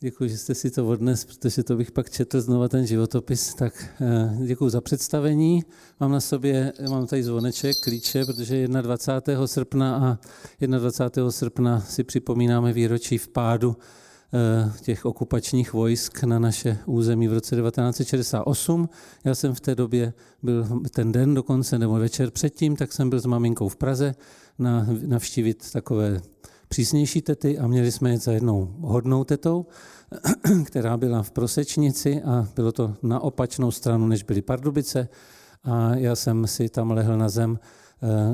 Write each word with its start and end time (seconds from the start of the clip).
Děkuji, 0.00 0.30
že 0.30 0.38
jste 0.38 0.54
si 0.54 0.70
to 0.70 0.88
odnes, 0.88 1.24
protože 1.24 1.62
to 1.62 1.76
bych 1.76 1.92
pak 1.92 2.10
četl 2.10 2.40
znova 2.40 2.68
ten 2.68 2.86
životopis. 2.86 3.54
Tak 3.54 3.94
eh, 4.00 4.36
děkuji 4.46 4.68
za 4.68 4.80
představení. 4.80 5.64
Mám 6.00 6.12
na 6.12 6.20
sobě, 6.20 6.72
mám 6.90 7.06
tady 7.06 7.22
zvoneček, 7.22 7.76
klíče, 7.80 8.24
protože 8.24 8.68
21. 8.68 9.46
srpna 9.46 9.96
a 9.96 10.18
21. 10.66 11.30
srpna 11.30 11.80
si 11.80 12.04
připomínáme 12.04 12.72
výročí 12.72 13.18
vpádu 13.18 13.76
eh, 14.34 14.72
těch 14.80 15.04
okupačních 15.04 15.72
vojsk 15.72 16.22
na 16.22 16.38
naše 16.38 16.78
území 16.86 17.28
v 17.28 17.32
roce 17.32 17.56
1968. 17.56 18.88
Já 19.24 19.34
jsem 19.34 19.54
v 19.54 19.60
té 19.60 19.74
době 19.74 20.12
byl 20.42 20.66
ten 20.90 21.12
den 21.12 21.34
dokonce, 21.34 21.78
nebo 21.78 21.94
večer 21.94 22.30
předtím, 22.30 22.76
tak 22.76 22.92
jsem 22.92 23.10
byl 23.10 23.20
s 23.20 23.26
maminkou 23.26 23.68
v 23.68 23.76
Praze 23.76 24.14
na, 24.58 24.86
navštívit 25.06 25.72
takové 25.72 26.20
přísnější 26.68 27.22
tety 27.22 27.58
a 27.58 27.66
měli 27.66 27.92
jsme 27.92 28.10
jet 28.10 28.22
za 28.22 28.32
jednou 28.32 28.74
hodnou 28.80 29.24
tetou, 29.24 29.66
která 30.66 30.96
byla 30.96 31.22
v 31.22 31.30
Prosečnici 31.30 32.22
a 32.22 32.48
bylo 32.56 32.72
to 32.72 32.94
na 33.02 33.20
opačnou 33.20 33.70
stranu, 33.70 34.06
než 34.06 34.22
byly 34.22 34.42
Pardubice. 34.42 35.08
A 35.64 35.94
já 35.94 36.16
jsem 36.16 36.46
si 36.46 36.68
tam 36.68 36.90
lehl 36.90 37.16
na 37.16 37.28
zem 37.28 37.58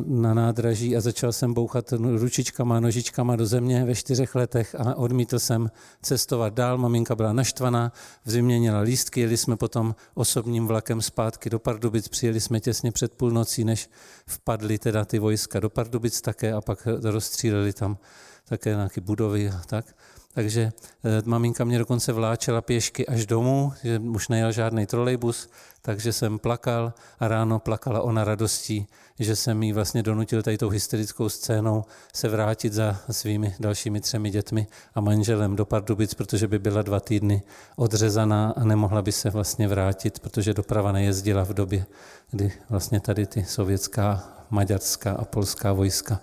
na 0.07 0.34
nádraží 0.34 0.97
a 0.97 1.01
začal 1.01 1.33
jsem 1.33 1.55
bouchat 1.55 1.93
ručičkama, 1.93 2.80
nožičkama 2.80 3.37
do 3.37 3.47
země 3.47 3.85
ve 3.85 3.95
čtyřech 3.95 4.35
letech 4.35 4.75
a 4.79 4.95
odmítl 4.95 5.38
jsem 5.38 5.71
cestovat 6.02 6.55
dál. 6.55 6.79
Maminka 6.79 7.15
byla 7.15 7.33
naštvaná, 7.33 7.93
v 8.25 8.30
zimě 8.30 8.59
měla 8.59 8.80
lístky, 8.80 9.21
jeli 9.21 9.37
jsme 9.37 9.57
potom 9.57 9.95
osobním 10.15 10.66
vlakem 10.66 11.02
zpátky 11.02 11.51
do 11.51 11.59
Pardubic, 11.59 12.09
přijeli 12.09 12.41
jsme 12.41 12.61
těsně 12.61 12.93
před 12.93 13.15
půlnocí, 13.15 13.65
než 13.65 13.91
vpadly 14.27 14.79
teda 14.79 15.05
ty 15.05 15.19
vojska 15.19 15.61
do 15.61 15.71
Pardubic 15.71 16.21
také 16.21 16.52
a 16.52 16.60
pak 16.60 16.88
rozstříleli 17.02 17.73
tam 17.73 17.99
také 18.45 18.71
nějaké 18.71 19.01
budovy 19.01 19.49
a 19.49 19.63
tak. 19.66 19.97
Takže 20.35 20.73
eh, 21.05 21.23
maminka 21.25 21.65
mě 21.65 21.79
dokonce 21.79 22.13
vláčela 22.13 22.61
pěšky 22.61 23.07
až 23.07 23.27
domů, 23.27 23.73
že 23.83 23.99
už 23.99 24.29
nejel 24.29 24.52
žádný 24.52 24.87
trolejbus, 24.87 25.49
takže 25.83 26.13
jsem 26.13 26.39
plakal 26.39 26.93
a 27.21 27.29
ráno 27.29 27.59
plakala 27.59 28.01
ona 28.01 28.24
radostí, 28.24 28.87
že 29.19 29.37
jsem 29.37 29.63
jí 29.63 29.73
vlastně 29.73 30.02
donutil 30.02 30.43
tady 30.43 30.59
tou 30.59 30.69
hysterickou 30.69 31.29
scénou 31.29 31.85
se 32.15 32.29
vrátit 32.29 32.73
za 32.73 33.01
svými 33.11 33.55
dalšími 33.61 34.01
třemi 34.01 34.30
dětmi 34.30 34.66
a 34.95 35.01
manželem 35.01 35.57
do 35.57 35.65
Pardubic, 35.65 36.15
protože 36.15 36.49
by 36.49 36.59
byla 36.59 36.83
dva 36.83 37.01
týdny 37.01 37.43
odřezaná 37.77 38.55
a 38.57 38.65
nemohla 38.65 39.02
by 39.02 39.13
se 39.13 39.30
vlastně 39.30 39.69
vrátit, 39.69 40.19
protože 40.19 40.55
doprava 40.55 40.93
nejezdila 40.93 41.45
v 41.45 41.55
době, 41.55 41.87
kdy 42.30 42.52
vlastně 42.71 43.01
tady 43.01 43.27
ty 43.27 43.45
sovětská, 43.45 44.35
maďarská 44.51 45.13
a 45.13 45.24
polská 45.24 45.73
vojska 45.73 46.21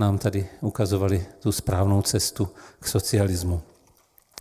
nám 0.00 0.18
tady 0.18 0.48
ukazovali 0.60 1.26
tu 1.40 1.52
správnou 1.52 2.02
cestu 2.02 2.48
k 2.80 2.88
socialismu. 2.88 3.62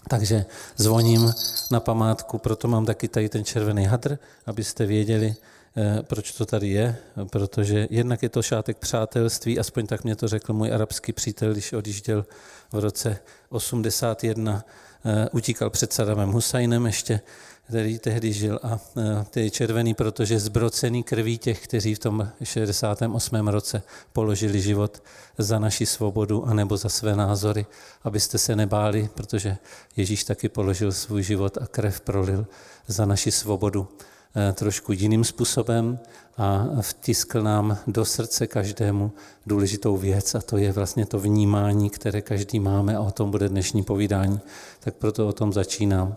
Takže 0.08 0.46
zvoním 0.78 1.34
na 1.72 1.80
památku, 1.80 2.38
proto 2.38 2.68
mám 2.68 2.86
taky 2.86 3.08
tady 3.08 3.30
ten 3.30 3.46
červený 3.46 3.86
hadr, 3.86 4.18
abyste 4.46 4.86
věděli, 4.86 5.36
eh, 5.78 6.04
proč 6.04 6.32
to 6.32 6.46
tady 6.46 6.68
je, 6.68 6.98
protože 7.30 7.88
jednak 7.90 8.24
je 8.24 8.30
to 8.30 8.42
šátek 8.42 8.78
přátelství, 8.78 9.60
aspoň 9.60 9.88
tak 9.88 10.04
mě 10.04 10.16
to 10.16 10.28
řekl 10.28 10.54
můj 10.54 10.74
arabský 10.74 11.14
přítel, 11.14 11.52
když 11.52 11.74
odjížděl 11.74 12.26
v 12.72 12.80
roce 12.80 13.20
81, 13.50 14.64
eh, 15.06 15.30
utíkal 15.32 15.70
před 15.70 15.94
Sadamem 15.94 16.32
Husajnem 16.32 16.86
ještě, 16.86 17.22
který 17.70 18.00
tehdy 18.00 18.34
žil 18.34 18.60
a 18.64 18.80
e, 18.98 19.26
ty 19.30 19.42
je 19.42 19.50
červený, 19.50 19.94
protože 19.94 20.40
zbrocený 20.40 21.04
krví 21.04 21.38
těch, 21.38 21.64
kteří 21.64 21.96
v 21.96 22.00
tom 22.00 22.30
68. 22.44 23.48
roce 23.48 23.82
položili 24.14 24.62
život 24.62 25.04
za 25.38 25.60
naši 25.60 25.86
svobodu 25.86 26.46
anebo 26.46 26.78
za 26.78 26.90
své 26.90 27.16
názory, 27.16 27.66
abyste 28.04 28.38
se 28.38 28.56
nebáli, 28.56 29.10
protože 29.14 29.58
Ježíš 29.96 30.24
taky 30.24 30.50
položil 30.50 30.92
svůj 30.92 31.24
život 31.24 31.58
a 31.62 31.68
krev 31.68 32.02
prolil 32.02 32.48
za 32.88 33.06
naši 33.06 33.32
svobodu 33.32 33.88
e, 34.36 34.54
trošku 34.54 34.92
jiným 34.92 35.24
způsobem 35.24 36.00
a 36.38 36.68
vtiskl 36.82 37.42
nám 37.42 37.78
do 37.88 38.06
srdce 38.06 38.48
každému 38.48 39.12
důležitou 39.46 39.98
věc 39.98 40.36
a 40.36 40.42
to 40.42 40.58
je 40.58 40.72
vlastně 40.72 41.06
to 41.06 41.20
vnímání, 41.20 41.90
které 41.90 42.22
každý 42.22 42.60
máme 42.60 42.96
a 42.96 43.00
o 43.00 43.12
tom 43.12 43.32
bude 43.32 43.50
dnešní 43.50 43.84
povídání. 43.84 44.40
Tak 44.80 44.96
proto 44.96 45.28
o 45.28 45.34
tom 45.34 45.54
začínám 45.54 46.16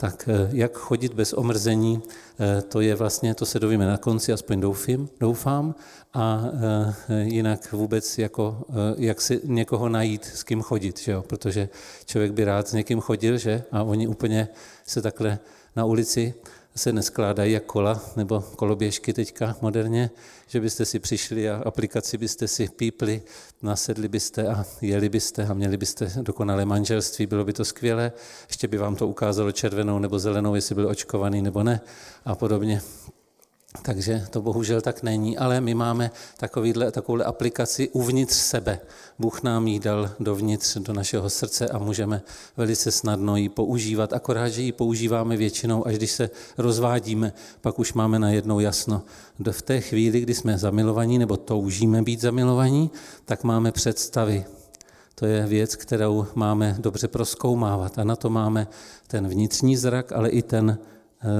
tak 0.00 0.28
eh, 0.28 0.48
jak 0.52 0.72
chodit 0.72 1.14
bez 1.14 1.32
omrzení, 1.32 2.02
eh, 2.40 2.62
to 2.62 2.80
je 2.80 2.94
vlastně, 2.94 3.34
to 3.34 3.46
se 3.46 3.60
dovíme 3.60 3.86
na 3.86 3.96
konci, 3.96 4.32
aspoň 4.32 4.60
doufím, 4.60 5.08
doufám, 5.20 5.74
a 6.14 6.44
eh, 6.44 7.22
jinak 7.22 7.72
vůbec 7.72 8.18
jako, 8.18 8.64
jak 8.96 9.20
si 9.20 9.40
někoho 9.44 9.88
najít, 9.88 10.24
s 10.24 10.42
kým 10.42 10.62
chodit, 10.62 11.00
že 11.00 11.12
jo? 11.12 11.22
protože 11.22 11.68
člověk 12.04 12.32
by 12.32 12.44
rád 12.44 12.68
s 12.68 12.72
někým 12.72 13.00
chodil, 13.00 13.38
že? 13.38 13.62
A 13.72 13.82
oni 13.82 14.08
úplně 14.08 14.48
se 14.86 15.02
takhle 15.02 15.38
na 15.76 15.84
ulici 15.84 16.34
se 16.76 16.92
neskládají 16.92 17.52
jak 17.52 17.64
kola 17.64 18.02
nebo 18.16 18.40
koloběžky 18.40 19.12
teďka 19.12 19.56
moderně, 19.60 20.10
že 20.46 20.60
byste 20.60 20.84
si 20.84 20.98
přišli 20.98 21.50
a 21.50 21.62
aplikaci 21.64 22.18
byste 22.18 22.48
si 22.48 22.68
pípli, 22.68 23.22
nasedli 23.62 24.08
byste 24.08 24.48
a 24.48 24.64
jeli 24.80 25.08
byste 25.08 25.46
a 25.46 25.54
měli 25.54 25.76
byste 25.76 26.12
dokonalé 26.22 26.64
manželství, 26.64 27.26
bylo 27.26 27.44
by 27.44 27.52
to 27.52 27.64
skvělé, 27.64 28.12
ještě 28.48 28.68
by 28.68 28.78
vám 28.78 28.96
to 28.96 29.06
ukázalo 29.08 29.52
červenou 29.52 29.98
nebo 29.98 30.18
zelenou, 30.18 30.54
jestli 30.54 30.74
byl 30.74 30.88
očkovaný 30.88 31.42
nebo 31.42 31.62
ne 31.62 31.80
a 32.24 32.34
podobně. 32.34 32.82
Takže 33.82 34.26
to 34.30 34.42
bohužel 34.42 34.80
tak 34.80 35.02
není, 35.02 35.38
ale 35.38 35.60
my 35.60 35.74
máme 35.74 36.10
takovýhle, 36.36 36.92
takovouhle 36.92 37.24
aplikaci 37.24 37.88
uvnitř 37.88 38.34
sebe. 38.34 38.80
Bůh 39.18 39.42
nám 39.42 39.66
ji 39.66 39.80
dal 39.80 40.10
dovnitř 40.20 40.76
do 40.76 40.92
našeho 40.92 41.30
srdce 41.30 41.68
a 41.68 41.78
můžeme 41.78 42.22
velice 42.56 42.90
snadno 42.90 43.36
ji 43.36 43.48
používat, 43.48 44.12
akorát, 44.12 44.48
že 44.48 44.62
ji 44.62 44.72
používáme 44.72 45.36
většinou, 45.36 45.86
až 45.86 45.96
když 45.96 46.12
se 46.12 46.30
rozvádíme, 46.58 47.32
pak 47.60 47.78
už 47.78 47.92
máme 47.92 48.18
najednou 48.18 48.60
jasno. 48.60 49.02
V 49.50 49.62
té 49.62 49.80
chvíli, 49.80 50.20
kdy 50.20 50.34
jsme 50.34 50.58
zamilovaní 50.58 51.18
nebo 51.18 51.36
toužíme 51.36 52.02
být 52.02 52.20
zamilovaní, 52.20 52.90
tak 53.24 53.44
máme 53.44 53.72
představy. 53.72 54.44
To 55.14 55.26
je 55.26 55.46
věc, 55.46 55.76
kterou 55.76 56.26
máme 56.34 56.76
dobře 56.78 57.08
proskoumávat 57.08 57.98
a 57.98 58.04
na 58.04 58.16
to 58.16 58.30
máme 58.30 58.66
ten 59.06 59.28
vnitřní 59.28 59.76
zrak, 59.76 60.12
ale 60.12 60.28
i 60.28 60.42
ten 60.42 60.78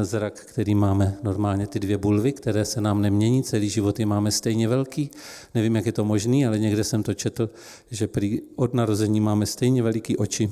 zrak, 0.02 0.40
který 0.40 0.74
máme 0.74 1.16
normálně, 1.22 1.66
ty 1.66 1.80
dvě 1.80 1.98
bulvy, 1.98 2.32
které 2.32 2.64
se 2.64 2.80
nám 2.80 3.02
nemění, 3.02 3.42
celý 3.42 3.68
život 3.68 4.00
je 4.00 4.06
máme 4.06 4.30
stejně 4.30 4.68
velký. 4.68 5.10
Nevím, 5.54 5.76
jak 5.76 5.86
je 5.86 5.92
to 5.92 6.04
možné, 6.04 6.46
ale 6.46 6.58
někde 6.58 6.84
jsem 6.84 7.02
to 7.02 7.14
četl, 7.14 7.50
že 7.90 8.06
prý 8.06 8.40
od 8.56 8.74
narození 8.74 9.20
máme 9.20 9.46
stejně 9.46 9.82
veliký 9.82 10.16
oči 10.16 10.50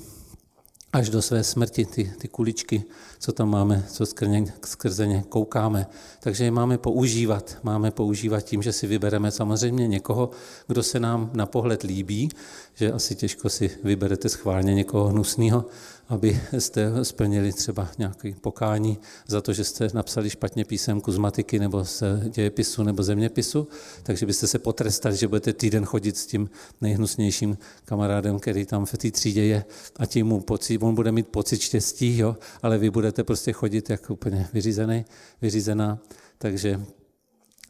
až 0.92 1.10
do 1.10 1.22
své 1.22 1.44
smrti, 1.44 1.84
ty, 1.84 2.12
ty 2.18 2.28
kuličky, 2.28 2.84
co 3.18 3.32
tam 3.32 3.50
máme, 3.50 3.84
co 3.88 4.06
skrze, 4.06 4.44
skrze 4.64 5.06
ně 5.06 5.24
koukáme. 5.28 5.86
Takže 6.20 6.44
je 6.44 6.50
máme 6.50 6.78
používat. 6.78 7.58
Máme 7.62 7.90
používat 7.90 8.40
tím, 8.40 8.62
že 8.62 8.72
si 8.72 8.86
vybereme 8.86 9.30
samozřejmě 9.30 9.88
někoho, 9.88 10.30
kdo 10.66 10.82
se 10.82 11.00
nám 11.00 11.30
na 11.34 11.46
pohled 11.46 11.82
líbí, 11.82 12.28
že 12.74 12.92
asi 12.92 13.14
těžko 13.14 13.48
si 13.48 13.70
vyberete 13.84 14.28
schválně 14.28 14.74
někoho 14.74 15.08
hnusného, 15.08 15.64
abyste 16.08 17.04
splnili 17.04 17.52
třeba 17.52 17.88
nějaké 17.98 18.32
pokání 18.40 18.98
za 19.26 19.40
to, 19.40 19.52
že 19.52 19.64
jste 19.64 19.88
napsali 19.94 20.30
špatně 20.30 20.64
písemku 20.64 21.12
z 21.12 21.18
matiky 21.18 21.58
nebo 21.58 21.84
z 21.84 22.02
dějepisu 22.28 22.82
nebo 22.82 23.02
zeměpisu, 23.02 23.68
takže 24.02 24.26
byste 24.26 24.46
se 24.46 24.58
potrestali, 24.58 25.16
že 25.16 25.28
budete 25.28 25.52
týden 25.52 25.84
chodit 25.84 26.16
s 26.16 26.26
tím 26.26 26.50
nejhnusnějším 26.80 27.58
kamarádem, 27.84 28.38
který 28.38 28.66
tam 28.66 28.86
v 28.86 28.92
té 28.92 29.10
třídě 29.10 29.44
je 29.44 29.64
a 29.96 30.06
tím 30.06 30.26
mu 30.26 30.40
pocit, 30.40 30.78
on 30.82 30.94
bude 30.94 31.12
mít 31.12 31.28
pocit 31.28 31.60
štěstí, 31.60 32.18
jo, 32.18 32.36
ale 32.62 32.78
vy 32.78 32.90
budete 32.90 33.24
prostě 33.24 33.52
chodit 33.52 33.90
jako 33.90 34.12
úplně 34.12 34.48
vyřízený, 34.52 35.04
vyřízená. 35.42 35.98
Takže 36.38 36.80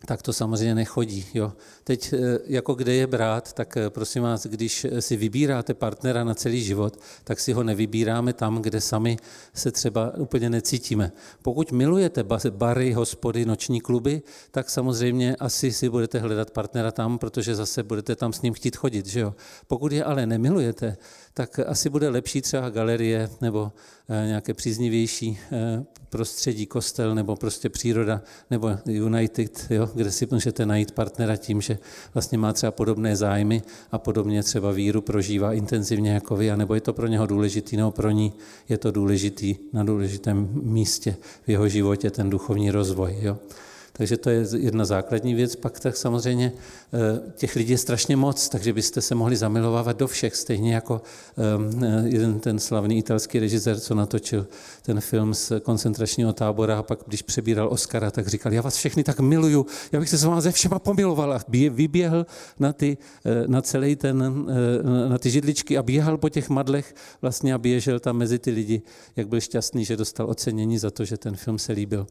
tak 0.07 0.23
to 0.23 0.33
samozřejmě 0.33 0.75
nechodí. 0.75 1.27
Jo. 1.35 1.53
Teď, 1.85 2.13
eh, 2.13 2.39
jako 2.47 2.75
kde 2.75 2.95
je 2.95 3.07
brát, 3.07 3.53
tak 3.53 3.77
eh, 3.77 3.91
prosím 3.91 4.23
vás, 4.23 4.47
když 4.47 4.87
si 5.01 5.17
vybíráte 5.17 5.75
partnera 5.75 6.25
na 6.25 6.35
celý 6.35 6.63
život, 6.63 6.97
tak 7.25 7.41
si 7.41 7.53
ho 7.53 7.63
nevybíráme 7.63 8.33
tam, 8.33 8.63
kde 8.63 8.81
sami 8.81 9.17
se 9.55 9.73
třeba 9.73 10.15
úplně 10.17 10.51
necítíme. 10.51 11.13
Pokud 11.43 11.73
milujete 11.73 12.25
bary, 12.51 12.93
hospody, 12.93 13.45
noční 13.45 13.81
kluby, 13.81 14.23
tak 14.51 14.71
samozřejmě 14.71 15.37
asi 15.37 15.73
si 15.73 15.89
budete 15.89 16.19
hledat 16.19 16.51
partnera 16.51 16.91
tam, 16.91 17.19
protože 17.19 17.55
zase 17.55 17.83
budete 17.83 18.17
tam 18.17 18.33
s 18.33 18.43
ním 18.43 18.55
chtít 18.55 18.77
chodit. 18.77 19.07
Že 19.07 19.21
jo? 19.21 19.35
Pokud 19.67 19.93
je 19.93 20.05
ale 20.05 20.27
nemilujete, 20.27 20.97
tak 21.39 21.59
asi 21.59 21.91
bude 21.91 22.09
lepší 22.09 22.43
třeba 22.43 22.71
galerie 22.71 23.31
nebo 23.41 23.73
eh, 24.09 24.27
nějaké 24.27 24.55
příznivější 24.55 25.39
eh, 25.53 25.85
prostředí, 26.11 26.67
kostel 26.67 27.15
nebo 27.15 27.37
prostě 27.37 27.69
příroda 27.69 28.23
nebo 28.51 28.71
United, 28.87 29.67
jo, 29.71 29.91
kde 29.95 30.11
si 30.11 30.27
můžete 30.31 30.67
najít 30.67 30.93
partnera 30.93 31.37
tím, 31.37 31.61
že 31.61 31.79
vlastně 32.15 32.39
má 32.39 32.53
třeba 32.53 32.71
podobné 32.71 33.17
zájmy 33.17 33.63
a 33.91 33.99
podobně 33.99 34.43
třeba 34.43 34.71
víru 34.71 35.01
prožívá 35.01 35.53
intenzivně 35.53 36.11
jako 36.11 36.37
vy, 36.37 36.57
nebo 36.57 36.75
je 36.75 36.81
to 36.81 36.93
pro 36.93 37.07
něho 37.07 37.27
důležitý, 37.27 37.77
nebo 37.77 37.91
pro 37.91 38.11
ní 38.11 38.33
je 38.69 38.79
to 38.79 38.91
důležitý 38.91 39.57
na 39.73 39.85
důležitém 39.85 40.49
místě 40.53 41.17
v 41.47 41.49
jeho 41.49 41.69
životě 41.69 42.11
ten 42.11 42.31
duchovní 42.31 42.71
rozvoj. 42.71 43.17
Jo. 43.21 43.39
Takže 43.99 44.17
to 44.17 44.31
je 44.31 44.47
jedna 44.57 44.85
základní 44.85 45.35
věc. 45.35 45.57
Pak 45.57 45.81
tak 45.81 45.97
samozřejmě 45.97 46.53
eh, 46.93 47.33
těch 47.37 47.57
lidí 47.57 47.73
je 47.73 47.79
strašně 47.79 48.17
moc, 48.17 48.49
takže 48.49 48.73
byste 48.73 49.01
se 49.01 49.15
mohli 49.15 49.37
zamilovávat 49.37 49.97
do 49.97 50.07
všech, 50.07 50.37
stejně 50.37 50.75
jako 50.75 51.03
ehm, 51.37 51.85
eh, 51.85 52.09
jeden 52.09 52.41
ten 52.41 52.59
slavný 52.59 52.99
italský 52.99 53.39
režisér, 53.39 53.81
co 53.81 53.95
natočil 53.95 54.47
ten 54.83 55.01
film 55.01 55.35
z 55.35 55.53
koncentračního 55.63 56.33
tábora 56.33 56.79
a 56.79 56.83
pak, 56.83 56.99
když 57.07 57.23
přebíral 57.23 57.69
Oscara, 57.69 58.11
tak 58.11 58.29
říkal, 58.29 58.53
já 58.53 58.63
vás 58.63 58.77
všechny 58.77 59.05
tak 59.05 59.21
miluju, 59.21 59.67
já 59.93 60.01
bych 60.01 60.09
se 60.09 60.17
s 60.17 60.25
vámi 60.25 60.43
ze 60.43 60.53
všema 60.53 60.79
pomiloval. 60.79 61.33
A 61.33 61.41
vyběhl 61.71 62.27
na, 62.59 62.73
ty, 62.73 62.97
na 63.47 63.63
celý 63.63 63.97
ten, 63.97 64.47
na 65.09 65.19
ty 65.19 65.31
židličky 65.31 65.79
a 65.79 65.83
běhal 65.83 66.19
po 66.19 66.29
těch 66.29 66.49
madlech 66.49 66.95
vlastně 67.23 67.55
a 67.55 67.59
běžel 67.59 68.01
tam 68.01 68.17
mezi 68.17 68.39
ty 68.39 68.51
lidi, 68.51 68.83
jak 69.17 69.29
byl 69.29 69.41
šťastný, 69.41 69.85
že 69.85 69.97
dostal 69.97 70.31
ocenění 70.31 70.79
za 70.79 70.91
to, 70.91 71.05
že 71.05 71.17
ten 71.17 71.37
film 71.37 71.59
se 71.59 71.73
líbil. 71.73 72.07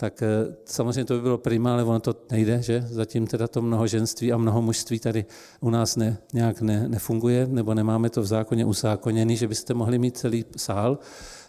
Tak 0.00 0.22
eh, 0.22 0.56
samozřejmě 0.64 1.04
to 1.04 1.14
by 1.14 1.20
bylo 1.20 1.38
prima, 1.38 1.72
ale 1.72 1.84
ono 1.84 2.00
to 2.00 2.14
nejde, 2.30 2.62
že 2.62 2.84
zatím 2.90 3.26
teda 3.26 3.48
to 3.48 3.62
mnohoženství 3.62 4.32
a 4.32 4.36
mnoho 4.36 4.62
mužství 4.62 4.98
tady 4.98 5.24
u 5.60 5.70
nás 5.70 5.96
ne, 5.96 6.18
nějak 6.32 6.60
ne, 6.60 6.88
nefunguje, 6.88 7.46
nebo 7.46 7.74
nemáme 7.74 8.10
to 8.10 8.22
v 8.22 8.26
zákoně 8.26 8.64
uzákoněný, 8.64 9.36
že 9.36 9.48
byste 9.48 9.74
mohli 9.74 9.98
mít 9.98 10.16
celý 10.16 10.44
sál 10.56 10.98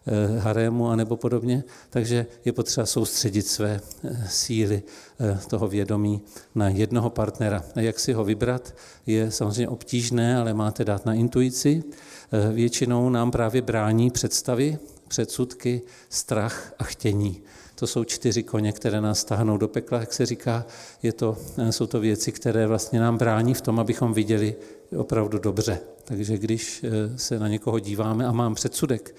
eh, 0.07 0.39
harému 0.39 0.89
a 0.89 0.95
nebo 0.95 1.17
podobně, 1.17 1.63
takže 1.89 2.25
je 2.45 2.53
potřeba 2.53 2.85
soustředit 2.85 3.47
své 3.47 3.81
eh, 4.03 4.27
síly 4.29 4.83
toho 5.47 5.67
vědomí 5.67 6.21
na 6.55 6.69
jednoho 6.69 7.09
partnera. 7.09 7.63
A 7.75 7.81
jak 7.81 7.99
si 7.99 8.13
ho 8.13 8.23
vybrat, 8.23 8.75
je 9.05 9.31
samozřejmě 9.31 9.67
obtížné, 9.67 10.37
ale 10.37 10.53
máte 10.53 10.85
dát 10.85 11.05
na 11.05 11.13
intuici. 11.13 11.83
Většinou 12.53 13.09
nám 13.09 13.31
právě 13.31 13.61
brání 13.61 14.11
představy, 14.11 14.77
předsudky, 15.07 15.81
strach 16.09 16.73
a 16.79 16.83
chtění. 16.83 17.41
To 17.81 17.87
jsou 17.87 18.03
čtyři 18.03 18.43
koně, 18.43 18.71
které 18.71 19.01
nás 19.01 19.19
stáhnou 19.19 19.57
do 19.57 19.67
pekla, 19.67 19.99
jak 19.99 20.13
se 20.13 20.25
říká. 20.25 20.65
Je 21.03 21.13
to, 21.13 21.37
jsou 21.69 21.87
to 21.87 21.99
věci, 21.99 22.31
které 22.31 22.67
vlastně 22.67 22.99
nám 22.99 23.17
brání 23.17 23.53
v 23.53 23.61
tom, 23.61 23.79
abychom 23.79 24.13
viděli 24.13 24.55
opravdu 24.97 25.39
dobře. 25.39 25.79
Takže 26.03 26.37
když 26.37 26.83
eh, 26.83 27.17
se 27.17 27.39
na 27.39 27.47
někoho 27.47 27.79
díváme 27.79 28.25
a 28.25 28.31
mám 28.31 28.55
předsudek, 28.55 29.15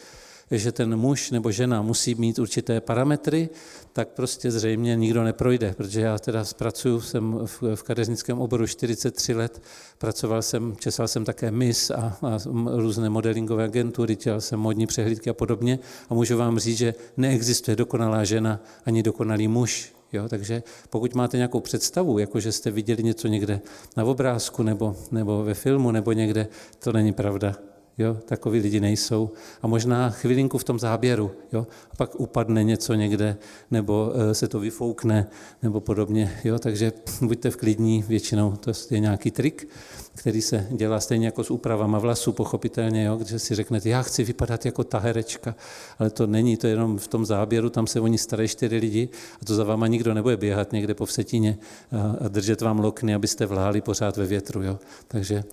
že 0.58 0.72
ten 0.72 0.96
muž 0.96 1.31
nebo 1.31 1.50
žena 1.50 1.82
musí 1.82 2.14
mít 2.14 2.38
určité 2.38 2.81
parametry, 2.81 3.49
tak 3.93 4.08
prostě 4.08 4.50
zřejmě 4.50 4.96
nikdo 4.96 5.25
neprojde, 5.25 5.75
protože 5.76 6.00
já 6.00 6.19
teda 6.19 6.44
pracuju, 6.56 7.00
jsem 7.00 7.38
v, 7.44 7.62
v 7.75 7.82
kadeřnickém 7.82 8.40
oboru 8.40 8.66
43 8.66 9.34
let, 9.34 9.62
pracoval 9.99 10.43
jsem, 10.43 10.76
česal 10.76 11.08
jsem 11.08 11.25
také 11.25 11.50
MIS 11.50 11.90
a, 11.90 12.16
a 12.22 12.38
různé 12.76 13.10
modelingové 13.10 13.64
agentury, 13.64 14.16
dělal 14.16 14.40
jsem 14.40 14.60
modní 14.60 14.87
přehlídky 14.87 15.31
a 15.31 15.34
podobně 15.34 15.78
a 16.08 16.14
můžu 16.14 16.38
vám 16.38 16.58
říct, 16.58 16.78
že 16.78 16.94
neexistuje 17.16 17.76
dokonalá 17.76 18.25
žena 18.25 18.60
ani 18.87 19.02
dokonalý 19.02 19.48
muž. 19.48 19.93
Jo, 20.12 20.28
takže 20.28 20.62
pokud 20.90 21.14
máte 21.14 21.37
nějakou 21.37 21.60
představu, 21.60 22.19
jako 22.19 22.40
že 22.40 22.52
jste 22.52 22.70
viděli 22.70 23.02
něco 23.02 23.28
někde 23.28 23.60
na 23.96 24.05
obrázku 24.05 24.62
nebo, 24.62 24.96
nebo 25.10 25.44
ve 25.44 25.55
filmu 25.55 25.90
nebo 25.90 26.12
někde, 26.12 26.48
to 26.78 26.93
není 26.93 27.12
pravda. 27.12 27.71
Jo, 27.99 28.17
takoví 28.25 28.61
lidi 28.61 28.81
nejsou. 28.81 29.31
A 29.62 29.67
možná 29.67 30.11
chvilinku 30.11 30.59
v 30.59 30.65
tom 30.65 30.79
záběru, 30.79 31.31
jo, 31.53 31.67
a 31.93 31.97
pak 31.97 32.21
upadne 32.21 32.65
něco 32.65 32.94
někde, 32.94 33.37
nebo 33.71 34.12
e, 34.15 34.35
se 34.35 34.49
to 34.49 34.61
vyfoukne, 34.61 35.27
nebo 35.62 35.81
podobně. 35.81 36.41
Jo, 36.44 36.59
takže 36.59 36.93
buďte 37.23 37.50
v 37.50 37.56
klidní, 37.56 38.05
většinou 38.09 38.53
to 38.53 38.73
je 38.91 39.00
nějaký 39.00 39.31
trik, 39.31 39.69
který 40.15 40.43
se 40.43 40.67
dělá 40.71 41.00
stejně 41.00 41.27
jako 41.27 41.44
s 41.44 41.50
úpravama 41.50 41.99
vlasů, 41.99 42.33
pochopitelně, 42.33 43.05
jo, 43.05 43.17
když 43.17 43.43
si 43.43 43.55
řeknete, 43.55 43.89
já 43.89 44.03
chci 44.03 44.25
vypadat 44.25 44.67
jako 44.67 44.85
ta 44.85 44.99
herečka, 44.99 45.55
ale 45.99 46.11
to 46.11 46.27
není, 46.27 46.56
to 46.56 46.67
je 46.67 46.73
jenom 46.73 46.99
v 46.99 47.09
tom 47.09 47.27
záběru, 47.27 47.71
tam 47.71 47.87
se 47.87 48.00
oni 48.00 48.19
starají 48.19 48.49
čtyři 48.49 48.77
lidi 48.77 49.09
a 49.43 49.44
to 49.44 49.55
za 49.55 49.65
váma 49.65 49.87
nikdo 49.87 50.15
nebude 50.15 50.37
běhat 50.37 50.73
někde 50.73 50.94
po 50.94 51.06
vsetině 51.06 51.59
a, 51.93 52.25
a 52.25 52.29
držet 52.29 52.61
vám 52.61 52.79
lokny, 52.79 53.15
abyste 53.15 53.47
vláli 53.47 53.81
pořád 53.81 54.17
ve 54.17 54.27
větru. 54.27 54.62
Jo. 54.62 54.79
Takže 55.09 55.44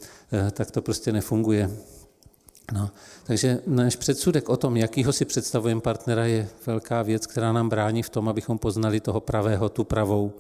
e, 0.48 0.52
tak 0.52 0.72
to 0.72 0.82
prostě 0.82 1.12
nefunguje. 1.12 1.70
No, 2.72 2.92
takže 3.24 3.62
náš 3.68 3.96
předsudek 3.96 4.50
o 4.50 4.58
tom, 4.58 4.78
jakýho 4.78 5.14
si 5.14 5.26
představujeme 5.26 5.82
partnera, 5.82 6.26
je 6.26 6.50
velká 6.66 7.02
věc, 7.02 7.28
která 7.28 7.54
nám 7.54 7.70
brání 7.70 8.04
v 8.04 8.10
tom, 8.10 8.30
abychom 8.30 8.58
poznali 8.58 9.00
toho 9.00 9.22
pravého, 9.22 9.70
tu 9.70 9.84
pravou 9.84 10.34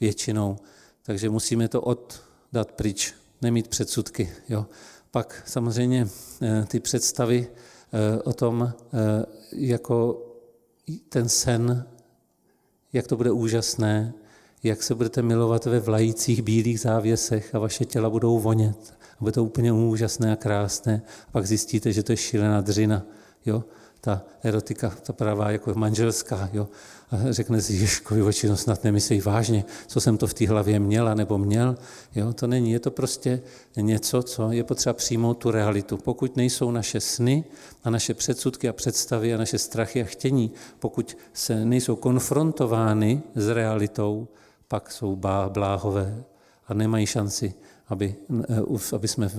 většinou. 0.00 0.56
Takže 1.02 1.30
musíme 1.30 1.68
to 1.68 1.80
oddat 1.80 2.72
pryč, 2.72 3.14
nemít 3.42 3.68
předsudky. 3.68 4.32
Jo. 4.48 4.66
Pak 5.10 5.42
samozřejmě 5.46 6.08
eh, 6.42 6.64
ty 6.68 6.80
představy 6.80 7.48
eh, 7.48 8.22
o 8.22 8.32
tom, 8.32 8.72
eh, 8.72 9.26
jako 9.52 10.24
ten 11.08 11.28
sen, 11.28 11.86
jak 12.92 13.06
to 13.06 13.16
bude 13.16 13.30
úžasné, 13.30 14.14
jak 14.62 14.82
se 14.82 14.94
budete 14.94 15.22
milovat 15.22 15.64
ve 15.64 15.80
vlajících 15.80 16.42
bílých 16.42 16.80
závěsech 16.80 17.54
a 17.54 17.58
vaše 17.58 17.84
těla 17.84 18.10
budou 18.10 18.38
vonět 18.38 18.97
a 19.18 19.24
bude 19.24 19.32
to 19.32 19.44
úplně 19.44 19.72
úžasné 19.72 20.32
a 20.32 20.36
krásné. 20.36 21.02
A 21.28 21.30
pak 21.32 21.46
zjistíte, 21.46 21.92
že 21.92 22.02
to 22.02 22.12
je 22.12 22.16
šílená 22.16 22.60
dřina. 22.60 23.02
Jo? 23.46 23.64
Ta 24.00 24.22
erotika, 24.42 24.90
ta 25.02 25.12
pravá 25.12 25.50
jako 25.50 25.74
manželská. 25.74 26.50
Jo? 26.52 26.68
A 27.10 27.16
řekne 27.30 27.60
si, 27.60 27.72
Ježkovi 27.72 28.22
oči, 28.22 28.48
no 28.48 28.56
snad 28.56 28.84
nemyslí 28.84 29.20
vážně, 29.20 29.64
co 29.86 30.00
jsem 30.00 30.18
to 30.18 30.26
v 30.26 30.34
té 30.34 30.48
hlavě 30.48 30.80
měla 30.80 31.14
nebo 31.14 31.38
měl. 31.38 31.76
Jo? 32.14 32.32
To 32.32 32.46
není, 32.46 32.72
je 32.72 32.80
to 32.80 32.90
prostě 32.90 33.40
něco, 33.76 34.22
co 34.22 34.52
je 34.52 34.64
potřeba 34.64 34.92
přijmout 34.92 35.34
tu 35.34 35.50
realitu. 35.50 35.96
Pokud 35.96 36.36
nejsou 36.36 36.70
naše 36.70 37.00
sny 37.00 37.44
a 37.84 37.90
naše 37.90 38.14
předsudky 38.14 38.68
a 38.68 38.72
představy 38.72 39.34
a 39.34 39.38
naše 39.38 39.58
strachy 39.58 40.02
a 40.02 40.04
chtění, 40.04 40.50
pokud 40.78 41.16
se 41.32 41.64
nejsou 41.64 41.96
konfrontovány 41.96 43.22
s 43.34 43.48
realitou, 43.48 44.28
pak 44.68 44.92
jsou 44.92 45.16
bláhové 45.48 46.24
a 46.68 46.74
nemají 46.74 47.06
šanci 47.06 47.54
aby, 47.88 48.14
eh, 48.48 48.94
aby 48.94 49.08
jsme 49.08 49.30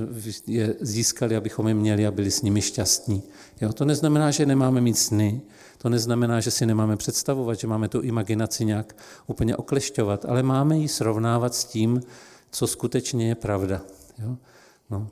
je 0.48 0.76
získali, 0.82 1.36
abychom 1.36 1.68
je 1.68 1.74
měli 1.74 2.08
a 2.08 2.12
byli 2.12 2.32
s 2.32 2.42
nimi 2.42 2.62
šťastní. 2.62 3.24
Jo, 3.62 3.74
to 3.74 3.86
neznamená, 3.86 4.32
že 4.32 4.46
nemáme 4.46 4.82
mít 4.82 4.98
sny, 4.98 5.42
to 5.78 5.90
neznamená, 5.90 6.40
že 6.40 6.52
si 6.52 6.66
nemáme 6.66 6.98
představovat, 6.98 7.60
že 7.60 7.68
máme 7.68 7.88
tu 7.88 8.02
imaginaci 8.02 8.66
nějak 8.66 8.96
úplně 9.28 9.56
oklešťovat, 9.56 10.26
ale 10.26 10.44
máme 10.44 10.78
ji 10.78 10.88
srovnávat 10.88 11.56
s 11.56 11.66
tím, 11.66 12.02
co 12.52 12.68
skutečně 12.68 13.28
je 13.28 13.36
pravda. 13.36 13.82
Jo? 14.20 14.38
No. 14.90 15.08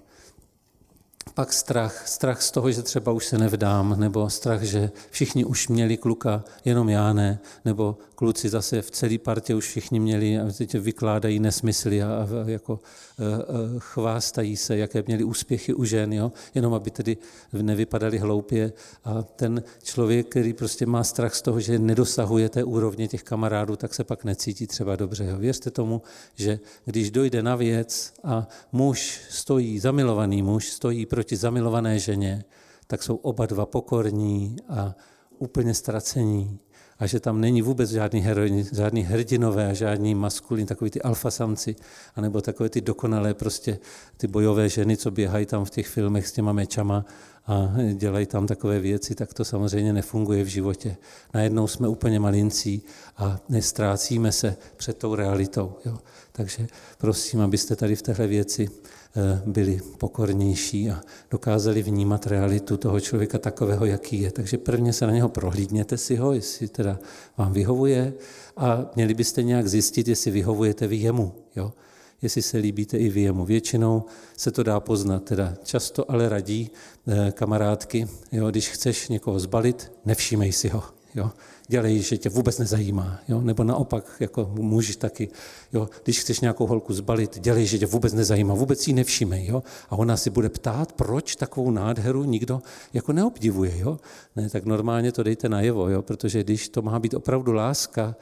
Pak 1.38 1.54
strach, 1.54 2.08
strach 2.08 2.42
z 2.42 2.52
toho, 2.52 2.72
že 2.72 2.82
třeba 2.82 3.12
už 3.12 3.26
se 3.26 3.38
nevdám, 3.38 4.00
nebo 4.00 4.30
strach, 4.30 4.62
že 4.62 4.92
všichni 5.10 5.46
už 5.46 5.68
měli 5.68 5.98
kluka, 5.98 6.44
jenom 6.66 6.90
já 6.90 7.14
ne, 7.14 7.40
nebo 7.66 7.98
kluci 8.16 8.50
zase 8.50 8.82
v 8.82 8.92
celé 8.92 9.18
partě 9.18 9.56
už 9.56 9.68
všichni 9.68 10.00
měli 10.00 10.40
a 10.40 10.52
teď 10.58 10.74
vykládají 10.74 11.40
nesmysly 11.40 12.04
a, 12.04 12.08
a 12.08 12.50
jako 12.50 12.80
e, 13.20 13.24
e, 13.24 13.38
chvástají 13.78 14.58
se, 14.58 14.78
jaké 14.78 15.04
měli 15.08 15.24
úspěchy 15.24 15.74
u 15.74 15.84
žen, 15.84 16.14
jo? 16.14 16.32
jenom 16.56 16.74
aby 16.74 16.92
tedy 16.92 17.18
nevypadali 17.54 18.18
hloupě. 18.18 18.74
A 19.06 19.22
ten 19.22 19.64
člověk, 19.84 20.28
který 20.28 20.54
prostě 20.54 20.86
má 20.86 21.04
strach 21.04 21.36
z 21.36 21.42
toho, 21.42 21.60
že 21.60 21.80
nedosahuje 21.80 22.50
té 22.50 22.64
úrovně 22.64 23.08
těch 23.08 23.24
kamarádů, 23.24 23.76
tak 23.76 23.94
se 23.94 24.04
pak 24.04 24.24
necítí 24.24 24.68
třeba 24.68 24.96
dobře. 24.96 25.26
Jo? 25.26 25.38
Věřte 25.38 25.72
tomu, 25.72 26.02
že 26.36 26.60
když 26.86 27.12
dojde 27.12 27.44
na 27.44 27.56
věc 27.56 28.14
a 28.24 28.48
muž 28.72 29.22
stojí, 29.30 29.80
zamilovaný 29.80 30.42
muž 30.42 30.70
stojí 30.70 31.06
proti 31.06 31.27
zamilované 31.36 32.00
ženě, 32.00 32.44
tak 32.88 33.04
jsou 33.04 33.16
oba 33.16 33.46
dva 33.46 33.66
pokorní 33.66 34.56
a 34.70 34.96
úplně 35.40 35.74
ztracení 35.74 36.60
a 37.00 37.08
že 37.08 37.20
tam 37.20 37.42
není 37.42 37.62
vůbec 37.62 37.90
žádný 37.90 38.20
heroin, 38.20 38.66
žádný 38.74 39.04
hrdinové 39.04 39.70
a 39.70 39.74
žádní 39.74 40.16
maskulin, 40.16 40.66
takový 40.66 40.92
ty 40.92 41.02
alfasamci, 41.02 41.76
anebo 42.16 42.42
takové 42.42 42.70
ty 42.70 42.82
dokonalé 42.82 43.34
prostě 43.34 43.80
ty 44.18 44.28
bojové 44.28 44.70
ženy, 44.70 44.98
co 44.98 45.12
běhají 45.12 45.46
tam 45.46 45.66
v 45.66 45.70
těch 45.70 45.88
filmech 45.88 46.28
s 46.28 46.32
těma 46.32 46.52
mečama 46.52 47.06
a 47.48 47.72
dělají 47.94 48.26
tam 48.26 48.48
takové 48.48 48.80
věci, 48.80 49.16
tak 49.16 49.34
to 49.34 49.46
samozřejmě 49.46 49.94
nefunguje 49.94 50.44
v 50.44 50.48
životě. 50.48 50.98
Najednou 51.34 51.68
jsme 51.68 51.88
úplně 51.88 52.20
malincí 52.20 52.82
a 53.18 53.40
nestrácíme 53.50 54.32
se 54.32 54.58
před 54.78 54.98
tou 54.98 55.16
realitou. 55.16 55.76
Jo. 55.86 55.98
Takže 56.32 56.68
prosím, 56.98 57.42
abyste 57.42 57.76
tady 57.76 57.96
v 57.96 58.02
téhle 58.02 58.28
věci 58.28 58.70
byli 59.46 59.80
pokornější 59.98 60.90
a 60.90 61.02
dokázali 61.32 61.84
vnímat 61.84 62.28
realitu 62.28 62.78
toho 62.78 63.00
člověka 63.00 63.38
takového, 63.38 63.86
jaký 63.86 64.22
je. 64.22 64.32
Takže 64.32 64.58
prvně 64.58 64.94
se 64.94 65.08
na 65.08 65.14
něho 65.14 65.30
prohlídněte 65.30 65.98
si 65.98 66.16
ho, 66.16 66.34
jestli 66.34 66.68
teda 66.68 67.00
vám 67.38 67.54
vyhovuje 67.54 68.14
a 68.58 68.92
měli 68.96 69.14
byste 69.14 69.44
nějak 69.44 69.68
zjistit, 69.68 70.08
jestli 70.08 70.32
vyhovujete 70.32 70.88
vy 70.88 70.96
jemu. 70.96 71.34
Jo? 71.56 71.74
jestli 72.22 72.42
se 72.42 72.58
líbíte 72.58 72.98
i 72.98 73.10
vy 73.10 73.22
jemu. 73.22 73.46
Většinou 73.46 74.06
se 74.38 74.52
to 74.52 74.64
dá 74.64 74.80
poznat, 74.80 75.24
teda 75.24 75.54
často 75.64 76.12
ale 76.12 76.30
radí 76.30 76.72
eh, 77.08 77.32
kamarádky, 77.32 78.08
jo, 78.32 78.50
když 78.50 78.70
chceš 78.70 79.10
někoho 79.10 79.40
zbalit, 79.40 79.92
nevšímej 80.06 80.52
si 80.52 80.70
ho. 80.70 80.84
jo. 81.16 81.32
Dělej, 81.70 82.02
že 82.02 82.18
tě 82.18 82.30
vůbec 82.30 82.60
nezajímá, 82.60 83.20
jo. 83.28 83.42
Nebo 83.42 83.64
naopak, 83.64 84.06
jako 84.20 84.52
můžeš 84.54 84.96
taky, 84.96 85.30
jo. 85.74 85.90
Když 86.04 86.20
chceš 86.20 86.40
nějakou 86.40 86.68
holku 86.68 86.94
zbalit, 86.94 87.40
dělej, 87.40 87.66
že 87.66 87.80
tě 87.80 87.86
vůbec 87.86 88.14
nezajímá, 88.14 88.54
vůbec 88.54 88.88
jí 88.88 88.94
nevšímej, 88.94 89.46
jo. 89.46 89.64
A 89.90 89.96
ona 89.96 90.18
si 90.18 90.30
bude 90.30 90.50
ptát, 90.50 90.92
proč 90.92 91.36
takovou 91.36 91.72
nádheru 91.72 92.24
nikdo 92.24 92.62
jako 92.94 93.14
neobdivuje, 93.14 93.80
jo. 93.80 94.00
Ne, 94.36 94.50
tak 94.50 94.66
normálně 94.66 95.12
to 95.12 95.24
dejte 95.24 95.50
najevo, 95.50 95.90
jo. 95.90 96.02
Protože 96.02 96.44
když 96.44 96.70
to 96.70 96.82
má 96.82 97.00
být 97.00 97.14
opravdu 97.14 97.54
láska, 97.54 98.16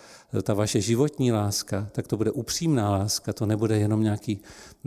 ta 0.44 0.54
vaše 0.54 0.82
životní 0.82 1.32
láska, 1.32 1.88
tak 1.92 2.08
to 2.08 2.18
bude 2.18 2.32
upřímná 2.32 2.90
láska, 2.90 3.34
to 3.34 3.46
nebude 3.46 3.78
jenom 3.78 4.04
nějaký 4.04 4.40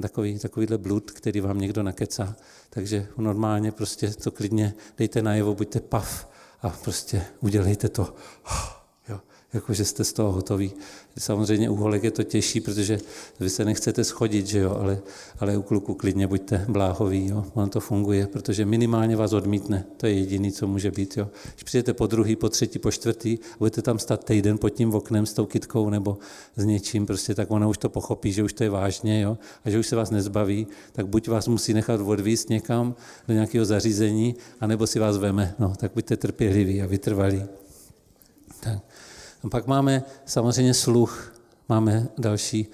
takový, 0.02 0.38
takovýhle 0.38 0.78
blud, 0.78 1.10
který 1.10 1.40
vám 1.40 1.58
někdo 1.58 1.82
nakecá. 1.82 2.36
Takže 2.70 3.06
normálně 3.16 3.72
prostě 3.72 4.10
to 4.10 4.30
klidně 4.30 4.74
dejte 4.98 5.22
najevo, 5.22 5.54
buďte 5.54 5.80
pav 5.80 6.27
a 6.62 6.68
prostě 6.68 7.26
udělejte 7.40 7.88
to 7.88 8.14
jako 9.52 9.74
že 9.74 9.84
jste 9.84 10.04
z 10.04 10.12
toho 10.12 10.32
hotoví. 10.32 10.72
Samozřejmě 11.18 11.70
u 11.70 11.74
holek 11.74 12.04
je 12.04 12.10
to 12.10 12.22
těžší, 12.22 12.60
protože 12.60 12.98
vy 13.40 13.50
se 13.50 13.64
nechcete 13.64 14.04
schodit, 14.04 14.46
že 14.46 14.58
jo, 14.58 14.76
ale, 14.80 14.98
ale 15.38 15.56
u 15.56 15.62
kluku 15.62 15.94
klidně 15.94 16.26
buďte 16.26 16.64
bláhoví, 16.68 17.26
jo, 17.26 17.44
on 17.54 17.70
to 17.70 17.80
funguje, 17.80 18.26
protože 18.26 18.64
minimálně 18.64 19.16
vás 19.16 19.32
odmítne, 19.32 19.84
to 19.96 20.06
je 20.06 20.12
jediný, 20.12 20.52
co 20.52 20.66
může 20.66 20.90
být, 20.90 21.16
jo. 21.16 21.28
Když 21.54 21.64
přijdete 21.64 21.94
po 21.94 22.06
druhý, 22.06 22.36
po 22.36 22.48
třetí, 22.48 22.78
po 22.78 22.90
čtvrtý, 22.90 23.38
budete 23.58 23.82
tam 23.82 23.98
stát 23.98 24.24
týden 24.24 24.58
pod 24.58 24.70
tím 24.70 24.94
oknem 24.94 25.26
s 25.26 25.32
tou 25.32 25.46
kitkou 25.46 25.90
nebo 25.90 26.18
s 26.56 26.64
něčím, 26.64 27.06
prostě 27.06 27.34
tak 27.34 27.50
ona 27.50 27.68
už 27.68 27.78
to 27.78 27.88
pochopí, 27.88 28.32
že 28.32 28.42
už 28.42 28.52
to 28.52 28.64
je 28.64 28.70
vážně, 28.70 29.20
jo, 29.20 29.38
a 29.64 29.70
že 29.70 29.78
už 29.78 29.86
se 29.86 29.96
vás 29.96 30.10
nezbaví, 30.10 30.66
tak 30.92 31.06
buď 31.06 31.28
vás 31.28 31.48
musí 31.48 31.74
nechat 31.74 32.00
odvíst 32.00 32.50
někam 32.50 32.94
do 33.28 33.34
nějakého 33.34 33.64
zařízení, 33.64 34.36
anebo 34.60 34.86
si 34.86 34.98
vás 34.98 35.16
veme, 35.16 35.54
no, 35.58 35.72
tak 35.76 35.92
buďte 35.94 36.16
trpěliví 36.16 36.82
a 36.82 36.86
vytrvalí. 36.86 37.44
Tak. 38.60 38.78
A 39.42 39.48
pak 39.48 39.66
máme 39.66 40.02
samozřejmě 40.26 40.74
sluch, 40.74 41.34
máme 41.68 42.08
další, 42.18 42.66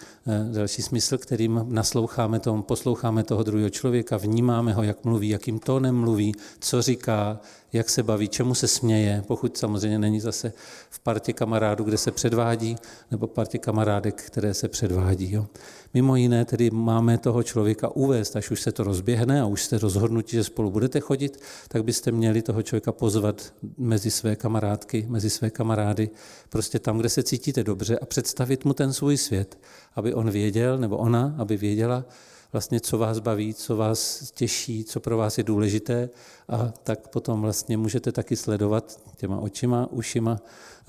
další 0.52 0.82
smysl, 0.82 1.18
kterým 1.18 1.66
nasloucháme 1.68 2.40
tomu, 2.40 2.62
posloucháme 2.62 3.22
toho 3.22 3.42
druhého 3.42 3.70
člověka, 3.70 4.16
vnímáme 4.16 4.72
ho, 4.72 4.82
jak 4.82 5.04
mluví, 5.04 5.28
jakým 5.28 5.58
tónem 5.58 5.96
mluví, 5.96 6.34
co 6.60 6.82
říká, 6.82 7.40
jak 7.72 7.90
se 7.90 8.02
baví, 8.02 8.28
čemu 8.28 8.54
se 8.54 8.68
směje, 8.68 9.24
pokud 9.26 9.56
samozřejmě 9.56 9.98
není 9.98 10.20
zase 10.20 10.52
v 10.90 11.00
partě 11.00 11.32
kamarádů, 11.32 11.84
kde 11.84 11.96
se 11.96 12.10
předvádí, 12.10 12.76
nebo 13.10 13.26
partě 13.26 13.58
kamarádek, 13.58 14.22
které 14.22 14.54
se 14.54 14.68
předvádí. 14.68 15.32
Jo. 15.32 15.46
Mimo 15.94 16.16
jiné 16.16 16.44
tedy 16.44 16.70
máme 16.70 17.18
toho 17.18 17.42
člověka 17.42 17.88
uvést, 17.88 18.36
až 18.36 18.50
už 18.50 18.60
se 18.60 18.72
to 18.72 18.84
rozběhne 18.84 19.40
a 19.40 19.46
už 19.46 19.62
jste 19.62 19.78
rozhodnutí, 19.78 20.36
že 20.36 20.44
spolu 20.44 20.70
budete 20.70 21.00
chodit, 21.00 21.40
tak 21.68 21.84
byste 21.84 22.12
měli 22.12 22.42
toho 22.42 22.62
člověka 22.62 22.92
pozvat 22.92 23.54
mezi 23.78 24.10
své 24.10 24.36
kamarádky, 24.36 25.06
mezi 25.08 25.30
své 25.30 25.50
kamarády, 25.50 26.10
prostě 26.48 26.78
tam, 26.78 26.98
kde 26.98 27.08
se 27.08 27.22
cítíte 27.22 27.64
dobře 27.64 27.98
a 27.98 28.06
představit 28.06 28.64
mu 28.64 28.72
ten 28.74 28.92
svůj 28.92 29.16
svět, 29.16 29.58
aby 29.94 30.14
on 30.14 30.30
věděl, 30.30 30.78
nebo 30.78 30.96
ona, 30.96 31.34
aby 31.38 31.56
věděla, 31.56 32.04
vlastně, 32.52 32.80
co 32.80 32.98
vás 32.98 33.18
baví, 33.18 33.54
co 33.54 33.76
vás 33.76 34.30
těší, 34.34 34.84
co 34.84 35.00
pro 35.00 35.16
vás 35.16 35.38
je 35.38 35.44
důležité 35.44 36.10
a 36.48 36.72
tak 36.82 37.08
potom 37.08 37.40
vlastně 37.40 37.76
můžete 37.76 38.12
taky 38.12 38.36
sledovat 38.36 39.00
těma 39.16 39.38
očima, 39.38 39.88
ušima, 39.90 40.38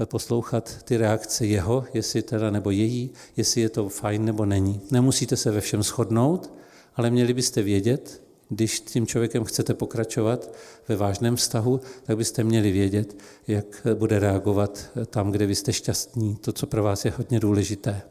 poslouchat 0.06 0.84
ty 0.84 0.98
reakce 0.98 1.46
jeho, 1.46 1.86
jestli 1.94 2.22
teda 2.22 2.52
nebo 2.52 2.72
její, 2.72 3.10
jestli 3.38 3.62
je 3.62 3.70
to 3.70 3.90
fajn 3.90 4.26
nebo 4.26 4.46
není. 4.46 4.82
Nemusíte 4.92 5.38
se 5.38 5.52
ve 5.52 5.62
všem 5.62 5.84
shodnout, 5.84 6.54
ale 6.96 7.10
měli 7.10 7.34
byste 7.34 7.62
vědět, 7.62 8.22
když 8.50 8.80
tím 8.80 9.08
člověkem 9.08 9.44
chcete 9.44 9.74
pokračovat 9.74 10.54
ve 10.88 10.96
vážném 10.96 11.36
vztahu, 11.36 11.80
tak 12.04 12.18
byste 12.18 12.44
měli 12.44 12.72
vědět, 12.72 13.18
jak 13.48 13.88
bude 13.94 14.20
reagovat 14.20 14.90
tam, 15.06 15.32
kde 15.32 15.46
vy 15.46 15.56
jste 15.56 15.74
šťastní, 15.74 16.36
to, 16.36 16.54
co 16.54 16.68
pro 16.68 16.84
vás 16.84 17.06
je 17.06 17.12
hodně 17.18 17.40
důležité. 17.40 18.02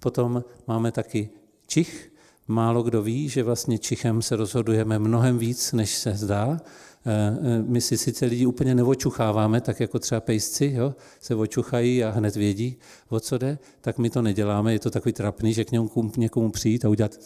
Potom 0.00 0.44
máme 0.66 0.92
taky 0.92 1.30
čich, 1.66 2.10
Málo 2.50 2.82
kdo 2.82 3.02
ví, 3.02 3.28
že 3.28 3.42
vlastně 3.42 3.78
čichem 3.78 4.22
se 4.22 4.36
rozhodujeme 4.36 4.98
mnohem 4.98 5.38
víc, 5.38 5.72
než 5.72 5.98
se 5.98 6.12
zdá. 6.14 6.60
Eh, 6.60 7.38
eh, 7.42 7.62
my 7.62 7.80
si 7.80 7.98
sice 7.98 8.26
lidi 8.26 8.46
úplně 8.46 8.74
nevočucháváme, 8.74 9.60
tak 9.60 9.80
jako 9.80 9.98
třeba 9.98 10.20
pejsci 10.20 10.72
jo, 10.76 10.94
se 11.20 11.34
očuchají 11.34 12.04
a 12.04 12.10
hned 12.10 12.36
vědí, 12.36 12.76
o 13.08 13.20
co 13.20 13.38
jde, 13.38 13.58
tak 13.80 13.98
my 13.98 14.10
to 14.10 14.22
neděláme. 14.22 14.72
Je 14.72 14.78
to 14.78 14.90
takový 14.90 15.12
trapný, 15.12 15.54
že 15.54 15.64
k 15.64 15.72
němu, 15.72 15.90
někomu 16.16 16.50
přijít 16.50 16.84
a 16.84 16.88
udělat 16.88 17.18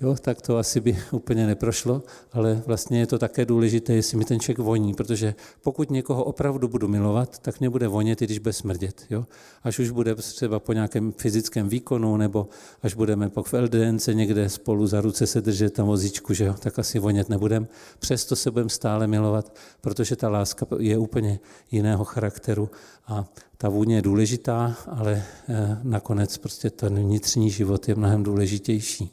jo, 0.00 0.16
tak 0.20 0.42
to 0.42 0.58
asi 0.58 0.80
by 0.80 0.98
úplně 1.10 1.46
neprošlo, 1.46 2.02
ale 2.32 2.62
vlastně 2.66 3.00
je 3.00 3.06
to 3.06 3.18
také 3.18 3.44
důležité, 3.44 3.92
jestli 3.92 4.16
mi 4.16 4.24
ten 4.24 4.40
člověk 4.40 4.58
voní, 4.58 4.94
protože 4.94 5.34
pokud 5.62 5.90
někoho 5.90 6.24
opravdu 6.24 6.68
budu 6.68 6.88
milovat, 6.88 7.38
tak 7.38 7.60
mě 7.60 7.70
bude 7.70 7.88
vonět, 7.88 8.22
i 8.22 8.24
když 8.24 8.38
bude 8.38 8.52
smrdět. 8.52 9.04
Jo? 9.10 9.26
Až 9.62 9.78
už 9.78 9.90
bude 9.90 10.14
třeba 10.14 10.58
po 10.58 10.72
nějakém 10.72 11.12
fyzickém 11.12 11.68
výkonu, 11.68 12.16
nebo 12.16 12.48
až 12.82 12.94
budeme 12.94 13.30
v 13.42 13.52
LDNC 13.52 14.06
někde 14.06 14.48
spolu 14.48 14.86
za 14.86 15.00
ruce 15.00 15.26
se 15.26 15.40
držet 15.40 15.72
tam 15.72 15.86
vozíčku, 15.86 16.34
že 16.34 16.44
jo? 16.44 16.54
tak 16.58 16.78
asi 16.78 16.98
vonět 16.98 17.28
nebudem. 17.28 17.68
Přesto 17.98 18.36
se 18.36 18.50
budeme 18.50 18.70
stále 18.70 19.06
milovat, 19.06 19.56
protože 19.80 20.16
ta 20.16 20.28
láska 20.28 20.66
je 20.78 20.98
úplně 20.98 21.38
jiného 21.70 22.04
charakteru 22.04 22.70
a 23.06 23.24
ta 23.58 23.68
vůně 23.68 23.96
je 23.96 24.02
důležitá, 24.02 24.76
ale 24.88 25.22
eh, 25.48 25.78
nakonec 25.82 26.38
prostě 26.38 26.70
ten 26.70 26.98
vnitřní 26.98 27.50
život 27.50 27.88
je 27.88 27.94
mnohem 27.94 28.22
důležitější. 28.22 29.10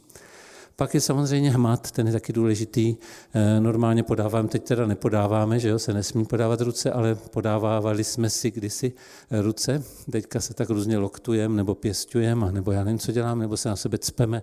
Pak 0.80 0.94
je 0.94 1.00
samozřejmě 1.00 1.50
hmat, 1.50 1.90
ten 1.90 2.06
je 2.06 2.12
taky 2.12 2.32
důležitý. 2.32 2.96
Eh, 3.34 3.60
normálně 3.60 4.02
podávám, 4.02 4.48
teď 4.48 4.64
teda 4.64 4.86
nepodáváme, 4.86 5.58
že 5.58 5.68
jo, 5.68 5.78
se 5.78 5.94
nesmí 5.94 6.24
podávat 6.24 6.60
ruce, 6.60 6.92
ale 6.92 7.14
podávávali 7.14 8.04
jsme 8.04 8.30
si 8.30 8.50
kdysi 8.50 8.92
eh, 9.30 9.42
ruce. 9.42 9.82
Teďka 10.12 10.40
se 10.40 10.54
tak 10.54 10.70
různě 10.70 10.98
loktujeme 10.98 11.56
nebo 11.56 11.74
pěstujeme, 11.74 12.52
nebo 12.52 12.72
já 12.72 12.84
nevím, 12.84 12.98
co 12.98 13.12
děláme, 13.12 13.40
nebo 13.40 13.56
se 13.56 13.68
na 13.68 13.76
sebe 13.76 13.98
cpeme 13.98 14.42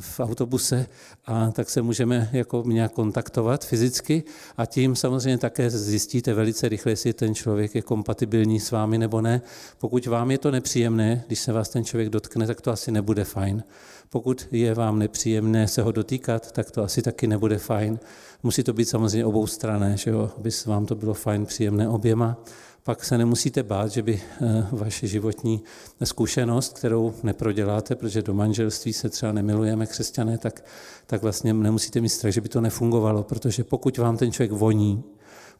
v 0.00 0.20
autobuse 0.20 0.86
a 1.26 1.50
tak 1.50 1.70
se 1.70 1.82
můžeme 1.82 2.28
jako 2.32 2.62
nějak 2.66 2.92
kontaktovat 2.92 3.64
fyzicky 3.64 4.24
a 4.56 4.66
tím 4.66 4.96
samozřejmě 4.96 5.38
také 5.38 5.70
zjistíte 5.70 6.34
velice 6.34 6.68
rychle, 6.68 6.92
jestli 6.92 7.12
ten 7.12 7.34
člověk 7.34 7.74
je 7.74 7.82
kompatibilní 7.82 8.60
s 8.60 8.70
vámi 8.70 8.98
nebo 8.98 9.20
ne. 9.20 9.42
Pokud 9.78 10.06
vám 10.06 10.30
je 10.30 10.38
to 10.38 10.50
nepříjemné, 10.50 11.24
když 11.26 11.38
se 11.38 11.52
vás 11.52 11.68
ten 11.68 11.84
člověk 11.84 12.08
dotkne, 12.08 12.46
tak 12.46 12.60
to 12.60 12.70
asi 12.70 12.92
nebude 12.92 13.24
fajn. 13.24 13.64
Pokud 14.12 14.48
je 14.52 14.74
vám 14.74 14.98
nepříjemné 14.98 15.68
se 15.68 15.82
ho 15.82 15.92
dotýkat, 15.92 16.52
tak 16.52 16.70
to 16.70 16.82
asi 16.82 17.02
taky 17.02 17.26
nebude 17.26 17.58
fajn. 17.58 17.98
Musí 18.42 18.62
to 18.62 18.72
být 18.72 18.84
samozřejmě 18.84 19.24
obou 19.24 19.46
strané, 19.46 19.96
že 19.96 20.10
jo? 20.10 20.30
aby 20.36 20.50
vám 20.66 20.86
to 20.86 20.94
bylo 20.94 21.14
fajn, 21.14 21.46
příjemné 21.46 21.88
oběma. 21.88 22.36
Pak 22.82 23.04
se 23.04 23.18
nemusíte 23.18 23.62
bát, 23.62 23.92
že 23.92 24.02
by 24.02 24.22
eh, 24.22 24.66
vaše 24.72 25.06
životní 25.06 25.62
zkušenost, 26.04 26.78
kterou 26.78 27.14
neproděláte, 27.22 27.94
protože 27.94 28.22
do 28.22 28.34
manželství 28.34 28.92
se 28.92 29.08
třeba 29.08 29.32
nemilujeme 29.32 29.86
křesťané, 29.86 30.38
tak, 30.38 30.64
tak 31.06 31.22
vlastně 31.22 31.52
nemusíte 31.52 32.00
mít 32.00 32.08
strach, 32.08 32.32
že 32.32 32.40
by 32.40 32.48
to 32.48 32.60
nefungovalo, 32.60 33.22
protože 33.22 33.64
pokud 33.64 33.98
vám 33.98 34.16
ten 34.16 34.32
člověk 34.32 34.52
voní, 34.52 35.04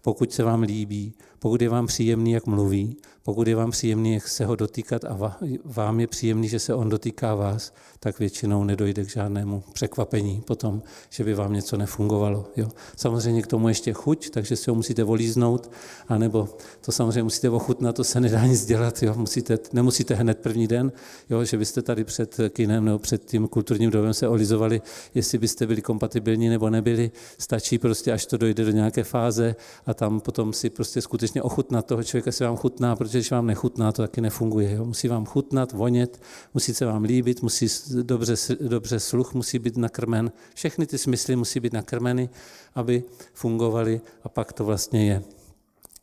pokud 0.02 0.32
se 0.32 0.42
vám 0.42 0.62
líbí, 0.62 1.14
pokud 1.38 1.62
je 1.62 1.68
vám 1.68 1.86
příjemný, 1.86 2.32
jak 2.32 2.46
mluví, 2.46 2.96
pokud 3.22 3.48
je 3.48 3.56
vám 3.56 3.70
příjemný, 3.70 4.14
jak 4.14 4.28
se 4.28 4.44
ho 4.44 4.56
dotýkat 4.56 5.04
a 5.04 5.38
vám 5.64 6.00
je 6.00 6.06
příjemný, 6.06 6.48
že 6.48 6.58
se 6.58 6.74
on 6.74 6.88
dotýká 6.88 7.34
vás, 7.34 7.72
tak 8.00 8.18
většinou 8.18 8.64
nedojde 8.64 9.04
k 9.04 9.08
žádnému 9.08 9.62
překvapení 9.72 10.42
potom, 10.46 10.82
že 11.10 11.24
by 11.24 11.34
vám 11.34 11.52
něco 11.52 11.76
nefungovalo. 11.76 12.46
Jo. 12.56 12.68
Samozřejmě 12.96 13.42
k 13.42 13.46
tomu 13.46 13.68
ještě 13.68 13.92
chuť, 13.92 14.30
takže 14.30 14.56
si 14.56 14.70
ho 14.70 14.74
musíte 14.74 15.04
volíznout, 15.04 15.70
anebo 16.08 16.48
to 16.80 16.92
samozřejmě 16.92 17.22
musíte 17.22 17.50
ochutnat, 17.50 17.96
to 17.96 18.04
se 18.04 18.20
nedá 18.20 18.46
nic 18.46 18.66
dělat. 18.66 19.02
Jo. 19.02 19.14
Musíte, 19.14 19.58
nemusíte 19.72 20.14
hned 20.14 20.38
první 20.38 20.66
den, 20.66 20.92
jo, 21.30 21.44
že 21.44 21.58
byste 21.58 21.82
tady 21.82 22.04
před 22.04 22.40
kinem 22.48 22.84
nebo 22.84 22.98
před 22.98 23.24
tím 23.24 23.48
kulturním 23.48 23.90
domem 23.90 24.14
se 24.14 24.28
olizovali, 24.28 24.82
jestli 25.14 25.38
byste 25.38 25.66
byli 25.66 25.82
kompatibilní 25.82 26.48
nebo 26.48 26.70
nebyli. 26.70 27.10
Stačí 27.38 27.78
prostě, 27.78 28.12
až 28.12 28.26
to 28.26 28.36
dojde 28.36 28.64
do 28.64 28.70
nějaké 28.70 29.04
fáze 29.04 29.56
a 29.86 29.94
tam 29.94 30.20
potom 30.20 30.52
si 30.52 30.70
prostě 30.70 31.02
skutečně 31.02 31.42
ochutnat 31.42 31.86
toho 31.86 32.02
člověka, 32.02 32.32
si 32.32 32.44
vám 32.44 32.56
chutná, 32.56 32.96
protože 32.96 33.11
když 33.18 33.30
vám 33.30 33.46
nechutná, 33.46 33.92
to 33.92 34.02
taky 34.02 34.20
nefunguje. 34.20 34.74
Jo. 34.74 34.84
Musí 34.84 35.08
vám 35.08 35.26
chutnat, 35.26 35.72
vonět, 35.72 36.22
musí 36.54 36.74
se 36.74 36.86
vám 36.86 37.02
líbit, 37.02 37.42
musí 37.42 37.66
dobře, 38.02 38.34
dobře 38.60 39.00
sluch 39.00 39.34
musí 39.34 39.58
být 39.58 39.76
nakrmen, 39.76 40.32
všechny 40.54 40.86
ty 40.86 40.98
smysly 40.98 41.36
musí 41.36 41.60
být 41.60 41.72
nakrmeny, 41.72 42.28
aby 42.74 43.04
fungovaly 43.32 44.00
a 44.22 44.28
pak 44.28 44.52
to 44.52 44.64
vlastně 44.64 45.06
je 45.06 45.22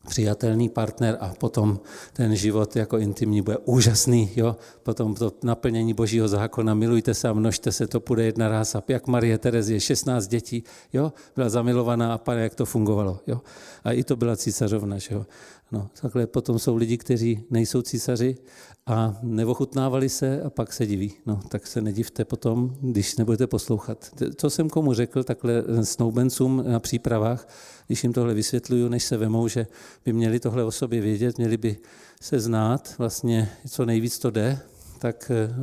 přijatelný 0.08 0.70
partner 0.70 1.18
a 1.20 1.34
potom 1.34 1.80
ten 2.13 2.36
život 2.36 2.75
jako 2.75 2.98
intimní 2.98 3.42
bude 3.42 3.58
úžasný, 3.58 4.32
jo? 4.36 4.56
potom 4.84 5.16
to 5.16 5.32
naplnění 5.44 5.94
božího 5.94 6.28
zákona, 6.28 6.74
milujte 6.74 7.13
se 7.13 7.30
a 7.30 7.34
množte 7.34 7.72
se, 7.72 7.88
to 7.88 8.00
půjde 8.00 8.24
jedna 8.24 8.50
ráz 8.50 8.75
a 8.75 8.84
jak 8.88 9.08
Marie 9.08 9.38
Terezie, 9.38 9.80
16 9.80 10.28
dětí, 10.28 10.63
jo? 10.94 11.13
byla 11.36 11.50
zamilovaná 11.50 12.13
a 12.13 12.18
pane, 12.18 12.42
jak 12.42 12.56
to 12.56 12.66
fungovalo. 12.66 13.20
Jo? 13.28 13.42
A 13.84 13.92
i 13.92 14.04
to 14.04 14.16
byla 14.16 14.36
císařovna, 14.36 14.98
že 14.98 15.16
jo? 15.16 15.25
No, 15.72 15.90
takhle 16.02 16.28
potom 16.28 16.60
jsou 16.60 16.76
lidi, 16.76 16.98
kteří 16.98 17.44
nejsou 17.50 17.82
císaři 17.82 18.38
a 18.86 19.20
neochutnávali 19.22 20.10
se 20.10 20.42
a 20.42 20.50
pak 20.50 20.74
se 20.74 20.86
diví. 20.86 21.14
No, 21.26 21.40
tak 21.50 21.68
se 21.68 21.82
nedivte 21.82 22.26
potom, 22.26 22.76
když 22.82 23.18
nebudete 23.18 23.48
poslouchat. 23.48 24.10
Co 24.36 24.50
jsem 24.50 24.70
komu 24.70 24.94
řekl 24.94 25.24
takhle 25.24 25.64
snoubencům 25.84 26.64
na 26.68 26.80
přípravách, 26.80 27.48
když 27.88 28.04
jim 28.04 28.14
tohle 28.14 28.34
vysvětluju, 28.34 28.90
než 28.90 29.04
se 29.04 29.18
vemou, 29.18 29.48
že 29.48 29.68
by 30.06 30.14
měli 30.14 30.40
tohle 30.40 30.64
o 30.64 30.72
sobě 30.72 31.02
vědět, 31.02 31.38
měli 31.38 31.58
by 31.58 31.78
se 32.22 32.40
znát, 32.40 32.96
vlastně 32.98 33.50
co 33.68 33.86
nejvíc 33.86 34.20
to 34.20 34.30
jde, 34.30 34.60
tak 35.00 35.32
eh, 35.32 35.54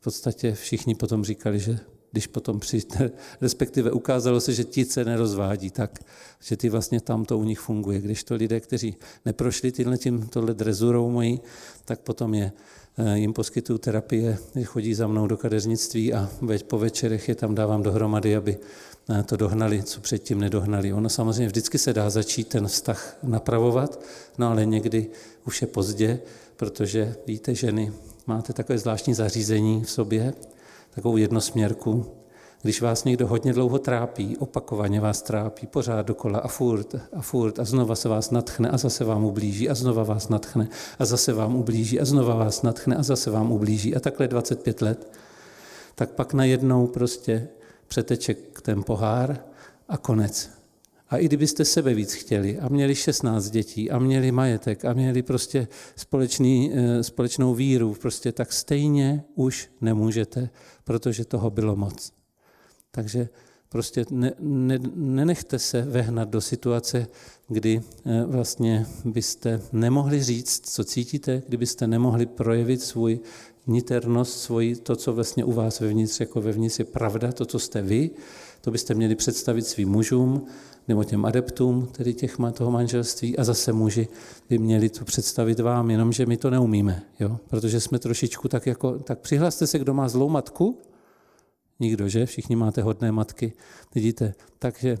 v 0.00 0.04
podstatě 0.04 0.52
všichni 0.52 0.94
potom 0.94 1.24
říkali, 1.24 1.60
že 1.60 1.78
když 2.14 2.26
potom 2.26 2.60
přijde, 2.60 3.10
respektive 3.40 3.90
ukázalo 3.90 4.40
se, 4.40 4.52
že 4.52 4.64
ti 4.64 4.84
se 4.84 5.04
nerozvádí 5.04 5.70
tak, 5.70 5.98
že 6.40 6.56
ty 6.56 6.68
vlastně 6.68 7.00
tam 7.00 7.24
to 7.24 7.38
u 7.38 7.44
nich 7.44 7.58
funguje. 7.58 8.00
Když 8.00 8.24
to 8.24 8.34
lidé, 8.34 8.60
kteří 8.60 8.96
neprošli 9.24 9.72
tímhle 9.72 9.98
tím, 9.98 10.26
tohle 10.26 10.54
drezurou 10.54 11.10
mojí, 11.10 11.40
tak 11.84 12.00
potom 12.00 12.34
je, 12.34 12.52
eh, 12.98 13.18
jim 13.18 13.32
poskytují 13.32 13.78
terapie, 13.78 14.38
chodí 14.64 14.94
za 14.94 15.06
mnou 15.06 15.26
do 15.26 15.36
kadeřnictví 15.36 16.12
a 16.14 16.30
po 16.66 16.78
večerech 16.78 17.28
je 17.28 17.34
tam 17.34 17.54
dávám 17.54 17.82
dohromady, 17.82 18.36
aby 18.36 18.58
eh, 19.10 19.22
to 19.22 19.36
dohnali, 19.36 19.82
co 19.82 20.00
předtím 20.00 20.40
nedohnali. 20.40 20.92
Ono 20.92 21.08
samozřejmě 21.08 21.46
vždycky 21.46 21.78
se 21.78 21.92
dá 21.92 22.10
začít 22.10 22.48
ten 22.48 22.66
vztah 22.66 23.18
napravovat, 23.22 24.00
no 24.38 24.50
ale 24.50 24.66
někdy 24.66 25.10
už 25.46 25.62
je 25.62 25.66
pozdě, 25.66 26.20
protože 26.56 27.14
víte, 27.26 27.54
ženy, 27.54 27.92
máte 28.26 28.52
takové 28.52 28.78
zvláštní 28.78 29.14
zařízení 29.14 29.84
v 29.84 29.90
sobě, 29.90 30.34
takovou 30.94 31.16
jednosměrku. 31.16 32.06
Když 32.62 32.80
vás 32.80 33.04
někdo 33.04 33.26
hodně 33.26 33.52
dlouho 33.52 33.78
trápí, 33.78 34.36
opakovaně 34.36 35.00
vás 35.00 35.22
trápí, 35.22 35.66
pořád 35.66 36.06
dokola 36.06 36.38
a 36.38 36.48
furt 36.48 36.94
a 37.16 37.20
furt 37.20 37.58
a 37.58 37.64
znova 37.64 37.94
se 37.94 38.08
vás 38.08 38.30
natchne 38.30 38.68
a 38.70 38.76
zase 38.76 39.04
vám 39.04 39.24
ublíží 39.24 39.68
a 39.68 39.74
znova 39.74 40.02
vás 40.02 40.28
natchne 40.28 40.68
a 40.98 41.04
zase 41.04 41.32
vám 41.32 41.56
ublíží 41.56 42.00
a 42.00 42.04
znova 42.04 42.34
vás 42.34 42.62
natchne 42.62 42.96
a 42.96 43.02
zase 43.02 43.30
vám 43.30 43.52
ublíží 43.52 43.96
a 43.96 44.00
takhle 44.00 44.28
25 44.28 44.82
let, 44.82 45.12
tak 45.94 46.10
pak 46.10 46.34
najednou 46.34 46.86
prostě 46.86 47.48
přeteče 47.88 48.34
ten 48.62 48.82
pohár 48.82 49.38
a 49.88 49.96
konec. 49.96 50.63
A 51.14 51.18
i 51.18 51.24
kdybyste 51.24 51.64
sebe 51.64 51.94
víc 51.94 52.12
chtěli 52.12 52.58
a 52.58 52.68
měli 52.68 52.94
16 52.94 53.50
dětí 53.50 53.90
a 53.90 53.98
měli 53.98 54.32
majetek 54.32 54.84
a 54.84 54.92
měli 54.92 55.22
prostě 55.22 55.68
společný, 55.96 56.72
eh, 56.74 57.02
společnou 57.02 57.54
víru, 57.54 57.94
prostě 58.00 58.32
tak 58.32 58.52
stejně 58.52 59.24
už 59.34 59.70
nemůžete, 59.80 60.50
protože 60.84 61.24
toho 61.24 61.50
bylo 61.50 61.76
moc. 61.76 62.12
Takže 62.90 63.28
prostě 63.68 64.04
ne, 64.10 64.32
ne, 64.40 64.78
nenechte 64.94 65.58
se 65.58 65.82
vehnat 65.82 66.28
do 66.28 66.40
situace, 66.40 67.06
kdy 67.48 67.80
eh, 68.06 68.24
vlastně 68.26 68.86
byste 69.04 69.60
nemohli 69.72 70.22
říct, 70.22 70.74
co 70.74 70.84
cítíte, 70.84 71.42
kdybyste 71.48 71.86
nemohli 71.86 72.26
projevit 72.26 72.82
svůj 72.82 73.20
niternost, 73.66 74.40
svoji, 74.40 74.76
to, 74.76 74.96
co 74.96 75.12
vlastně 75.12 75.44
u 75.44 75.52
vás 75.52 75.80
vevnitř, 75.80 76.20
jako 76.20 76.40
vevnitř 76.40 76.78
je 76.78 76.84
pravda, 76.84 77.32
to, 77.32 77.46
co 77.46 77.58
jste 77.58 77.82
vy, 77.82 78.10
to 78.60 78.70
byste 78.70 78.94
měli 78.94 79.14
představit 79.14 79.66
svým 79.66 79.88
mužům, 79.88 80.46
nebo 80.88 81.04
těm 81.04 81.24
adeptům, 81.24 81.86
tedy 81.86 82.14
těch 82.14 82.36
toho 82.54 82.70
manželství, 82.70 83.38
a 83.38 83.44
zase 83.44 83.72
muži 83.72 84.08
by 84.48 84.58
měli 84.58 84.88
to 84.88 85.04
představit 85.04 85.60
vám, 85.60 85.90
jenomže 85.90 86.26
my 86.26 86.36
to 86.36 86.50
neumíme, 86.50 87.02
jo? 87.20 87.38
protože 87.48 87.80
jsme 87.80 87.98
trošičku 87.98 88.48
tak 88.48 88.66
jako, 88.66 88.98
tak 88.98 89.18
přihlaste 89.18 89.66
se, 89.66 89.78
kdo 89.78 89.94
má 89.94 90.08
zlou 90.08 90.28
matku, 90.28 90.78
nikdo, 91.80 92.08
že? 92.08 92.26
Všichni 92.26 92.56
máte 92.56 92.82
hodné 92.82 93.12
matky, 93.12 93.52
vidíte, 93.94 94.34
takže 94.58 94.98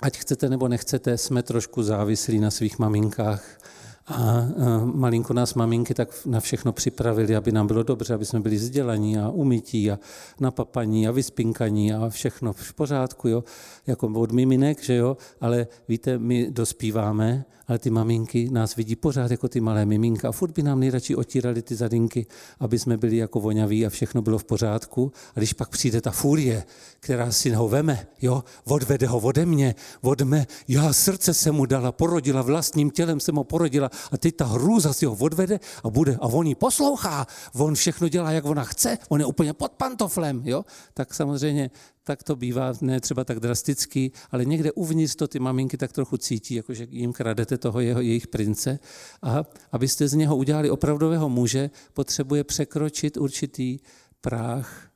ať 0.00 0.18
chcete 0.18 0.48
nebo 0.48 0.68
nechcete, 0.68 1.18
jsme 1.18 1.42
trošku 1.42 1.82
závislí 1.82 2.38
na 2.38 2.50
svých 2.50 2.78
maminkách, 2.78 3.58
a 4.06 4.46
malinko 4.84 5.32
nás 5.32 5.54
maminky 5.54 5.94
tak 5.94 6.08
na 6.26 6.40
všechno 6.40 6.72
připravili, 6.72 7.36
aby 7.36 7.52
nám 7.52 7.66
bylo 7.66 7.82
dobře, 7.82 8.14
aby 8.14 8.24
jsme 8.24 8.40
byli 8.40 8.56
vzdělaní 8.56 9.18
a 9.18 9.28
umytí 9.28 9.90
a 9.90 9.98
napapaní 10.40 11.08
a 11.08 11.10
vyspinkaní 11.10 11.92
a 11.92 12.08
všechno 12.08 12.52
v 12.52 12.74
pořádku, 12.74 13.28
jo, 13.28 13.44
jako 13.86 14.06
od 14.06 14.32
miminek, 14.32 14.82
že 14.82 14.94
jo, 14.94 15.16
ale 15.40 15.66
víte, 15.88 16.18
my 16.18 16.50
dospíváme 16.50 17.44
ale 17.68 17.78
ty 17.78 17.90
maminky 17.90 18.48
nás 18.50 18.76
vidí 18.76 18.96
pořád 18.96 19.30
jako 19.30 19.48
ty 19.48 19.60
malé 19.60 19.86
miminka 19.86 20.28
a 20.28 20.32
furt 20.32 20.52
by 20.52 20.62
nám 20.62 20.80
nejradši 20.80 21.16
otírali 21.16 21.62
ty 21.62 21.74
zadinky, 21.74 22.26
aby 22.60 22.78
jsme 22.78 22.96
byli 22.96 23.16
jako 23.16 23.40
voňaví 23.40 23.86
a 23.86 23.90
všechno 23.90 24.22
bylo 24.22 24.38
v 24.38 24.44
pořádku. 24.44 25.12
A 25.36 25.38
když 25.38 25.52
pak 25.52 25.68
přijde 25.68 26.00
ta 26.00 26.10
furie, 26.10 26.64
která 27.00 27.32
si 27.32 27.50
ho 27.50 27.68
veme, 27.68 28.06
jo, 28.22 28.44
odvede 28.64 29.06
ho 29.06 29.18
ode 29.18 29.46
mě, 29.46 29.74
od 30.02 30.20
mé, 30.20 30.46
já 30.68 30.92
srdce 30.92 31.34
se 31.34 31.52
mu 31.52 31.66
dala, 31.66 31.92
porodila, 31.92 32.42
vlastním 32.42 32.90
tělem 32.90 33.20
se 33.20 33.32
mu 33.32 33.44
porodila 33.44 33.90
a 34.12 34.16
teď 34.16 34.36
ta 34.36 34.46
hrůza 34.46 34.92
si 34.92 35.06
ho 35.06 35.16
odvede 35.20 35.60
a 35.84 35.90
bude, 35.90 36.16
a 36.16 36.26
on 36.26 36.46
ji 36.46 36.54
poslouchá, 36.54 37.26
on 37.54 37.74
všechno 37.74 38.08
dělá, 38.08 38.30
jak 38.30 38.44
ona 38.44 38.64
chce, 38.64 38.98
on 39.08 39.20
je 39.20 39.26
úplně 39.26 39.52
pod 39.52 39.72
pantoflem, 39.72 40.42
jo, 40.44 40.64
tak 40.94 41.14
samozřejmě 41.14 41.70
tak 42.04 42.22
to 42.22 42.36
bývá, 42.36 42.72
ne 42.80 43.00
třeba 43.00 43.24
tak 43.24 43.40
drastický, 43.40 44.12
ale 44.30 44.44
někde 44.44 44.72
uvnitř 44.72 45.14
to 45.14 45.28
ty 45.28 45.38
maminky 45.38 45.76
tak 45.76 45.92
trochu 45.92 46.16
cítí, 46.16 46.54
jakože 46.54 46.86
jim 46.90 47.12
kradete 47.12 47.58
toho 47.58 47.80
jeho, 47.80 48.00
jejich 48.00 48.26
prince. 48.26 48.78
A 49.22 49.44
abyste 49.72 50.08
z 50.08 50.14
něho 50.14 50.36
udělali 50.36 50.70
opravdového 50.70 51.28
muže, 51.28 51.70
potřebuje 51.92 52.44
překročit 52.44 53.16
určitý 53.16 53.78
práh 54.20 54.88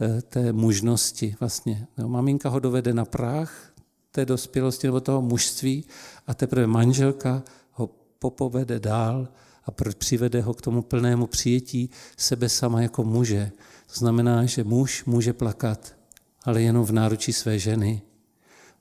eh, 0.00 0.22
té 0.22 0.52
mužnosti 0.52 1.36
vlastně. 1.40 1.86
No, 1.98 2.08
maminka 2.08 2.48
ho 2.48 2.60
dovede 2.60 2.94
na 2.94 3.04
práh 3.04 3.72
té 4.10 4.24
dospělosti 4.24 4.86
nebo 4.86 5.00
toho 5.00 5.22
mužství 5.22 5.84
a 6.26 6.34
teprve 6.34 6.66
manželka 6.66 7.42
ho 7.72 7.90
popovede 8.18 8.80
dál 8.80 9.28
a 9.64 9.70
přivede 9.98 10.40
ho 10.40 10.54
k 10.54 10.62
tomu 10.62 10.82
plnému 10.82 11.26
přijetí 11.26 11.90
sebe 12.16 12.48
sama 12.48 12.82
jako 12.82 13.04
muže. 13.04 13.52
To 13.86 13.94
znamená, 13.94 14.44
že 14.44 14.64
muž 14.64 15.04
může 15.04 15.32
plakat, 15.32 15.94
ale 16.44 16.62
jenom 16.62 16.84
v 16.84 16.92
náručí 16.92 17.32
své 17.32 17.58
ženy. 17.58 18.02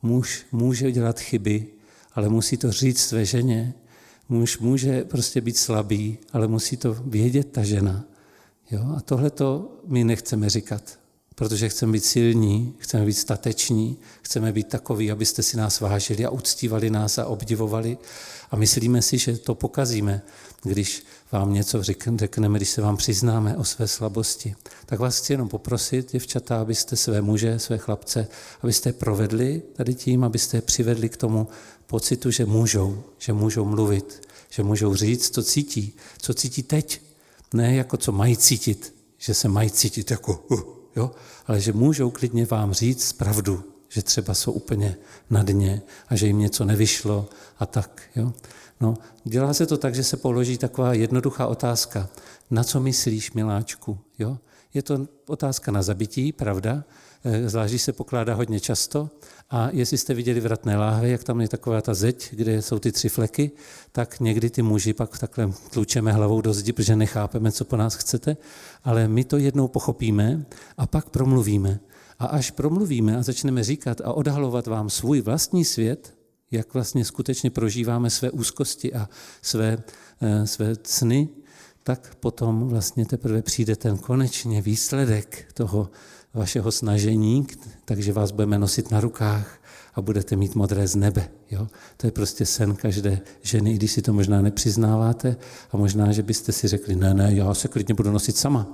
Muž 0.02 0.46
může 0.52 0.92
dělat 0.92 1.20
chyby, 1.20 1.68
ale 2.14 2.30
musí 2.30 2.58
to 2.58 2.72
říct 2.72 3.02
své 3.02 3.26
ženě. 3.26 3.74
Muž 4.30 4.60
může 4.60 5.04
prostě 5.04 5.42
být 5.42 5.58
slabý, 5.58 6.18
ale 6.34 6.48
musí 6.48 6.78
to 6.78 6.94
vědět 6.94 7.52
ta 7.52 7.64
žena. 7.64 8.06
Jo? 8.72 8.94
A 8.98 9.02
tohle 9.02 9.30
to 9.30 9.80
my 9.88 10.04
nechceme 10.04 10.50
říkat, 10.50 11.00
protože 11.36 11.70
chceme 11.70 11.92
být 11.92 12.06
silní, 12.06 12.76
chceme 12.78 13.06
být 13.06 13.14
stateční, 13.14 13.98
chceme 14.22 14.52
být 14.52 14.68
takoví, 14.68 15.12
abyste 15.12 15.44
si 15.44 15.58
nás 15.58 15.80
vážili 15.80 16.26
a 16.26 16.30
uctívali 16.30 16.90
nás 16.90 17.18
a 17.18 17.26
obdivovali. 17.26 17.98
A 18.52 18.56
myslíme 18.56 19.02
si, 19.02 19.18
že 19.18 19.38
to 19.38 19.56
pokazíme, 19.56 20.22
když 20.64 21.06
vám 21.32 21.54
něco 21.54 21.84
řekneme, 22.16 22.60
když 22.60 22.70
se 22.70 22.82
vám 22.82 22.98
přiznáme 22.98 23.58
o 23.58 23.64
své 23.64 23.88
slabosti. 23.88 24.56
Tak 24.86 25.00
vás 25.00 25.18
chci 25.18 25.34
jenom 25.34 25.50
poprosit, 25.50 26.12
děvčata, 26.12 26.62
abyste 26.62 26.96
své 26.96 27.22
muže, 27.22 27.60
své 27.60 27.78
chlapce, 27.78 28.28
abyste 28.62 28.90
je 28.90 28.94
provedli 28.94 29.62
tady 29.74 29.94
tím, 29.94 30.24
abyste 30.24 30.58
je 30.58 30.62
přivedli 30.62 31.10
k 31.10 31.18
tomu 31.18 31.48
pocitu, 31.86 32.32
že 32.32 32.46
můžou, 32.46 33.04
že 33.18 33.34
můžou 33.34 33.66
mluvit, 33.66 34.28
že 34.50 34.64
můžou 34.64 34.96
říct, 34.96 35.34
co 35.34 35.44
cítí, 35.44 35.96
co 36.18 36.34
cítí 36.34 36.64
teď. 36.64 37.02
Ne 37.54 37.76
jako 37.76 37.98
co 37.98 38.12
mají 38.12 38.38
cítit, 38.38 38.96
že 39.18 39.34
se 39.34 39.48
mají 39.48 39.72
cítit 39.72 40.12
jako, 40.12 40.46
uh, 40.50 40.62
jo? 40.96 41.12
ale 41.48 41.62
že 41.62 41.74
můžou 41.74 42.12
klidně 42.12 42.46
vám 42.46 42.74
říct 42.74 43.14
pravdu, 43.14 43.64
že 43.90 44.02
třeba 44.02 44.34
jsou 44.34 44.52
úplně 44.52 44.98
na 45.30 45.44
dně 45.44 45.82
a 46.10 46.16
že 46.16 46.28
jim 46.28 46.40
něco 46.40 46.66
nevyšlo 46.66 47.30
a 47.60 47.66
tak. 47.66 48.02
Jo? 48.16 48.34
No, 48.84 48.94
dělá 49.24 49.54
se 49.54 49.66
to 49.66 49.78
tak, 49.78 49.96
že 49.96 50.04
se 50.04 50.18
položí 50.18 50.58
taková 50.58 50.94
jednoduchá 50.94 51.48
otázka. 51.48 52.10
Na 52.52 52.64
co 52.64 52.80
myslíš, 52.80 53.32
miláčku? 53.32 53.98
Jo? 54.20 54.38
Je 54.74 54.84
to 54.84 55.08
otázka 55.28 55.72
na 55.72 55.82
zabití, 55.82 56.32
pravda? 56.32 56.84
Eh, 57.24 57.50
zvlášť, 57.50 57.78
se 57.78 57.94
pokládá 57.94 58.34
hodně 58.34 58.60
často. 58.60 59.10
A 59.50 59.70
jestli 59.72 59.98
jste 59.98 60.14
viděli 60.14 60.40
vratné 60.40 60.78
láhve, 60.78 61.10
jak 61.10 61.24
tam 61.24 61.42
je 61.42 61.48
taková 61.48 61.82
ta 61.82 61.94
zeď, 61.94 62.30
kde 62.32 62.62
jsou 62.62 62.80
ty 62.80 62.92
tři 62.92 63.10
fleky, 63.10 63.52
tak 63.92 64.20
někdy 64.20 64.50
ty 64.50 64.62
muži 64.62 64.94
pak 64.94 65.18
takhle 65.18 65.54
tlučeme 65.70 66.12
hlavou 66.12 66.42
do 66.42 66.54
zdi, 66.54 66.74
protože 66.74 66.96
nechápeme, 66.96 67.52
co 67.52 67.66
po 67.66 67.78
nás 67.78 67.96
chcete, 67.96 68.38
ale 68.84 69.08
my 69.08 69.24
to 69.24 69.38
jednou 69.38 69.68
pochopíme 69.68 70.46
a 70.78 70.88
pak 70.88 71.10
promluvíme. 71.10 71.80
A 72.20 72.26
až 72.26 72.52
promluvíme 72.52 73.18
a 73.18 73.24
začneme 73.24 73.64
říkat 73.64 74.02
a 74.02 74.14
odhalovat 74.14 74.68
vám 74.68 74.90
svůj 74.90 75.22
vlastní 75.22 75.66
svět, 75.66 76.23
jak 76.54 76.74
vlastně 76.74 77.06
skutečně 77.06 77.50
prožíváme 77.50 78.10
své 78.10 78.32
úzkosti 78.32 78.94
a 78.94 79.10
své, 79.42 79.84
eh, 80.22 80.48
své 80.48 80.76
sny, 80.84 81.30
tak 81.84 82.16
potom 82.20 82.68
vlastně 82.68 83.06
teprve 83.06 83.42
přijde 83.42 83.76
ten 83.76 83.98
konečně 83.98 84.62
výsledek 84.62 85.46
toho 85.54 85.90
vašeho 86.34 86.72
snažení, 86.72 87.48
takže 87.86 88.14
vás 88.14 88.32
budeme 88.32 88.60
nosit 88.60 88.92
na 88.92 89.00
rukách 89.00 89.62
a 89.96 90.02
budete 90.02 90.36
mít 90.36 90.56
modré 90.56 90.88
z 90.88 90.96
nebe. 90.96 91.30
Jo? 91.52 91.68
To 91.98 92.08
je 92.08 92.12
prostě 92.12 92.46
sen 92.46 92.76
každé 92.76 93.22
ženy, 93.42 93.72
i 93.72 93.76
když 93.76 93.92
si 93.92 94.02
to 94.02 94.14
možná 94.14 94.42
nepřiznáváte 94.42 95.38
a 95.72 95.78
možná, 95.78 96.12
že 96.12 96.24
byste 96.24 96.52
si 96.52 96.68
řekli, 96.68 96.96
ne, 96.96 97.14
ne, 97.14 97.34
já 97.34 97.54
se 97.54 97.68
klidně 97.68 97.94
budu 97.96 98.12
nosit 98.12 98.38
sama. 98.38 98.68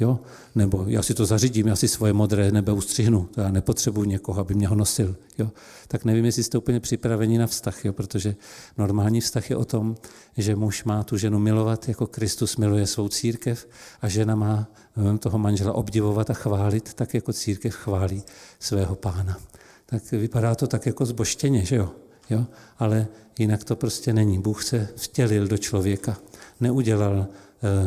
Jo? 0.00 0.20
Nebo 0.54 0.84
já 0.88 1.02
si 1.02 1.14
to 1.14 1.26
zařídím, 1.26 1.66
já 1.66 1.76
si 1.76 1.88
svoje 1.88 2.12
modré 2.12 2.52
nebe 2.52 2.72
ustřihnu, 2.72 3.28
to 3.34 3.40
já 3.40 3.50
nepotřebuji 3.50 4.04
někoho, 4.04 4.40
aby 4.40 4.54
mě 4.54 4.68
ho 4.68 4.74
nosil. 4.74 5.16
Jo? 5.38 5.50
Tak 5.88 6.04
nevím, 6.04 6.24
jestli 6.24 6.42
jste 6.42 6.58
úplně 6.58 6.80
připraveni 6.80 7.38
na 7.38 7.46
vztah, 7.46 7.84
jo? 7.84 7.92
protože 7.92 8.36
normální 8.78 9.20
vztah 9.20 9.50
je 9.50 9.56
o 9.56 9.64
tom, 9.64 9.96
že 10.36 10.56
muž 10.56 10.84
má 10.84 11.02
tu 11.02 11.16
ženu 11.16 11.38
milovat, 11.38 11.88
jako 11.88 12.06
Kristus 12.06 12.56
miluje 12.56 12.86
svou 12.86 13.08
církev 13.08 13.68
a 14.00 14.08
žena 14.08 14.34
má 14.34 14.68
eh, 15.14 15.18
toho 15.18 15.38
manžela 15.38 15.72
obdivovat 15.72 16.30
a 16.30 16.34
chválit, 16.34 16.94
tak 16.94 17.14
jako 17.14 17.32
církev 17.32 17.74
chválí 17.74 18.22
svého 18.60 18.94
pána. 18.94 19.38
Tak 19.86 20.12
vypadá 20.12 20.54
to 20.54 20.66
tak 20.66 20.86
jako 20.86 21.06
zboštěně, 21.06 21.64
že 21.64 21.76
jo? 21.76 21.90
jo? 22.30 22.46
Ale 22.78 23.06
jinak 23.38 23.64
to 23.64 23.76
prostě 23.76 24.12
není. 24.12 24.38
Bůh 24.38 24.64
se 24.64 24.88
vtělil 24.96 25.48
do 25.48 25.58
člověka. 25.58 26.16
Neudělal 26.60 27.26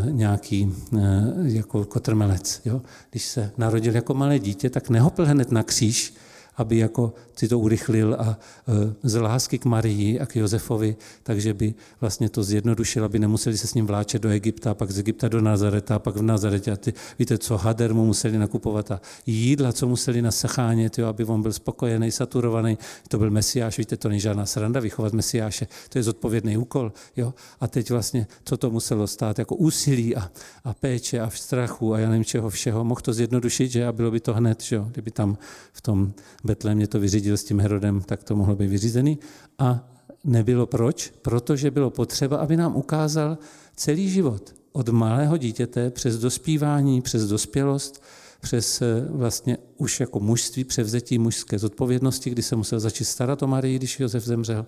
nějaký 0.10 0.76
eh, 0.98 1.00
jako 1.44 1.86
kotrmelec. 1.86 2.62
Jo? 2.66 2.82
Když 3.10 3.26
se 3.26 3.52
narodil 3.58 3.96
jako 3.96 4.14
malé 4.14 4.40
dítě, 4.40 4.70
tak 4.70 4.90
nehopl 4.90 5.26
hned 5.26 5.52
na 5.52 5.64
kříž, 5.64 6.14
aby 6.58 6.78
jako 6.78 7.14
si 7.36 7.48
to 7.48 7.60
urychlil 7.60 8.18
a 8.20 8.40
e, 8.68 8.94
z 9.04 9.20
lásky 9.22 9.60
k 9.60 9.66
Marii 9.66 10.20
a 10.20 10.26
k 10.26 10.36
Josefovi, 10.36 10.96
takže 11.24 11.54
by 11.54 11.74
vlastně 12.02 12.30
to 12.30 12.44
zjednodušil, 12.44 13.06
aby 13.06 13.20
nemuseli 13.20 13.58
se 13.58 13.68
s 13.68 13.74
ním 13.74 13.86
vláčet 13.86 14.22
do 14.22 14.30
Egypta, 14.30 14.74
pak 14.74 14.92
z 14.92 15.00
Egypta 15.00 15.28
do 15.28 15.42
Nazareta, 15.42 16.00
pak 16.00 16.16
v 16.16 16.22
Nazaretě. 16.22 16.72
A 16.72 16.76
ty, 16.76 16.94
víte, 17.20 17.38
co 17.38 17.58
hader 17.58 17.94
mu 17.94 18.06
museli 18.06 18.38
nakupovat 18.38 18.92
a 18.92 19.02
jídla, 19.26 19.74
co 19.74 19.88
museli 19.88 20.22
nasachánět, 20.22 20.98
jo, 20.98 21.08
aby 21.08 21.26
on 21.26 21.42
byl 21.42 21.54
spokojený, 21.54 22.12
saturovaný. 22.12 22.78
To 23.08 23.18
byl 23.18 23.32
Mesiáš, 23.32 23.78
víte, 23.78 23.98
to 23.98 24.10
není 24.10 24.20
žádná 24.20 24.46
sranda 24.46 24.80
vychovat 24.80 25.14
Mesiáše, 25.14 25.68
to 25.90 26.00
je 26.00 26.04
zodpovědný 26.04 26.58
úkol. 26.58 26.92
Jo? 27.18 27.34
A 27.60 27.68
teď 27.68 27.90
vlastně, 27.90 28.28
co 28.44 28.58
to 28.58 28.72
muselo 28.72 29.08
stát, 29.08 29.40
jako 29.40 29.56
úsilí 29.56 30.16
a, 30.16 30.32
a 30.64 30.74
péče 30.74 31.20
a 31.20 31.30
strachu 31.30 31.94
a 31.94 32.00
já 32.00 32.10
nevím 32.10 32.26
čeho 32.26 32.50
všeho, 32.50 32.84
mohl 32.84 33.02
to 33.02 33.14
zjednodušit, 33.14 33.72
že 33.72 33.88
a 33.88 33.92
bylo 33.92 34.12
by 34.12 34.20
to 34.20 34.34
hned, 34.34 34.62
že 34.62 34.76
jo? 34.76 34.88
kdyby 34.92 35.12
tam 35.12 35.38
v 35.74 35.82
tom 35.82 36.14
Betlémě 36.48 36.88
to 36.88 37.00
vyřídil 37.00 37.38
s 37.38 37.44
tím 37.44 37.60
Herodem, 37.60 38.02
tak 38.02 38.24
to 38.24 38.36
mohlo 38.36 38.56
být 38.56 38.68
vyřízený. 38.68 39.20
A 39.60 39.92
nebylo 40.24 40.66
proč? 40.66 41.14
Protože 41.22 41.72
bylo 41.72 41.90
potřeba, 41.90 42.38
aby 42.38 42.58
nám 42.58 42.76
ukázal 42.76 43.38
celý 43.76 44.10
život. 44.10 44.56
Od 44.72 44.90
malého 44.90 45.38
dítěte 45.38 45.90
přes 45.90 46.20
dospívání, 46.20 47.02
přes 47.02 47.28
dospělost, 47.28 48.04
přes 48.42 48.82
eh, 48.82 49.06
vlastně 49.10 49.58
už 49.78 50.00
jako 50.00 50.20
mužství, 50.20 50.64
převzetí 50.64 51.20
mužské 51.20 51.60
zodpovědnosti, 51.60 52.30
kdy 52.30 52.44
se 52.44 52.56
musel 52.56 52.80
začít 52.80 53.06
starat 53.06 53.44
o 53.44 53.48
Marii, 53.48 53.76
když 53.76 54.00
Josef 54.00 54.26
zemřel. 54.26 54.66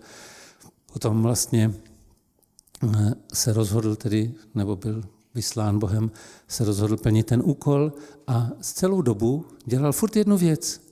Potom 0.94 1.24
vlastně 1.24 1.74
eh, 2.84 3.14
se 3.34 3.54
rozhodl 3.54 3.96
tedy, 3.96 4.34
nebo 4.56 4.76
byl 4.76 5.04
vyslán 5.36 5.80
Bohem, 5.80 6.12
se 6.48 6.66
rozhodl 6.66 6.98
plnit 6.98 7.26
ten 7.26 7.42
úkol 7.46 7.94
a 8.28 8.50
z 8.62 8.74
celou 8.74 9.02
dobu 9.02 9.46
dělal 9.66 9.94
furt 9.94 10.16
jednu 10.16 10.38
věc 10.38 10.89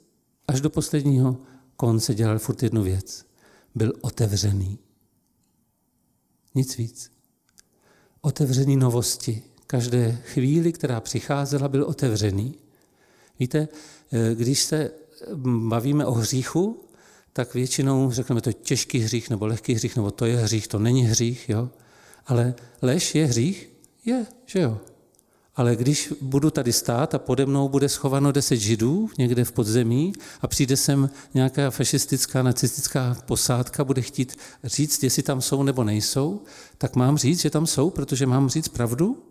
až 0.47 0.61
do 0.61 0.69
posledního 0.69 1.37
konce 1.75 2.15
dělal 2.15 2.39
furt 2.39 2.63
jednu 2.63 2.83
věc. 2.83 3.25
Byl 3.75 3.93
otevřený. 4.01 4.79
Nic 6.55 6.77
víc. 6.77 7.11
Otevřený 8.21 8.77
novosti. 8.77 9.43
Každé 9.67 10.21
chvíli, 10.25 10.73
která 10.73 11.01
přicházela, 11.01 11.67
byl 11.67 11.83
otevřený. 11.83 12.55
Víte, 13.39 13.67
eh, 14.11 14.35
když 14.35 14.63
se 14.63 14.91
bavíme 15.67 16.05
o 16.05 16.11
hříchu, 16.11 16.83
tak 17.33 17.53
většinou 17.53 18.11
řekneme, 18.11 18.41
to 18.41 18.49
je 18.49 18.53
těžký 18.53 18.99
hřích, 18.99 19.29
nebo 19.29 19.47
lehký 19.47 19.73
hřích, 19.73 19.95
nebo 19.95 20.11
to 20.11 20.25
je 20.25 20.37
hřích, 20.37 20.67
to 20.67 20.79
není 20.79 21.03
hřích, 21.03 21.49
jo? 21.49 21.69
Ale 22.25 22.55
lež 22.81 23.15
je 23.15 23.25
hřích? 23.25 23.69
Je, 24.05 24.25
že 24.45 24.59
jo? 24.59 24.79
Ale 25.57 25.75
když 25.75 26.13
budu 26.21 26.49
tady 26.49 26.73
stát 26.73 27.15
a 27.15 27.19
pode 27.19 27.45
mnou 27.45 27.69
bude 27.69 27.89
schováno 27.89 28.31
deset 28.31 28.55
židů 28.55 29.09
někde 29.17 29.45
v 29.45 29.51
podzemí 29.51 30.13
a 30.41 30.47
přijde 30.47 30.77
sem 30.77 31.09
nějaká 31.33 31.71
fašistická, 31.71 32.43
nacistická 32.43 33.17
posádka, 33.25 33.83
bude 33.83 34.01
chtít 34.01 34.37
říct, 34.63 35.03
jestli 35.03 35.23
tam 35.23 35.41
jsou 35.41 35.63
nebo 35.63 35.83
nejsou, 35.83 36.41
tak 36.77 36.95
mám 36.95 37.17
říct, 37.17 37.41
že 37.41 37.49
tam 37.49 37.67
jsou, 37.67 37.89
protože 37.89 38.25
mám 38.25 38.49
říct 38.49 38.67
pravdu? 38.67 39.23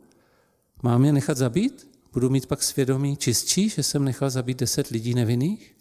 Mám 0.83 1.05
je 1.05 1.13
nechat 1.13 1.37
zabít? 1.37 1.89
Budu 2.13 2.31
mít 2.31 2.47
pak 2.47 2.63
svědomí 2.63 3.17
čistší, 3.17 3.69
že 3.69 3.83
jsem 3.83 4.05
nechal 4.05 4.31
zabít 4.31 4.59
deset 4.59 4.89
lidí 4.89 5.15
nevinných? 5.15 5.76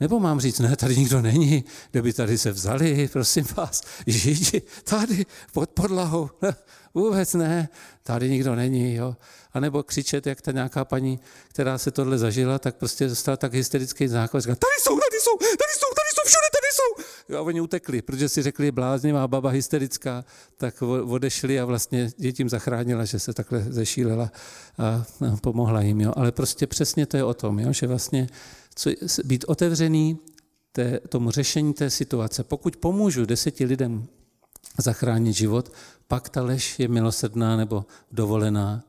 Nebo 0.00 0.20
mám 0.20 0.40
říct, 0.40 0.58
ne, 0.58 0.76
tady 0.76 0.96
nikdo 0.96 1.22
není, 1.22 1.64
kde 1.90 2.02
by 2.02 2.12
tady 2.12 2.38
se 2.38 2.50
vzali, 2.50 3.08
prosím 3.12 3.44
vás, 3.56 3.82
židi, 4.06 4.62
tady 4.84 5.26
pod 5.52 5.70
podlahou, 5.70 6.30
vůbec 6.94 7.34
ne, 7.34 7.68
tady 8.02 8.30
nikdo 8.30 8.54
není, 8.54 8.94
jo 8.94 9.16
anebo 9.52 9.82
křičet, 9.82 10.26
jak 10.26 10.40
ta 10.40 10.52
nějaká 10.52 10.84
paní, 10.84 11.20
která 11.48 11.78
se 11.78 11.90
tohle 11.90 12.18
zažila, 12.18 12.58
tak 12.58 12.76
prostě 12.76 13.08
dostala 13.08 13.36
tak 13.36 13.54
hysterický 13.54 14.08
základ, 14.08 14.40
říká, 14.40 14.54
tady 14.54 14.80
jsou, 14.82 14.90
tady 14.90 15.20
jsou, 15.20 15.36
tady 15.38 15.72
jsou, 15.78 15.94
tady 15.94 16.10
jsou, 16.14 16.22
všude 16.26 16.48
tady 16.52 16.70
jsou. 16.74 17.04
Jo, 17.32 17.38
a 17.38 17.42
oni 17.42 17.60
utekli, 17.60 18.02
protože 18.02 18.28
si 18.28 18.42
řekli, 18.42 18.70
bláznivá 18.70 19.28
baba 19.28 19.50
hysterická, 19.50 20.24
tak 20.56 20.82
odešli 20.82 21.60
a 21.60 21.64
vlastně 21.64 22.10
dětím 22.16 22.48
zachránila, 22.48 23.04
že 23.04 23.18
se 23.18 23.32
takhle 23.32 23.60
zešílela 23.68 24.30
a 24.78 25.04
pomohla 25.42 25.80
jim. 25.80 26.00
Jo. 26.00 26.12
Ale 26.16 26.32
prostě 26.32 26.66
přesně 26.66 27.06
to 27.06 27.16
je 27.16 27.24
o 27.24 27.34
tom, 27.34 27.58
jo, 27.58 27.72
že 27.72 27.86
vlastně 27.86 28.28
co, 28.74 28.90
být 29.24 29.44
otevřený 29.48 30.18
té, 30.72 31.00
tomu 31.08 31.30
řešení 31.30 31.74
té 31.74 31.90
situace. 31.90 32.44
Pokud 32.44 32.76
pomůžu 32.76 33.24
deseti 33.24 33.64
lidem 33.64 34.06
zachránit 34.78 35.32
život, 35.32 35.72
pak 36.08 36.28
ta 36.28 36.42
lež 36.42 36.78
je 36.78 36.88
milosrdná 36.88 37.56
nebo 37.56 37.84
dovolená 38.12 38.84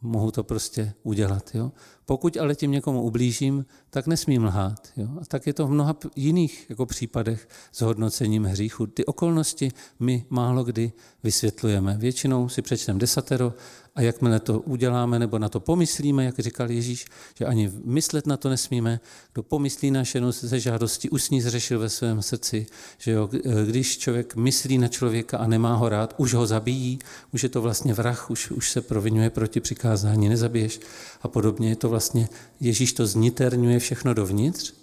mohu 0.00 0.30
to 0.30 0.44
prostě 0.44 0.92
udělat. 1.02 1.50
Jo? 1.54 1.72
Pokud 2.04 2.36
ale 2.36 2.54
tím 2.54 2.70
někomu 2.70 3.02
ublížím, 3.02 3.66
tak 3.90 4.06
nesmím 4.06 4.44
lhát. 4.44 4.88
Jo? 4.96 5.08
A 5.20 5.24
tak 5.24 5.46
je 5.46 5.54
to 5.54 5.66
v 5.66 5.70
mnoha 5.70 5.96
jiných 6.16 6.66
jako 6.68 6.86
případech 6.86 7.48
s 7.72 7.80
hodnocením 7.80 8.44
hříchu. 8.44 8.86
Ty 8.86 9.04
okolnosti 9.04 9.72
my 10.00 10.26
málo 10.30 10.64
kdy 10.64 10.92
vysvětlujeme. 11.22 11.96
Většinou 11.98 12.48
si 12.48 12.62
přečteme 12.62 12.98
desatero 12.98 13.54
a 13.96 14.02
jakmile 14.02 14.40
to 14.40 14.60
uděláme 14.60 15.18
nebo 15.18 15.38
na 15.38 15.48
to 15.48 15.60
pomyslíme, 15.60 16.24
jak 16.24 16.38
říkal 16.38 16.70
Ježíš, 16.70 17.06
že 17.34 17.44
ani 17.44 17.72
myslet 17.84 18.26
na 18.26 18.36
to 18.36 18.48
nesmíme, 18.48 19.00
kdo 19.32 19.42
pomyslí 19.42 19.90
na 19.90 20.04
šenu 20.04 20.32
ze 20.32 20.60
žádosti, 20.60 21.10
už 21.10 21.30
ní 21.30 21.42
zřešil 21.42 21.78
ve 21.78 21.88
svém 21.88 22.22
srdci, 22.22 22.66
že 22.98 23.10
jo, 23.10 23.30
když 23.66 23.98
člověk 23.98 24.36
myslí 24.36 24.78
na 24.78 24.88
člověka 24.88 25.38
a 25.38 25.46
nemá 25.46 25.74
ho 25.74 25.88
rád, 25.88 26.14
už 26.16 26.34
ho 26.34 26.46
zabíjí, 26.46 26.98
už 27.34 27.42
je 27.42 27.48
to 27.48 27.62
vlastně 27.62 27.94
vrah, 27.94 28.30
už, 28.30 28.50
už 28.50 28.70
se 28.70 28.80
provinuje 28.80 29.30
proti 29.30 29.60
přikázání, 29.60 30.28
nezabiješ 30.28 30.80
a 31.22 31.28
podobně. 31.28 31.68
Je 31.68 31.76
to 31.76 31.88
vlastně, 31.88 32.28
Ježíš 32.60 32.92
to 32.92 33.06
zniterňuje 33.06 33.78
všechno 33.78 34.14
dovnitř, 34.14 34.74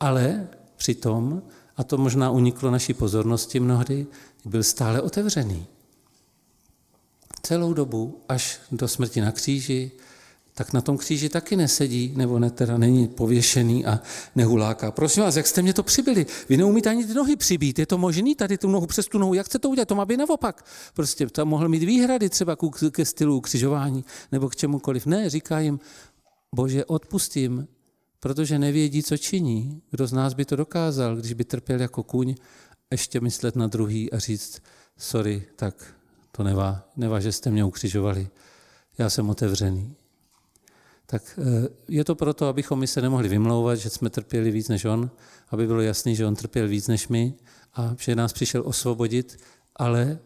ale 0.00 0.48
přitom, 0.76 1.42
a 1.76 1.84
to 1.84 1.98
možná 1.98 2.30
uniklo 2.30 2.70
naší 2.70 2.94
pozornosti 2.94 3.60
mnohdy, 3.60 4.06
byl 4.44 4.62
stále 4.62 5.00
otevřený 5.00 5.66
celou 7.46 7.72
dobu 7.72 8.20
až 8.28 8.60
do 8.72 8.88
smrti 8.88 9.20
na 9.20 9.32
kříži, 9.32 9.90
tak 10.54 10.72
na 10.72 10.80
tom 10.80 10.98
kříži 10.98 11.28
taky 11.28 11.56
nesedí, 11.56 12.12
nebo 12.16 12.38
ne, 12.38 12.50
teda 12.50 12.78
není 12.78 13.08
pověšený 13.08 13.86
a 13.86 14.00
nehuláká. 14.34 14.90
Prosím 14.90 15.22
vás, 15.22 15.36
jak 15.36 15.46
jste 15.46 15.62
mě 15.62 15.72
to 15.72 15.82
přibili? 15.82 16.26
Vy 16.48 16.56
neumíte 16.56 16.90
ani 16.90 17.06
ty 17.06 17.14
nohy 17.14 17.36
přibít, 17.36 17.78
je 17.78 17.86
to 17.86 17.98
možný 17.98 18.34
tady 18.34 18.58
tu 18.58 18.68
nohu 18.68 18.86
přes 18.86 19.06
tu 19.06 19.18
nohu, 19.18 19.34
jak 19.34 19.46
chcete 19.46 19.62
to 19.62 19.68
udělat? 19.68 19.88
To 19.88 19.94
má 19.94 20.04
být 20.04 20.16
naopak. 20.16 20.64
Prostě 20.94 21.26
tam 21.26 21.48
mohl 21.48 21.68
mít 21.68 21.82
výhrady 21.82 22.28
třeba 22.28 22.56
ke 22.90 23.04
stylu 23.04 23.40
křižování 23.40 24.04
nebo 24.32 24.48
k 24.48 24.56
čemukoliv. 24.56 25.06
Ne, 25.06 25.30
říká 25.30 25.60
jim, 25.60 25.80
bože, 26.54 26.84
odpustím, 26.84 27.68
protože 28.20 28.58
nevědí, 28.58 29.02
co 29.02 29.16
činí. 29.16 29.82
Kdo 29.90 30.06
z 30.06 30.12
nás 30.12 30.34
by 30.34 30.44
to 30.44 30.56
dokázal, 30.56 31.16
když 31.16 31.32
by 31.32 31.44
trpěl 31.44 31.80
jako 31.80 32.02
kůň, 32.02 32.34
ještě 32.90 33.20
myslet 33.20 33.56
na 33.56 33.66
druhý 33.66 34.12
a 34.12 34.18
říct, 34.18 34.62
sorry, 34.98 35.42
tak 35.56 35.96
to 36.36 36.42
nevá, 36.42 36.88
nevá, 36.96 37.20
že 37.20 37.32
jste 37.32 37.50
mě 37.50 37.64
ukřižovali. 37.64 38.28
Já 38.98 39.10
jsem 39.10 39.30
otevřený. 39.30 39.94
Tak 41.06 41.38
eh, 41.38 41.68
je 41.88 42.04
to 42.04 42.14
proto, 42.14 42.46
abychom 42.46 42.78
my 42.78 42.86
se 42.86 43.02
nemohli 43.02 43.28
vymlouvat, 43.28 43.78
že 43.78 43.90
jsme 43.90 44.10
trpěli 44.10 44.50
víc 44.50 44.68
než 44.68 44.84
on, 44.84 45.10
aby 45.48 45.66
bylo 45.66 45.80
jasný, 45.80 46.16
že 46.16 46.26
on 46.26 46.34
trpěl 46.34 46.68
víc 46.68 46.88
než 46.88 47.08
my 47.08 47.34
a 47.74 47.94
že 47.98 48.16
nás 48.16 48.32
přišel 48.32 48.62
osvobodit, 48.66 49.38
ale 49.76 50.18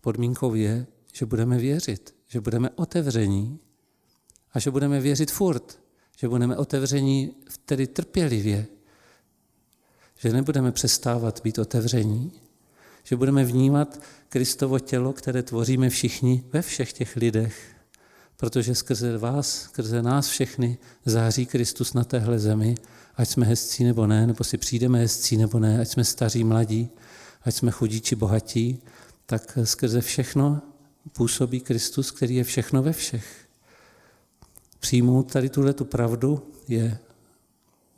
podmínkou 0.00 0.54
je, 0.54 0.86
že 1.12 1.26
budeme 1.26 1.58
věřit, 1.58 2.14
že 2.26 2.40
budeme 2.40 2.70
otevření 2.70 3.58
a 4.52 4.58
že 4.58 4.70
budeme 4.70 5.00
věřit 5.00 5.30
furt, 5.30 5.78
že 6.18 6.28
budeme 6.28 6.56
otevření 6.56 7.34
tedy 7.64 7.86
trpělivě, 7.86 8.66
že 10.16 10.32
nebudeme 10.32 10.72
přestávat 10.72 11.40
být 11.44 11.58
otevření, 11.58 12.32
že 13.04 13.16
budeme 13.16 13.44
vnímat 13.44 14.00
Kristovo 14.28 14.78
tělo, 14.78 15.12
které 15.12 15.42
tvoříme 15.42 15.90
všichni 15.90 16.44
ve 16.52 16.62
všech 16.62 16.92
těch 16.92 17.16
lidech, 17.16 17.74
protože 18.36 18.74
skrze 18.74 19.18
vás, 19.18 19.62
skrze 19.62 20.02
nás 20.02 20.28
všechny 20.28 20.78
září 21.04 21.46
Kristus 21.46 21.94
na 21.94 22.04
téhle 22.04 22.38
zemi, 22.38 22.74
ať 23.16 23.28
jsme 23.28 23.46
hezcí 23.46 23.84
nebo 23.84 24.06
ne, 24.06 24.26
nebo 24.26 24.44
si 24.44 24.58
přijdeme 24.58 24.98
hezcí 24.98 25.36
nebo 25.36 25.58
ne, 25.58 25.80
ať 25.80 25.88
jsme 25.88 26.04
staří, 26.04 26.44
mladí, 26.44 26.90
ať 27.42 27.54
jsme 27.54 27.70
chudí 27.70 28.00
či 28.00 28.16
bohatí, 28.16 28.82
tak 29.26 29.58
skrze 29.64 30.00
všechno 30.00 30.62
působí 31.12 31.60
Kristus, 31.60 32.10
který 32.10 32.36
je 32.36 32.44
všechno 32.44 32.82
ve 32.82 32.92
všech. 32.92 33.46
Přijmout 34.80 35.32
tady 35.32 35.48
tuhle 35.48 35.72
tu 35.72 35.84
pravdu 35.84 36.52
je 36.68 36.98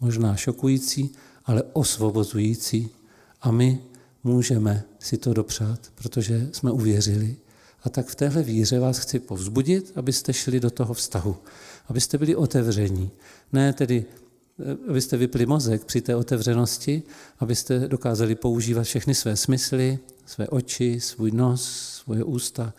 možná 0.01 0.37
šokující, 0.37 1.13
ale 1.45 1.63
osvobozující. 1.73 2.91
A 3.43 3.51
my 3.51 3.79
můžeme 4.25 4.85
si 4.99 5.17
to 5.17 5.35
dopřát, 5.35 5.79
protože 5.95 6.49
jsme 6.53 6.71
uvěřili. 6.71 7.37
A 7.83 7.89
tak 7.89 8.07
v 8.07 8.15
téhle 8.15 8.43
víře 8.43 8.79
vás 8.79 8.99
chci 8.99 9.19
povzbudit, 9.19 9.93
abyste 9.97 10.33
šli 10.33 10.61
do 10.61 10.71
toho 10.71 10.95
vztahu, 10.95 11.37
abyste 11.89 12.19
byli 12.19 12.37
otevření. 12.37 13.11
Ne 13.53 13.73
tedy, 13.73 14.05
eh, 14.61 14.91
abyste 14.91 15.17
vypli 15.17 15.47
mozek 15.47 15.85
při 15.85 16.01
té 16.01 16.17
otevřenosti, 16.17 17.03
abyste 17.39 17.89
dokázali 17.89 18.35
používat 18.35 18.83
všechny 18.83 19.15
své 19.15 19.37
smysly, 19.37 19.99
své 20.27 20.49
oči, 20.49 21.01
svůj 21.01 21.31
nos, 21.31 21.65
svoje 22.05 22.25
ústa, 22.25 22.73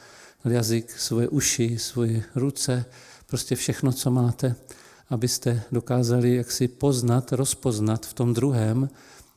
jazyk, 0.46 0.92
svoje 0.92 1.28
uši, 1.28 1.78
svoje 1.80 2.24
ruce, 2.36 2.86
prostě 3.28 3.56
všechno, 3.56 3.92
co 3.92 4.12
máte, 4.12 4.56
abyste 5.10 5.64
dokázali 5.72 6.36
jaksi 6.36 6.68
poznat, 6.68 7.32
rozpoznat 7.32 8.06
v 8.06 8.14
tom 8.14 8.34
druhém 8.34 8.90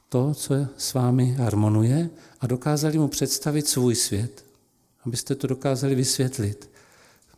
to, 0.09 0.35
co 0.35 0.55
s 0.77 0.95
vámi 0.95 1.33
harmonuje 1.33 2.11
a 2.41 2.47
dokázali 2.47 2.99
mu 2.99 3.09
představit 3.09 3.67
svůj 3.67 3.95
svět. 3.95 4.45
Abyste 5.07 5.35
to 5.35 5.47
dokázali 5.47 5.95
vysvětlit, 5.95 6.71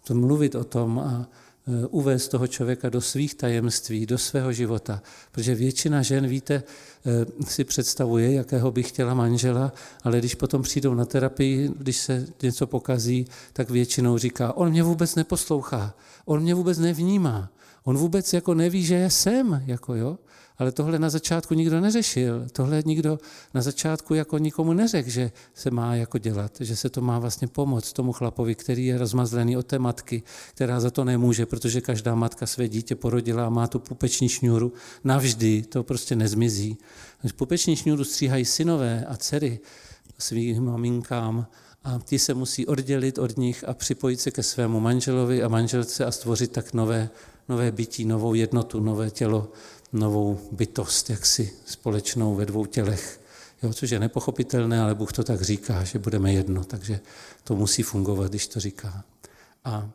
to 0.04 0.14
mluvit 0.14 0.54
o 0.54 0.64
tom 0.64 0.98
a 0.98 1.28
e, 1.66 1.86
uvést 1.86 2.28
toho 2.28 2.46
člověka 2.46 2.88
do 2.88 3.00
svých 3.00 3.34
tajemství, 3.34 4.06
do 4.06 4.18
svého 4.18 4.52
života. 4.52 5.02
Protože 5.32 5.54
většina 5.54 6.02
žen, 6.02 6.26
víte, 6.26 6.54
e, 6.54 6.62
si 7.44 7.64
představuje, 7.64 8.32
jakého 8.32 8.70
by 8.70 8.82
chtěla 8.82 9.14
manžela, 9.14 9.72
ale 10.02 10.18
když 10.18 10.34
potom 10.34 10.62
přijdou 10.62 10.94
na 10.94 11.04
terapii, 11.04 11.70
když 11.78 11.96
se 11.96 12.26
něco 12.42 12.66
pokazí, 12.66 13.26
tak 13.52 13.70
většinou 13.70 14.18
říká, 14.18 14.52
on 14.52 14.70
mě 14.70 14.82
vůbec 14.82 15.14
neposlouchá, 15.14 15.94
on 16.24 16.42
mě 16.42 16.54
vůbec 16.54 16.78
nevnímá, 16.78 17.50
on 17.84 17.96
vůbec 17.96 18.32
jako 18.32 18.54
neví, 18.54 18.84
že 18.84 19.10
jsem, 19.10 19.62
jako 19.66 19.94
jo. 19.94 20.18
Ale 20.60 20.72
tohle 20.72 20.98
na 20.98 21.10
začátku 21.10 21.54
nikdo 21.54 21.80
neřešil. 21.80 22.46
Tohle 22.52 22.82
nikdo 22.86 23.18
na 23.54 23.62
začátku 23.62 24.14
jako 24.14 24.38
nikomu 24.38 24.72
neřekl, 24.72 25.10
že 25.10 25.32
se 25.54 25.70
má 25.70 25.94
jako 25.94 26.18
dělat, 26.18 26.52
že 26.60 26.76
se 26.76 26.90
to 26.90 27.00
má 27.00 27.18
vlastně 27.18 27.48
pomoct 27.48 27.92
tomu 27.92 28.12
chlapovi, 28.12 28.54
který 28.54 28.86
je 28.86 28.98
rozmazlený 28.98 29.56
od 29.56 29.66
té 29.66 29.78
matky, 29.78 30.22
která 30.54 30.80
za 30.80 30.90
to 30.90 31.04
nemůže, 31.04 31.46
protože 31.46 31.80
každá 31.80 32.14
matka 32.14 32.46
své 32.46 32.68
dítě 32.68 32.94
porodila 32.94 33.46
a 33.46 33.50
má 33.50 33.66
tu 33.66 33.78
pupeční 33.78 34.28
šňůru. 34.28 34.72
Navždy 35.04 35.62
to 35.62 35.82
prostě 35.82 36.16
nezmizí. 36.16 36.78
Pupeční 37.36 37.76
šňůru 37.76 38.04
stříhají 38.04 38.44
synové 38.44 39.04
a 39.08 39.16
dcery 39.16 39.60
svým 40.18 40.64
maminkám 40.64 41.46
a 41.84 42.00
ti 42.04 42.18
se 42.18 42.34
musí 42.34 42.66
oddělit 42.66 43.18
od 43.18 43.36
nich 43.36 43.64
a 43.68 43.74
připojit 43.74 44.20
se 44.20 44.30
ke 44.30 44.42
svému 44.42 44.80
manželovi 44.80 45.42
a 45.42 45.48
manželce 45.48 46.04
a 46.04 46.10
stvořit 46.10 46.52
tak 46.52 46.72
nové, 46.72 47.10
nové 47.48 47.72
bytí, 47.72 48.04
novou 48.04 48.34
jednotu, 48.34 48.80
nové 48.80 49.10
tělo, 49.10 49.52
novou 49.92 50.38
bytost, 50.52 51.10
jaksi 51.10 51.52
společnou 51.66 52.34
ve 52.34 52.46
dvou 52.46 52.66
tělech. 52.66 53.20
Jo, 53.62 53.72
což 53.72 53.90
je 53.90 53.98
nepochopitelné, 53.98 54.80
ale 54.80 54.94
Bůh 54.94 55.12
to 55.12 55.24
tak 55.24 55.42
říká, 55.42 55.84
že 55.84 55.98
budeme 55.98 56.32
jedno, 56.32 56.64
takže 56.64 57.00
to 57.44 57.56
musí 57.56 57.82
fungovat, 57.82 58.28
když 58.28 58.46
to 58.46 58.60
říká. 58.60 59.04
A 59.64 59.90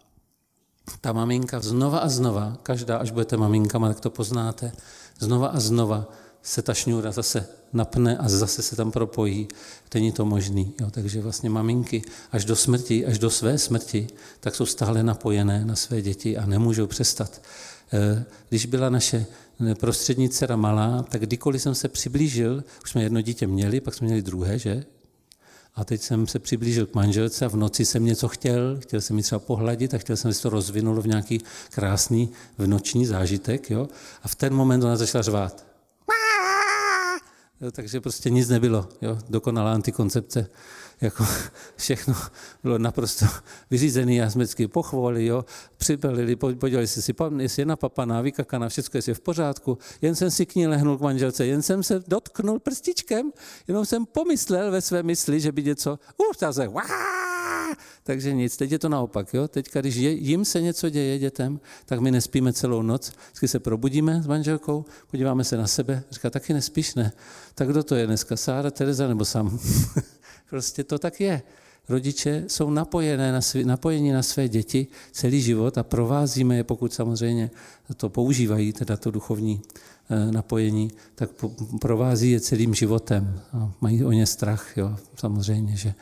ta 1.02 1.14
maminka 1.14 1.60
znova 1.60 2.00
a 2.00 2.10
znova, 2.10 2.58
každá, 2.64 2.98
až 2.98 3.12
budete 3.12 3.38
maminkama, 3.38 3.88
tak 3.88 4.00
to 4.00 4.10
poznáte, 4.10 4.72
znova 5.20 5.48
a 5.48 5.60
znova 5.60 6.12
se 6.46 6.62
ta 6.62 6.74
šňůra 6.74 7.12
zase 7.12 7.48
napne 7.74 8.18
a 8.18 8.30
zase 8.30 8.62
se 8.62 8.76
tam 8.76 8.92
propojí. 8.92 9.48
Není 9.94 10.12
to 10.12 10.26
možný. 10.26 10.74
Jo? 10.82 10.92
Takže 10.92 11.22
vlastně 11.22 11.50
maminky 11.50 12.02
až 12.32 12.46
do 12.46 12.56
smrti, 12.56 13.06
až 13.06 13.20
do 13.20 13.30
své 13.30 13.58
smrti, 13.58 14.08
tak 14.40 14.56
jsou 14.56 14.66
stále 14.66 15.04
napojené 15.04 15.66
na 15.66 15.76
své 15.76 16.02
děti 16.02 16.38
a 16.38 16.46
nemůžou 16.46 16.88
přestat. 16.88 17.42
Eh, 17.94 18.26
když 18.50 18.66
byla 18.66 18.90
naše 18.90 19.26
prostřední 19.80 20.30
dcera 20.30 20.56
malá, 20.56 21.06
tak 21.10 21.22
kdykoliv 21.22 21.62
jsem 21.62 21.76
se 21.76 21.88
přiblížil, 21.88 22.64
už 22.84 22.92
jsme 22.92 23.04
jedno 23.04 23.22
dítě 23.22 23.48
měli, 23.48 23.82
pak 23.82 23.94
jsme 23.94 24.06
měli 24.06 24.22
druhé, 24.22 24.60
že? 24.60 24.84
A 25.76 25.86
teď 25.86 26.02
jsem 26.02 26.28
se 26.28 26.40
přiblížil 26.40 26.86
k 26.86 26.96
manželce 26.96 27.46
a 27.46 27.48
v 27.48 27.56
noci 27.56 27.86
jsem 27.86 28.06
něco 28.06 28.28
chtěl, 28.28 28.80
chtěl 28.80 29.02
jsem 29.02 29.18
ji 29.18 29.24
třeba 29.24 29.40
pohladit 29.40 29.94
a 29.94 29.98
chtěl 29.98 30.18
jsem, 30.18 30.34
se 30.34 30.42
to 30.42 30.50
rozvinulo 30.50 31.02
v 31.02 31.08
nějaký 31.08 31.42
krásný 31.70 32.30
v 32.58 32.68
noční 32.68 33.06
zážitek. 33.06 33.70
Jo? 33.70 33.88
A 34.24 34.28
v 34.28 34.36
ten 34.36 34.54
moment 34.54 34.84
ona 34.84 34.96
začala 34.96 35.22
řvát. 35.22 35.66
Takže 37.72 38.02
prostě 38.02 38.30
nic 38.30 38.50
nebylo. 38.50 38.90
Jo? 39.02 39.18
Dokonalá 39.30 39.74
antikoncepce 39.74 40.50
jako 41.02 41.26
všechno 41.76 42.14
bylo 42.64 42.78
naprosto 42.78 43.26
vyřízené, 43.72 44.28
vždycky 44.28 44.68
pochvali, 44.68 45.26
jo, 45.26 45.46
připelili, 45.78 46.36
podělali 46.36 46.88
si 46.88 47.02
si, 47.02 47.14
jestli 47.38 47.62
je 47.62 47.66
napapaná, 47.66 48.22
vykakaná, 48.22 48.70
všechno 48.70 49.00
je 49.08 49.14
v 49.14 49.20
pořádku, 49.20 49.78
jen 50.02 50.16
jsem 50.16 50.32
si 50.32 50.46
k 50.46 50.56
ní 50.56 50.68
lehnul 50.68 50.98
k 50.98 51.02
manželce, 51.02 51.46
jen 51.46 51.62
jsem 51.62 51.84
se 51.84 52.04
dotknul 52.08 52.60
prstičkem, 52.60 53.32
jenom 53.68 53.86
jsem 53.86 54.06
pomyslel 54.06 54.72
ve 54.72 54.82
své 54.82 55.04
mysli, 55.04 55.40
že 55.40 55.52
by 55.52 55.64
něco, 55.64 56.00
uh, 56.18 56.52
se, 56.52 56.68
takže 58.04 58.34
nic, 58.34 58.58
teď 58.58 58.72
je 58.72 58.80
to 58.80 58.90
naopak. 58.90 59.34
Jo? 59.34 59.48
Teď, 59.48 59.70
když 59.74 59.96
je, 59.96 60.12
jim 60.12 60.46
se 60.46 60.62
něco 60.62 60.90
děje 60.90 61.20
dětem, 61.20 61.60
tak 61.86 62.00
my 62.00 62.12
nespíme 62.12 62.54
celou 62.54 62.82
noc, 62.82 63.12
vždycky 63.26 63.48
se 63.48 63.60
probudíme 63.60 64.22
s 64.24 64.28
manželkou, 64.28 64.86
podíváme 65.12 65.44
se 65.44 65.58
na 65.58 65.68
sebe, 65.68 66.04
říká, 66.12 66.30
taky 66.30 66.54
nespíš, 66.54 66.96
ne? 66.96 67.12
Tak 67.56 67.68
kdo 67.68 67.84
to 67.84 67.96
je 67.96 68.08
dneska, 68.08 68.36
Sára, 68.38 68.72
Tereza 68.72 69.08
nebo 69.08 69.26
sam? 69.26 69.60
Prostě 70.50 70.84
to 70.84 71.00
tak 71.00 71.22
je. 71.22 71.42
Rodiče 71.90 72.44
jsou 72.48 72.70
napojené 72.70 73.32
na 73.32 73.42
svý, 73.42 73.64
napojení 73.64 74.12
na 74.12 74.24
své 74.24 74.50
děti 74.50 74.88
celý 75.12 75.42
život 75.42 75.78
a 75.78 75.84
provázíme 75.84 76.56
je, 76.56 76.64
pokud 76.64 76.94
samozřejmě 76.94 77.52
to 77.98 78.10
používají, 78.10 78.74
teda 78.74 78.98
to 78.98 79.12
duchovní 79.12 79.62
eh, 80.10 80.32
napojení, 80.32 80.92
tak 81.16 81.30
provází 81.82 82.32
je 82.32 82.40
celým 82.40 82.74
životem. 82.74 83.42
A 83.54 83.72
mají 83.82 84.06
o 84.06 84.12
ně 84.12 84.26
strach, 84.26 84.78
jo, 84.78 84.96
samozřejmě, 85.16 85.76
že 85.78 85.94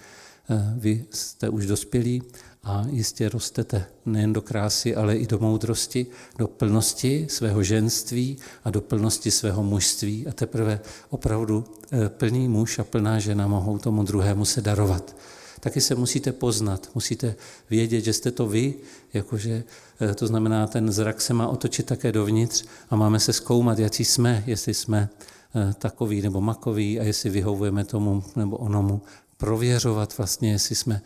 eh, 0.50 0.74
vy 0.78 1.06
jste 1.12 1.50
už 1.50 1.66
dospělí 1.66 2.24
a 2.64 2.86
jistě 2.90 3.30
rostete 3.30 3.86
nejen 4.06 4.34
do 4.34 4.42
krásy, 4.42 4.96
ale 4.96 5.18
i 5.18 5.28
do 5.28 5.40
moudrosti, 5.40 6.06
do 6.38 6.48
plnosti 6.48 7.28
svého 7.30 7.64
ženství 7.64 8.38
a 8.64 8.70
do 8.70 8.82
plnosti 8.82 9.32
svého 9.32 9.64
mužství. 9.64 10.28
A 10.28 10.32
teprve 10.32 10.80
opravdu 11.10 11.66
eh, 11.92 12.10
plný 12.10 12.48
muž 12.48 12.80
a 12.80 12.84
plná 12.84 13.20
žena 13.20 13.48
mohou 13.48 13.78
tomu 13.78 14.04
druhému 14.04 14.46
se 14.46 14.62
darovat. 14.62 15.16
Taky 15.60 15.82
se 15.82 15.96
musíte 15.96 16.32
poznat, 16.32 16.90
musíte 16.96 17.36
vědět, 17.70 18.02
že 18.02 18.14
jste 18.14 18.32
to 18.32 18.48
vy, 18.48 18.74
jakože 19.14 19.64
eh, 20.02 20.16
to 20.16 20.28
znamená, 20.28 20.68
ten 20.68 20.92
zrak 20.92 21.22
se 21.22 21.34
má 21.34 21.48
otočit 21.48 21.86
také 21.86 22.12
dovnitř 22.12 22.66
a 22.90 22.96
máme 22.96 23.20
se 23.20 23.34
zkoumat, 23.34 23.80
jaký 23.80 24.06
jsme, 24.06 24.44
jestli 24.48 24.74
jsme 24.74 25.10
eh, 25.56 25.74
takový 25.74 26.22
nebo 26.22 26.42
makový 26.42 27.00
a 27.00 27.04
jestli 27.04 27.30
vyhovujeme 27.30 27.84
tomu 27.84 28.24
nebo 28.36 28.58
onomu 28.58 29.02
prověřovat 29.38 30.18
vlastně, 30.18 30.52
jestli 30.52 30.76
jsme 30.76 31.02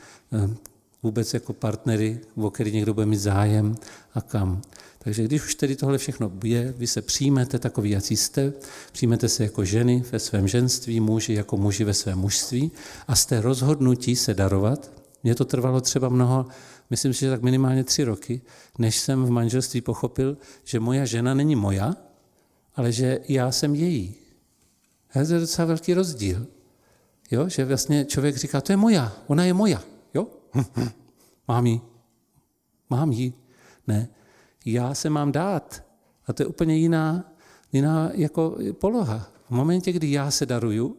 vůbec 1.07 1.33
jako 1.33 1.53
partnery, 1.53 2.19
o 2.35 2.51
který 2.51 2.71
někdo 2.71 2.93
bude 2.93 3.05
mít 3.05 3.17
zájem 3.17 3.75
a 4.13 4.21
kam. 4.21 4.61
Takže 4.99 5.23
když 5.23 5.45
už 5.45 5.55
tedy 5.55 5.75
tohle 5.75 5.97
všechno 5.97 6.31
je, 6.43 6.73
vy 6.77 6.87
se 6.87 7.01
přijmete 7.01 7.59
takový, 7.59 7.89
jak 7.89 8.11
jste, 8.11 8.53
přijmete 8.91 9.29
se 9.29 9.43
jako 9.43 9.65
ženy 9.65 10.03
ve 10.11 10.19
svém 10.19 10.47
ženství, 10.47 10.99
muži 10.99 11.33
jako 11.33 11.57
muži 11.57 11.83
ve 11.83 11.93
svém 11.93 12.19
mužství 12.19 12.71
a 13.07 13.15
jste 13.15 13.41
rozhodnutí 13.41 14.15
se 14.15 14.33
darovat. 14.33 14.91
Mně 15.23 15.35
to 15.35 15.45
trvalo 15.45 15.81
třeba 15.81 16.09
mnoho, 16.09 16.45
myslím 16.89 17.13
si, 17.13 17.19
že 17.19 17.29
tak 17.29 17.41
minimálně 17.41 17.83
tři 17.83 18.03
roky, 18.03 18.41
než 18.77 18.99
jsem 18.99 19.25
v 19.25 19.29
manželství 19.29 19.81
pochopil, 19.81 20.37
že 20.63 20.79
moja 20.79 21.05
žena 21.05 21.33
není 21.33 21.55
moja, 21.55 21.95
ale 22.75 22.91
že 22.91 23.19
já 23.27 23.51
jsem 23.51 23.75
její. 23.75 24.15
A 25.09 25.25
to 25.25 25.33
je 25.33 25.39
docela 25.39 25.65
velký 25.65 25.93
rozdíl. 25.93 26.47
Jo? 27.31 27.49
Že 27.49 27.65
vlastně 27.65 28.05
člověk 28.05 28.37
říká, 28.37 28.61
to 28.61 28.71
je 28.71 28.77
moja, 28.77 29.15
ona 29.27 29.45
je 29.45 29.53
moja. 29.53 29.83
mám 31.47 31.65
jí. 31.65 31.81
Mám 32.89 33.11
jí. 33.11 33.33
Ne. 33.87 34.09
Já 34.65 34.93
se 34.93 35.09
mám 35.09 35.31
dát. 35.31 35.83
A 36.27 36.33
to 36.33 36.43
je 36.43 36.47
úplně 36.47 36.75
jiná, 36.75 37.31
jiná 37.71 38.09
jako 38.13 38.57
poloha. 38.71 39.27
V 39.47 39.51
momentě, 39.51 39.91
kdy 39.91 40.11
já 40.11 40.31
se 40.31 40.45
daruju, 40.45 40.97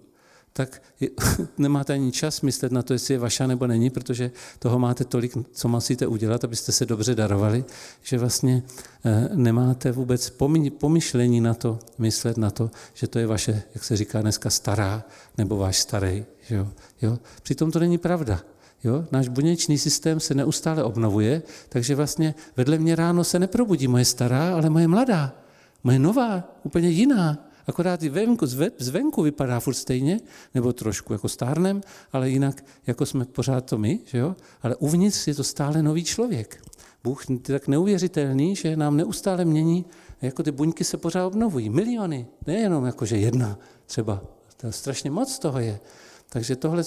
tak 0.53 0.83
nemáte 1.59 1.93
ani 1.93 2.13
čas 2.13 2.41
myslet 2.41 2.73
na 2.73 2.83
to, 2.83 2.93
jestli 2.93 3.15
je 3.15 3.19
vaša 3.19 3.47
nebo 3.47 3.67
není, 3.67 3.91
protože 3.91 4.31
toho 4.59 4.79
máte 4.79 5.05
tolik, 5.05 5.33
co 5.53 5.69
musíte 5.69 6.07
udělat, 6.07 6.45
abyste 6.45 6.73
se 6.73 6.87
dobře 6.87 7.15
darovali, 7.15 7.65
že 8.03 8.19
vlastně 8.19 8.63
eh, 9.05 9.29
nemáte 9.35 9.93
vůbec 9.93 10.33
pomyšlení 10.79 11.41
na 11.41 11.55
to, 11.55 11.79
myslet 11.99 12.37
na 12.37 12.51
to, 12.51 12.71
že 12.95 13.07
to 13.07 13.19
je 13.19 13.27
vaše, 13.27 13.63
jak 13.75 13.85
se 13.85 13.97
říká 13.97 14.23
dneska, 14.23 14.51
stará 14.51 15.05
nebo 15.39 15.57
váš 15.57 15.79
starý. 15.79 16.25
Jo? 16.51 16.69
Jo? 17.03 17.19
Přitom 17.43 17.71
to 17.71 17.79
není 17.79 17.99
pravda. 17.99 18.41
Jo? 18.85 19.05
Náš 19.13 19.29
buněčný 19.29 19.79
systém 19.79 20.21
se 20.21 20.35
neustále 20.35 20.85
obnovuje, 20.85 21.43
takže 21.69 21.95
vlastně 21.95 22.35
vedle 22.57 22.79
mě 22.79 22.97
ráno 22.97 23.25
se 23.25 23.39
neprobudí 23.39 23.89
moje 23.89 24.05
stará, 24.05 24.55
ale 24.55 24.71
moje 24.71 24.89
mladá, 24.89 25.35
moje 25.85 25.99
nová, 25.99 26.57
úplně 26.63 26.89
jiná. 26.89 27.49
Akorát 27.67 28.03
i 28.03 28.09
venku, 28.09 28.47
zvenku 28.79 29.23
vypadá 29.23 29.61
furt 29.61 29.75
stejně, 29.75 30.21
nebo 30.55 30.73
trošku 30.73 31.13
jako 31.13 31.29
stárnem, 31.29 31.81
ale 32.13 32.31
jinak 32.31 32.65
jako 32.87 33.07
jsme 33.07 33.25
pořád 33.25 33.65
to 33.65 33.79
my, 33.79 34.01
že 34.05 34.19
jo? 34.19 34.37
ale 34.63 34.77
uvnitř 34.77 35.29
je 35.29 35.35
to 35.35 35.45
stále 35.45 35.83
nový 35.83 36.05
člověk. 36.05 36.63
Bůh 37.05 37.31
je 37.31 37.39
tak 37.39 37.69
neuvěřitelný, 37.69 38.57
že 38.57 38.77
nám 38.77 38.97
neustále 38.97 39.45
mění, 39.45 39.85
jako 40.23 40.43
ty 40.43 40.51
buňky 40.51 40.85
se 40.85 40.97
pořád 40.97 41.27
obnovují. 41.27 41.71
Miliony, 41.71 42.27
nejenom 42.47 42.87
jako, 42.87 43.07
že 43.07 43.17
jedna 43.17 43.59
třeba. 43.87 44.23
To 44.57 44.73
strašně 44.73 45.11
moc 45.11 45.39
toho 45.39 45.59
je. 45.59 45.81
Takže 46.31 46.57
tohle 46.57 46.85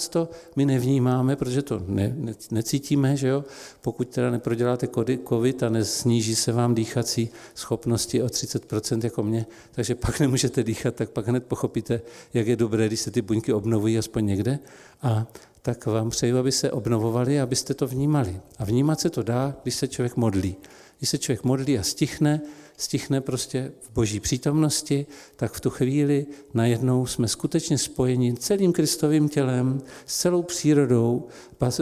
my 0.56 0.66
nevnímáme, 0.66 1.36
protože 1.36 1.62
to 1.62 1.82
ne, 1.86 2.14
ne, 2.16 2.34
necítíme, 2.50 3.16
že 3.16 3.28
jo? 3.28 3.44
pokud 3.80 4.08
teda 4.08 4.30
neproděláte 4.30 4.88
covid 5.28 5.62
a 5.62 5.68
nesníží 5.68 6.34
se 6.34 6.52
vám 6.52 6.74
dýchací 6.74 7.28
schopnosti 7.54 8.22
o 8.22 8.26
30% 8.26 9.04
jako 9.04 9.22
mě, 9.22 9.46
takže 9.72 9.94
pak 9.94 10.20
nemůžete 10.20 10.62
dýchat, 10.62 10.94
tak 10.94 11.10
pak 11.10 11.28
hned 11.28 11.44
pochopíte, 11.44 12.00
jak 12.34 12.46
je 12.46 12.56
dobré, 12.56 12.86
když 12.86 13.00
se 13.00 13.10
ty 13.10 13.22
buňky 13.22 13.52
obnovují 13.52 13.98
aspoň 13.98 14.26
někde. 14.26 14.58
A 15.02 15.26
tak 15.62 15.86
vám 15.86 16.10
přeju, 16.10 16.38
aby 16.38 16.52
se 16.52 16.72
obnovovali, 16.72 17.40
abyste 17.40 17.74
to 17.74 17.86
vnímali. 17.86 18.40
A 18.58 18.64
vnímat 18.64 19.00
se 19.00 19.10
to 19.10 19.22
dá, 19.22 19.56
když 19.62 19.74
se 19.74 19.88
člověk 19.88 20.16
modlí. 20.16 20.56
Když 20.98 21.10
se 21.10 21.18
člověk 21.18 21.44
modlí 21.44 21.78
a 21.78 21.82
stichne, 21.82 22.40
stichne 22.82 23.20
prostě 23.20 23.72
v 23.80 23.90
boží 23.90 24.20
přítomnosti, 24.20 25.06
tak 25.36 25.52
v 25.52 25.60
tu 25.60 25.70
chvíli 25.70 26.26
najednou 26.54 27.06
jsme 27.06 27.28
skutečně 27.28 27.78
spojeni 27.78 28.34
celým 28.34 28.72
Kristovým 28.72 29.28
tělem, 29.28 29.82
s 30.06 30.18
celou 30.18 30.42
přírodou, 30.42 31.26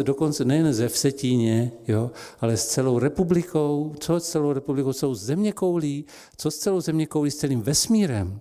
dokonce 0.02 0.44
nejen 0.44 0.72
ze 0.72 0.88
Vsetíně, 0.88 1.72
jo, 1.88 2.10
ale 2.40 2.56
s 2.56 2.66
celou 2.66 2.98
republikou, 2.98 3.94
co 4.00 4.20
s 4.20 4.30
celou 4.30 4.52
republikou, 4.52 4.92
jsou 4.92 5.14
země 5.14 5.52
koulí, 5.52 6.04
co 6.36 6.50
s 6.50 6.58
celou 6.58 6.80
země 6.80 7.06
koulí, 7.06 7.30
s 7.30 7.36
celým 7.36 7.62
vesmírem. 7.62 8.40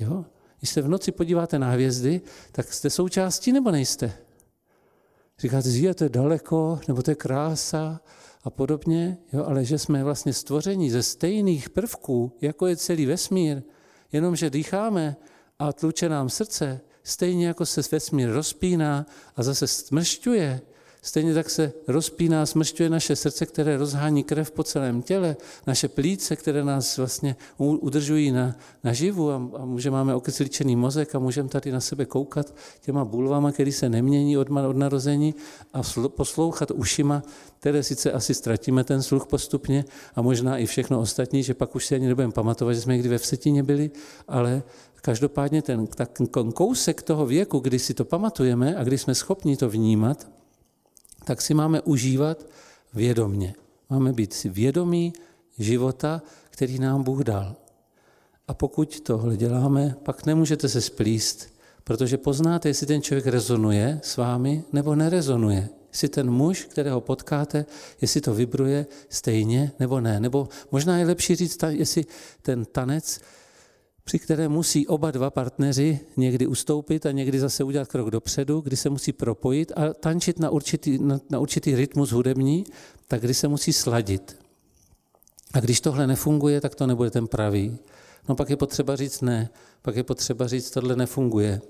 Jo? 0.00 0.24
Když 0.58 0.70
se 0.70 0.82
v 0.82 0.88
noci 0.88 1.12
podíváte 1.12 1.58
na 1.58 1.70
hvězdy, 1.70 2.20
tak 2.52 2.72
jste 2.72 2.90
součástí 2.90 3.52
nebo 3.52 3.70
nejste? 3.70 4.12
Říkáte, 5.38 5.70
že 5.70 5.94
to 5.94 6.04
je 6.04 6.10
daleko, 6.10 6.80
nebo 6.88 7.02
to 7.02 7.10
je 7.10 7.14
krása, 7.14 8.00
a 8.44 8.50
podobně, 8.50 9.18
jo, 9.32 9.44
ale 9.44 9.64
že 9.64 9.78
jsme 9.78 10.04
vlastně 10.04 10.32
stvoření 10.32 10.90
ze 10.90 11.02
stejných 11.02 11.70
prvků, 11.70 12.32
jako 12.40 12.66
je 12.66 12.76
celý 12.76 13.06
vesmír, 13.06 13.62
jenomže 14.12 14.50
dýcháme 14.50 15.16
a 15.58 15.72
tluče 15.72 16.08
nám 16.08 16.28
srdce, 16.28 16.80
stejně 17.02 17.46
jako 17.46 17.66
se 17.66 17.80
vesmír 17.92 18.30
rozpíná 18.30 19.06
a 19.36 19.42
zase 19.42 19.66
smršťuje, 19.66 20.60
Stejně 21.02 21.34
tak 21.34 21.50
se 21.50 21.72
rozpíná, 21.88 22.46
smršťuje 22.46 22.90
naše 22.90 23.16
srdce, 23.16 23.46
které 23.46 23.76
rozhání 23.76 24.24
krev 24.24 24.50
po 24.50 24.64
celém 24.64 25.02
těle, 25.02 25.36
naše 25.66 25.88
plíce, 25.88 26.36
které 26.36 26.64
nás 26.64 26.98
vlastně 26.98 27.36
udržují 27.58 28.32
na, 28.32 28.56
na 28.84 28.92
živu 28.92 29.30
a, 29.30 29.34
a 29.34 29.64
může 29.64 29.90
máme 29.90 30.14
okysličený 30.14 30.76
mozek 30.76 31.14
a 31.14 31.18
můžeme 31.18 31.48
tady 31.48 31.72
na 31.72 31.80
sebe 31.80 32.04
koukat 32.04 32.54
těma 32.80 33.04
bulvama, 33.04 33.52
který 33.52 33.72
se 33.72 33.88
nemění 33.88 34.38
od, 34.38 34.50
od 34.50 34.76
narození 34.76 35.34
a 35.72 35.80
poslouchat 36.08 36.70
ušima, 36.70 37.22
které 37.58 37.82
sice 37.82 38.12
asi 38.12 38.34
ztratíme 38.34 38.84
ten 38.84 39.02
sluch 39.02 39.26
postupně 39.26 39.84
a 40.14 40.22
možná 40.22 40.58
i 40.58 40.66
všechno 40.66 41.00
ostatní, 41.00 41.42
že 41.42 41.54
pak 41.54 41.74
už 41.74 41.86
si 41.86 41.94
ani 41.94 42.06
nebudeme 42.08 42.32
pamatovat, 42.32 42.74
že 42.74 42.80
jsme 42.80 42.92
někdy 42.92 43.08
ve 43.08 43.18
Vsetině 43.18 43.62
byli, 43.62 43.90
ale 44.28 44.62
každopádně 45.02 45.62
ten, 45.62 45.86
tak 45.86 46.18
kousek 46.54 47.02
toho 47.02 47.26
věku, 47.26 47.58
kdy 47.58 47.78
si 47.78 47.94
to 47.94 48.04
pamatujeme 48.04 48.76
a 48.76 48.84
kdy 48.84 48.98
jsme 48.98 49.14
schopni 49.14 49.56
to 49.56 49.68
vnímat, 49.68 50.39
tak 51.24 51.42
si 51.42 51.54
máme 51.54 51.80
užívat 51.80 52.46
vědomně. 52.94 53.54
Máme 53.90 54.12
být 54.12 54.32
si 54.32 54.48
vědomí 54.48 55.12
života, 55.58 56.22
který 56.50 56.78
nám 56.78 57.02
Bůh 57.02 57.20
dal. 57.20 57.56
A 58.48 58.54
pokud 58.54 59.00
tohle 59.00 59.36
děláme, 59.36 59.94
pak 60.02 60.26
nemůžete 60.26 60.68
se 60.68 60.80
splíst, 60.80 61.48
protože 61.84 62.18
poznáte, 62.18 62.68
jestli 62.68 62.86
ten 62.86 63.02
člověk 63.02 63.26
rezonuje 63.26 64.00
s 64.02 64.16
vámi 64.16 64.64
nebo 64.72 64.94
nerezonuje. 64.94 65.68
Jestli 65.92 66.08
ten 66.08 66.30
muž, 66.30 66.64
kterého 66.64 67.00
potkáte, 67.00 67.66
jestli 68.00 68.20
to 68.20 68.34
vibruje 68.34 68.86
stejně 69.08 69.72
nebo 69.80 70.00
ne. 70.00 70.20
Nebo 70.20 70.48
možná 70.70 70.98
je 70.98 71.06
lepší 71.06 71.36
říct, 71.36 71.58
jestli 71.68 72.04
ten 72.42 72.64
tanec 72.64 73.20
při 74.10 74.18
které 74.18 74.48
musí 74.48 74.86
oba 74.86 75.10
dva 75.10 75.30
partneři 75.30 76.00
někdy 76.16 76.46
ustoupit 76.46 77.06
a 77.06 77.10
někdy 77.10 77.40
zase 77.40 77.64
udělat 77.64 77.88
krok 77.88 78.10
dopředu, 78.10 78.60
kdy 78.60 78.76
se 78.76 78.90
musí 78.90 79.12
propojit 79.12 79.72
a 79.76 79.94
tančit 79.94 80.38
na 80.38 80.50
určitý, 80.50 80.98
na, 80.98 81.20
na 81.30 81.38
určitý 81.38 81.74
rytmus 81.74 82.10
hudební, 82.12 82.64
tak 83.08 83.20
kdy 83.20 83.34
se 83.34 83.48
musí 83.48 83.72
sladit. 83.72 84.36
A 85.52 85.60
když 85.60 85.80
tohle 85.80 86.06
nefunguje, 86.06 86.60
tak 86.60 86.74
to 86.74 86.86
nebude 86.86 87.10
ten 87.10 87.26
pravý. 87.26 87.78
No 88.28 88.34
pak 88.34 88.50
je 88.50 88.56
potřeba 88.56 88.96
říct 88.96 89.20
ne, 89.20 89.50
pak 89.82 89.96
je 89.96 90.02
potřeba 90.02 90.48
říct, 90.48 90.70
tohle 90.70 90.96
nefunguje. 90.96 91.60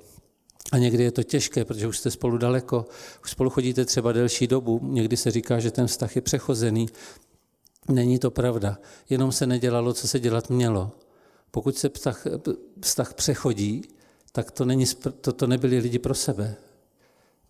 A 0.72 0.79
někdy 0.79 1.05
je 1.05 1.12
to 1.12 1.22
těžké, 1.22 1.64
protože 1.64 1.87
už 1.87 1.98
jste 1.98 2.11
spolu 2.11 2.38
daleko, 2.38 2.87
už 3.24 3.31
spolu 3.31 3.50
chodíte 3.50 3.85
třeba 3.85 4.12
delší 4.12 4.46
dobu, 4.46 4.81
někdy 4.83 5.16
se 5.16 5.31
říká, 5.31 5.59
že 5.59 5.70
ten 5.70 5.87
vztah 5.87 6.16
je 6.16 6.22
přechozený. 6.22 6.88
Není 7.88 8.18
to 8.18 8.31
pravda, 8.31 8.79
jenom 9.11 9.33
se 9.33 9.46
nedělalo, 9.46 9.92
co 9.92 10.09
se 10.09 10.20
dělat 10.20 10.50
mělo. 10.50 10.92
Pokud 11.50 11.78
se 11.78 11.88
vztah, 11.88 12.26
vztah 12.80 13.14
přechodí, 13.14 13.82
tak 14.32 14.50
to, 14.50 14.64
není, 14.64 14.84
to, 15.20 15.32
to 15.32 15.46
nebyli 15.46 15.78
lidi 15.78 15.98
pro 15.98 16.14
sebe. 16.14 16.56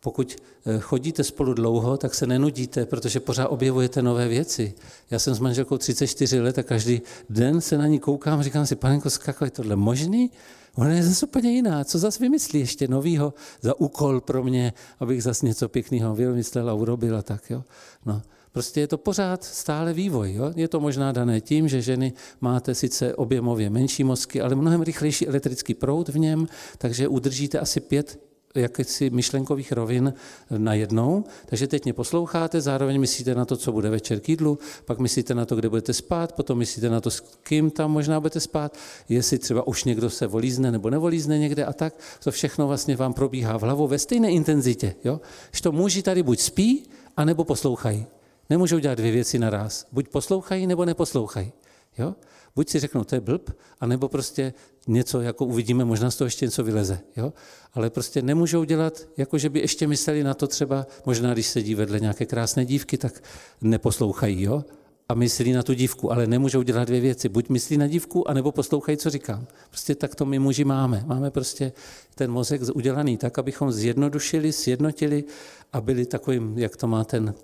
Pokud 0.01 0.37
eh, 0.67 0.79
chodíte 0.81 1.25
spolu 1.25 1.55
dlouho, 1.55 1.97
tak 1.97 2.15
se 2.15 2.27
nenudíte, 2.27 2.87
protože 2.87 3.21
pořád 3.21 3.49
objevujete 3.49 4.03
nové 4.03 4.29
věci. 4.29 4.75
Já 5.11 5.19
jsem 5.19 5.35
s 5.35 5.39
manželkou 5.39 5.79
34 5.79 6.41
let 6.41 6.59
a 6.59 6.63
každý 6.63 7.03
den 7.31 7.61
se 7.61 7.79
na 7.79 7.87
ní 7.87 7.99
koukám, 7.99 8.43
říkám 8.43 8.67
si, 8.67 8.77
panenko, 8.77 9.11
skako, 9.11 9.45
je 9.45 9.51
tohle 9.51 9.77
možný? 9.77 10.31
Ona 10.75 10.91
je 10.91 11.03
zase 11.03 11.27
úplně 11.27 11.51
jiná. 11.53 11.85
Co 11.85 11.99
zase 11.99 12.19
vymyslí 12.21 12.61
ještě 12.61 12.89
novýho 12.89 13.35
za 13.61 13.81
úkol 13.81 14.21
pro 14.21 14.43
mě, 14.43 14.73
abych 15.01 15.23
zase 15.23 15.47
něco 15.47 15.69
pěkného 15.69 16.15
vymyslel 16.15 16.71
a 16.71 16.75
urobil 16.75 17.17
a 17.17 17.23
tak. 17.23 17.51
Jo? 17.51 17.65
No. 18.07 18.23
Prostě 18.53 18.81
je 18.81 18.87
to 18.87 18.99
pořád 18.99 19.45
stále 19.45 19.93
vývoj. 19.93 20.35
Jo? 20.35 20.53
Je 20.57 20.69
to 20.69 20.81
možná 20.81 21.13
dané 21.13 21.41
tím, 21.41 21.69
že 21.69 21.83
ženy 21.83 22.13
máte 22.41 22.75
sice 22.75 23.15
objemově 23.15 23.71
menší 23.71 24.05
mozky, 24.05 24.41
ale 24.41 24.55
mnohem 24.55 24.83
rychlejší 24.83 25.29
elektrický 25.29 25.75
proud 25.75 26.09
v 26.09 26.19
něm, 26.19 26.49
takže 26.79 27.09
udržíte 27.09 27.59
asi 27.59 27.81
pět 27.81 28.31
jakýsi 28.55 29.11
myšlenkových 29.11 29.73
rovin 29.73 30.15
najednou. 30.59 31.25
Takže 31.47 31.67
teď 31.67 31.85
mě 31.85 31.93
posloucháte, 31.93 32.61
zároveň 32.61 33.01
myslíte 33.01 33.35
na 33.35 33.45
to, 33.45 33.57
co 33.57 33.73
bude 33.73 33.91
večer 33.91 34.21
k 34.21 34.29
jídlu, 34.29 34.59
pak 34.85 34.99
myslíte 34.99 35.35
na 35.35 35.47
to, 35.47 35.57
kde 35.57 35.69
budete 35.69 35.93
spát, 35.93 36.33
potom 36.33 36.59
myslíte 36.59 36.91
na 36.91 37.01
to, 37.01 37.11
s 37.11 37.21
kým 37.21 37.71
tam 37.71 37.93
možná 37.93 38.21
budete 38.21 38.41
spát, 38.41 38.77
jestli 39.09 39.39
třeba 39.39 39.67
už 39.67 39.85
někdo 39.85 40.11
se 40.11 40.27
volízne 40.27 40.73
nebo 40.73 40.91
nevolízne 40.91 41.39
někde 41.39 41.65
a 41.65 41.73
tak. 41.73 41.95
To 42.25 42.31
všechno 42.31 42.67
vlastně 42.67 42.97
vám 42.97 43.13
probíhá 43.13 43.59
v 43.59 43.63
hlavou 43.63 43.89
ve 43.89 43.99
stejné 43.99 44.31
intenzitě. 44.31 44.95
Jo? 45.05 45.21
Že 45.53 45.63
to 45.63 45.73
muži 45.73 46.03
tady 46.03 46.23
buď 46.23 46.41
spí, 46.41 46.85
anebo 47.17 47.45
poslouchají. 47.45 48.07
Nemůžou 48.51 48.79
dělat 48.79 48.99
dvě 48.99 49.13
věci 49.13 49.39
naraz. 49.39 49.87
Buď 49.93 50.09
poslouchají, 50.09 50.67
nebo 50.67 50.85
neposlouchají. 50.85 51.53
Jo? 51.99 52.15
Buď 52.57 52.69
si 52.69 52.81
řeknou, 52.81 53.05
to 53.05 53.15
je 53.15 53.21
blb, 53.21 53.51
anebo 53.81 54.09
prostě 54.09 54.53
něco, 54.87 55.21
jako 55.21 55.45
uvidíme, 55.45 55.85
možná 55.85 56.11
z 56.11 56.17
toho 56.17 56.27
ještě 56.27 56.47
něco 56.47 56.65
vyleze. 56.65 57.01
Jo? 57.17 57.33
Ale 57.73 57.91
prostě 57.91 58.23
nemůžou 58.23 58.65
dělat, 58.65 59.09
jako 59.17 59.39
že 59.39 59.49
by 59.49 59.61
ještě 59.61 59.87
mysleli 59.87 60.25
na 60.25 60.35
to 60.35 60.47
třeba, 60.47 60.87
možná 61.07 61.33
když 61.33 61.47
sedí 61.47 61.75
vedle 61.75 62.01
nějaké 62.01 62.27
krásné 62.27 62.65
dívky, 62.65 62.99
tak 62.99 63.23
neposlouchají. 63.61 64.43
Jo? 64.43 64.65
a 65.11 65.15
myslí 65.15 65.53
na 65.53 65.63
tu 65.63 65.75
dívku, 65.75 66.13
ale 66.13 66.27
nemůžou 66.27 66.63
dělat 66.63 66.85
dvě 66.85 67.01
věci. 67.01 67.29
Buď 67.29 67.49
myslí 67.49 67.77
na 67.77 67.87
dívku, 67.87 68.31
anebo 68.31 68.53
poslouchají, 68.53 68.99
co 68.99 69.11
říkám. 69.11 69.47
Prostě 69.69 69.95
tak 69.95 70.15
to 70.15 70.27
my 70.27 70.39
muži 70.39 70.65
máme. 70.65 71.03
Máme 71.07 71.31
prostě 71.31 71.73
ten 72.15 72.31
mozek 72.31 72.61
udělaný 72.75 73.17
tak, 73.17 73.39
abychom 73.39 73.73
zjednodušili, 73.73 74.53
sjednotili 74.53 75.25
a 75.73 75.81
byli 75.81 76.07
takovým, 76.07 76.59
jak 76.59 76.77
to 76.77 76.87
má 76.87 77.05
ten 77.05 77.35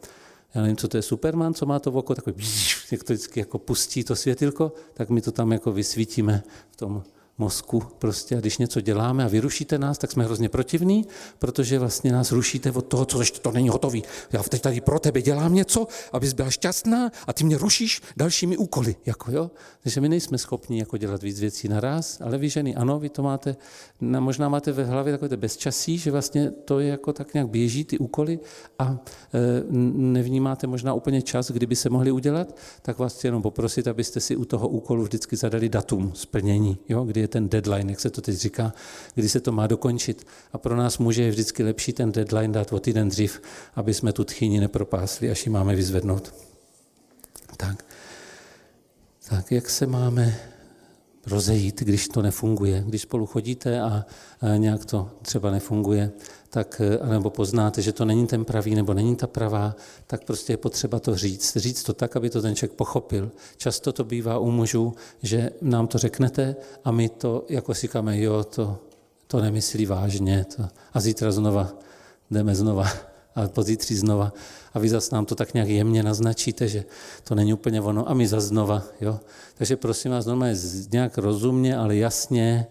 já 0.54 0.62
nevím, 0.62 0.76
co 0.76 0.88
to 0.88 0.96
je 0.96 1.02
Superman, 1.02 1.54
co 1.54 1.66
má 1.66 1.78
to 1.78 1.90
v 1.90 1.96
oko, 1.96 2.14
takový, 2.14 2.36
jak 2.90 3.04
to 3.04 3.12
vždycky 3.12 3.40
jako 3.40 3.58
pustí 3.58 4.04
to 4.04 4.16
světilko, 4.16 4.72
tak 4.94 5.10
my 5.10 5.20
to 5.20 5.32
tam 5.32 5.52
jako 5.52 5.72
vysvítíme 5.72 6.42
v 6.70 6.76
tom 6.76 7.02
mozku 7.38 7.82
prostě 7.98 8.36
a 8.36 8.40
když 8.40 8.58
něco 8.58 8.80
děláme 8.80 9.24
a 9.24 9.28
vyrušíte 9.28 9.78
nás, 9.78 9.98
tak 9.98 10.12
jsme 10.12 10.24
hrozně 10.24 10.48
protivní, 10.48 11.06
protože 11.38 11.78
vlastně 11.78 12.12
nás 12.12 12.32
rušíte 12.32 12.72
od 12.72 12.82
toho, 12.82 13.04
co 13.04 13.18
ještě 13.20 13.40
to 13.40 13.52
není 13.52 13.68
hotový. 13.68 14.04
Já 14.32 14.42
teď 14.42 14.62
tady 14.62 14.80
pro 14.80 14.98
tebe 14.98 15.22
dělám 15.22 15.54
něco, 15.54 15.86
abys 16.12 16.32
byla 16.32 16.50
šťastná 16.50 17.10
a 17.26 17.32
ty 17.32 17.44
mě 17.44 17.58
rušíš 17.58 18.02
dalšími 18.16 18.56
úkoly. 18.56 18.96
Jako, 19.06 19.30
jo? 19.30 19.50
Takže 19.82 20.00
my 20.00 20.08
nejsme 20.08 20.38
schopni 20.38 20.78
jako 20.78 20.96
dělat 20.96 21.22
víc 21.22 21.40
věcí 21.40 21.68
naraz, 21.68 22.20
ale 22.20 22.38
vy 22.38 22.48
ženy, 22.48 22.74
ano, 22.74 22.98
vy 22.98 23.08
to 23.08 23.22
máte, 23.22 23.56
možná 24.00 24.48
máte 24.48 24.72
ve 24.72 24.84
hlavě 24.84 25.12
takové 25.12 25.36
bezčasí, 25.36 25.98
že 25.98 26.10
vlastně 26.10 26.50
to 26.50 26.80
je 26.80 26.88
jako 26.88 27.12
tak 27.12 27.34
nějak 27.34 27.48
běží 27.48 27.84
ty 27.84 27.98
úkoly 27.98 28.38
a 28.78 28.98
e, 29.34 29.64
nevnímáte 29.96 30.66
možná 30.66 30.94
úplně 30.94 31.22
čas, 31.22 31.50
kdyby 31.50 31.76
se 31.76 31.90
mohli 31.90 32.10
udělat, 32.10 32.56
tak 32.82 32.98
vás 32.98 33.14
chci 33.14 33.26
jenom 33.26 33.42
poprosit, 33.42 33.88
abyste 33.88 34.20
si 34.20 34.36
u 34.36 34.44
toho 34.44 34.68
úkolu 34.68 35.02
vždycky 35.02 35.36
zadali 35.36 35.68
datum 35.68 36.12
splnění, 36.14 36.78
jo? 36.88 37.04
kdy 37.04 37.20
je 37.20 37.25
ten 37.28 37.48
deadline, 37.48 37.90
jak 37.90 38.00
se 38.00 38.10
to 38.10 38.20
teď 38.20 38.36
říká, 38.36 38.72
kdy 39.14 39.28
se 39.28 39.40
to 39.40 39.52
má 39.52 39.66
dokončit. 39.66 40.26
A 40.52 40.58
pro 40.58 40.76
nás 40.76 40.98
muže 40.98 41.22
je 41.22 41.30
vždycky 41.30 41.62
lepší 41.62 41.92
ten 41.92 42.12
deadline 42.12 42.52
dát 42.52 42.72
o 42.72 42.80
týden 42.80 43.08
dřív, 43.08 43.42
aby 43.74 43.94
jsme 43.94 44.12
tu 44.12 44.24
tchýni 44.24 44.60
nepropásli, 44.60 45.30
až 45.30 45.46
ji 45.46 45.52
máme 45.52 45.76
vyzvednout. 45.76 46.34
Tak. 47.56 47.84
tak, 49.28 49.52
jak 49.52 49.70
se 49.70 49.86
máme 49.86 50.38
rozejít, 51.26 51.80
když 51.80 52.08
to 52.08 52.22
nefunguje. 52.22 52.84
Když 52.86 53.02
spolu 53.02 53.26
chodíte 53.26 53.80
a 53.80 54.04
nějak 54.56 54.84
to 54.84 55.10
třeba 55.22 55.50
nefunguje, 55.50 56.12
tak, 56.50 56.80
nebo 57.08 57.30
poznáte, 57.30 57.82
že 57.82 57.92
to 57.92 58.04
není 58.04 58.26
ten 58.26 58.44
pravý 58.44 58.74
nebo 58.74 58.94
není 58.94 59.16
ta 59.16 59.26
pravá, 59.26 59.76
tak 60.06 60.24
prostě 60.24 60.52
je 60.52 60.56
potřeba 60.56 61.00
to 61.00 61.16
říct. 61.16 61.56
Říct 61.56 61.82
to 61.82 61.92
tak, 61.92 62.16
aby 62.16 62.30
to 62.30 62.42
ten 62.42 62.54
člověk 62.54 62.76
pochopil. 62.76 63.30
Často 63.56 63.92
to 63.92 64.04
bývá 64.04 64.38
u 64.38 64.50
mužů, 64.50 64.94
že 65.22 65.50
nám 65.60 65.86
to 65.86 65.98
řeknete 65.98 66.56
a 66.84 66.90
my 66.90 67.08
to 67.08 67.44
jako 67.48 67.74
si 67.74 67.80
říkáme, 67.80 68.20
jo, 68.20 68.44
to, 68.44 68.78
to 69.26 69.40
nemyslí 69.40 69.86
vážně. 69.86 70.46
To, 70.56 70.68
a 70.92 71.00
zítra 71.00 71.32
znova 71.32 71.72
jdeme 72.30 72.54
znova 72.54 72.88
a 73.36 73.48
pozítří 73.48 73.94
znova. 73.94 74.32
A 74.74 74.78
vy 74.78 74.88
zase 74.88 75.14
nám 75.14 75.26
to 75.26 75.34
tak 75.34 75.54
nějak 75.54 75.68
jemně 75.68 76.02
naznačíte, 76.02 76.68
že 76.68 76.84
to 77.24 77.34
není 77.34 77.52
úplně 77.52 77.80
ono 77.80 78.10
a 78.10 78.14
my 78.14 78.28
zase 78.28 78.46
znova. 78.46 78.82
Jo? 79.00 79.20
Takže 79.54 79.76
prosím 79.76 80.10
vás, 80.10 80.26
normálně 80.26 80.54
nějak 80.92 81.18
rozumně, 81.18 81.76
ale 81.76 81.96
jasně, 81.96 82.66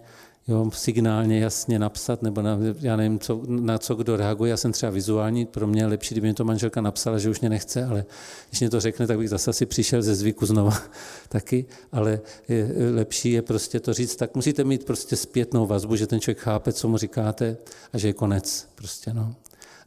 jo, 0.48 0.72
signálně 0.74 1.40
jasně 1.40 1.80
napsat, 1.80 2.22
nebo 2.22 2.42
na, 2.42 2.58
já 2.80 2.96
nevím, 2.96 3.20
co, 3.20 3.42
na 3.48 3.78
co 3.78 3.96
kdo 3.96 4.18
reaguje. 4.18 4.50
Já 4.50 4.58
jsem 4.58 4.72
třeba 4.72 4.90
vizuální, 4.90 5.46
pro 5.46 5.68
mě 5.68 5.82
je 5.82 5.88
lepší, 5.88 6.14
kdyby 6.16 6.28
mi 6.28 6.34
to 6.34 6.44
manželka 6.44 6.82
napsala, 6.82 7.18
že 7.18 7.30
už 7.30 7.40
mě 7.40 7.50
nechce, 7.50 7.86
ale 7.86 8.06
když 8.50 8.60
mě 8.60 8.70
to 8.70 8.80
řekne, 8.80 9.08
tak 9.08 9.18
bych 9.18 9.30
zase 9.30 9.54
si 9.54 9.66
přišel 9.66 10.02
ze 10.02 10.16
zvyku 10.16 10.46
znova 10.46 10.78
taky, 11.30 11.66
ale 11.92 12.22
je, 12.48 12.72
lepší 12.94 13.32
je 13.32 13.42
prostě 13.42 13.80
to 13.80 13.94
říct, 13.94 14.16
tak 14.16 14.36
musíte 14.36 14.64
mít 14.64 14.86
prostě 14.86 15.16
zpětnou 15.16 15.66
vazbu, 15.66 15.96
že 15.96 16.08
ten 16.08 16.20
člověk 16.20 16.40
chápe, 16.40 16.74
co 16.74 16.88
mu 16.88 16.98
říkáte 16.98 17.58
a 17.94 17.98
že 17.98 18.08
je 18.08 18.14
konec. 18.14 18.68
Prostě, 18.76 19.14
no 19.14 19.36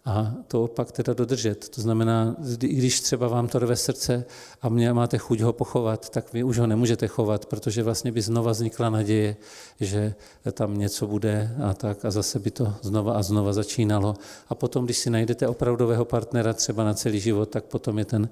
a 0.08 0.34
to 0.48 0.68
pak 0.68 0.92
teda 0.92 1.12
dodržet. 1.14 1.68
To 1.68 1.80
znamená, 1.80 2.36
i 2.62 2.74
když 2.74 3.00
třeba 3.00 3.28
vám 3.28 3.48
to 3.48 3.58
rve 3.58 3.76
srdce 3.76 4.24
a 4.62 4.68
mě 4.68 4.92
máte 4.92 5.18
chuť 5.18 5.40
ho 5.40 5.52
pochovat, 5.52 6.08
tak 6.08 6.32
vy 6.32 6.44
už 6.44 6.58
ho 6.58 6.66
nemůžete 6.66 7.06
chovat, 7.06 7.46
protože 7.46 7.82
vlastně 7.82 8.12
by 8.12 8.22
znova 8.22 8.52
vznikla 8.52 8.90
naděje, 8.90 9.36
že 9.80 10.14
tam 10.52 10.78
něco 10.78 11.06
bude 11.06 11.56
a 11.64 11.74
tak 11.74 12.04
a 12.04 12.10
zase 12.10 12.38
by 12.38 12.50
to 12.50 12.74
znova 12.82 13.12
a 13.12 13.22
znova 13.22 13.52
začínalo. 13.52 14.14
A 14.48 14.54
potom, 14.54 14.84
když 14.84 14.98
si 14.98 15.10
najdete 15.10 15.48
opravdového 15.48 16.04
partnera 16.04 16.52
třeba 16.52 16.84
na 16.84 16.94
celý 16.94 17.20
život, 17.20 17.48
tak 17.48 17.64
potom 17.64 17.98
je 17.98 18.04
ten 18.04 18.28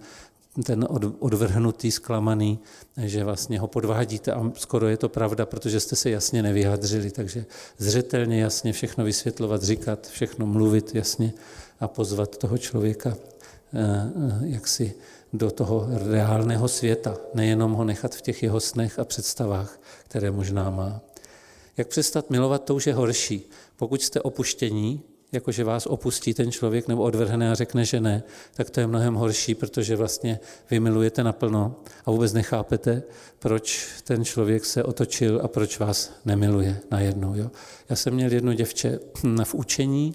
ten 0.64 0.86
odvrhnutý, 1.18 1.90
zklamaný, 1.90 2.58
že 2.96 3.24
vlastně 3.24 3.60
ho 3.60 3.66
podvádíte 3.66 4.32
a 4.32 4.52
skoro 4.54 4.88
je 4.88 4.96
to 4.96 5.08
pravda, 5.08 5.46
protože 5.46 5.80
jste 5.80 5.96
se 5.96 6.10
jasně 6.10 6.42
nevyjádřili, 6.42 7.10
takže 7.10 7.46
zřetelně 7.78 8.40
jasně 8.40 8.72
všechno 8.72 9.04
vysvětlovat, 9.04 9.62
říkat, 9.62 10.08
všechno 10.08 10.46
mluvit 10.46 10.94
jasně 10.94 11.32
a 11.80 11.88
pozvat 11.88 12.36
toho 12.36 12.58
člověka 12.58 13.16
eh, 13.16 13.78
eh, 13.78 14.38
jaksi 14.40 14.94
do 15.32 15.50
toho 15.50 15.88
reálného 16.10 16.68
světa, 16.68 17.16
nejenom 17.34 17.72
ho 17.72 17.84
nechat 17.84 18.14
v 18.14 18.22
těch 18.22 18.42
jeho 18.42 18.60
snech 18.60 18.98
a 18.98 19.04
představách, 19.04 19.80
které 20.04 20.30
možná 20.30 20.70
má. 20.70 21.00
Jak 21.76 21.88
přestat 21.88 22.30
milovat, 22.30 22.64
to 22.64 22.74
už 22.74 22.86
je 22.86 22.94
horší. 22.94 23.50
Pokud 23.76 24.02
jste 24.02 24.20
opuštění, 24.20 25.02
jakože 25.32 25.64
vás 25.64 25.86
opustí 25.86 26.34
ten 26.34 26.52
člověk 26.52 26.88
nebo 26.88 27.02
odvrhne 27.02 27.50
a 27.50 27.54
řekne, 27.54 27.84
že 27.84 28.00
ne, 28.00 28.22
tak 28.54 28.70
to 28.70 28.80
je 28.80 28.86
mnohem 28.86 29.14
horší, 29.14 29.54
protože 29.54 29.96
vlastně 29.96 30.40
vy 30.70 30.80
milujete 30.80 31.24
naplno 31.24 31.74
a 32.06 32.10
vůbec 32.10 32.32
nechápete, 32.32 33.02
proč 33.38 33.88
ten 34.04 34.24
člověk 34.24 34.64
se 34.64 34.84
otočil 34.84 35.40
a 35.42 35.48
proč 35.48 35.78
vás 35.78 36.12
nemiluje 36.24 36.80
najednou. 36.90 37.34
Jo? 37.34 37.50
Já 37.88 37.96
jsem 37.96 38.14
měl 38.14 38.32
jedno 38.32 38.54
děvče 38.54 38.98
v 39.44 39.54
učení, 39.54 40.14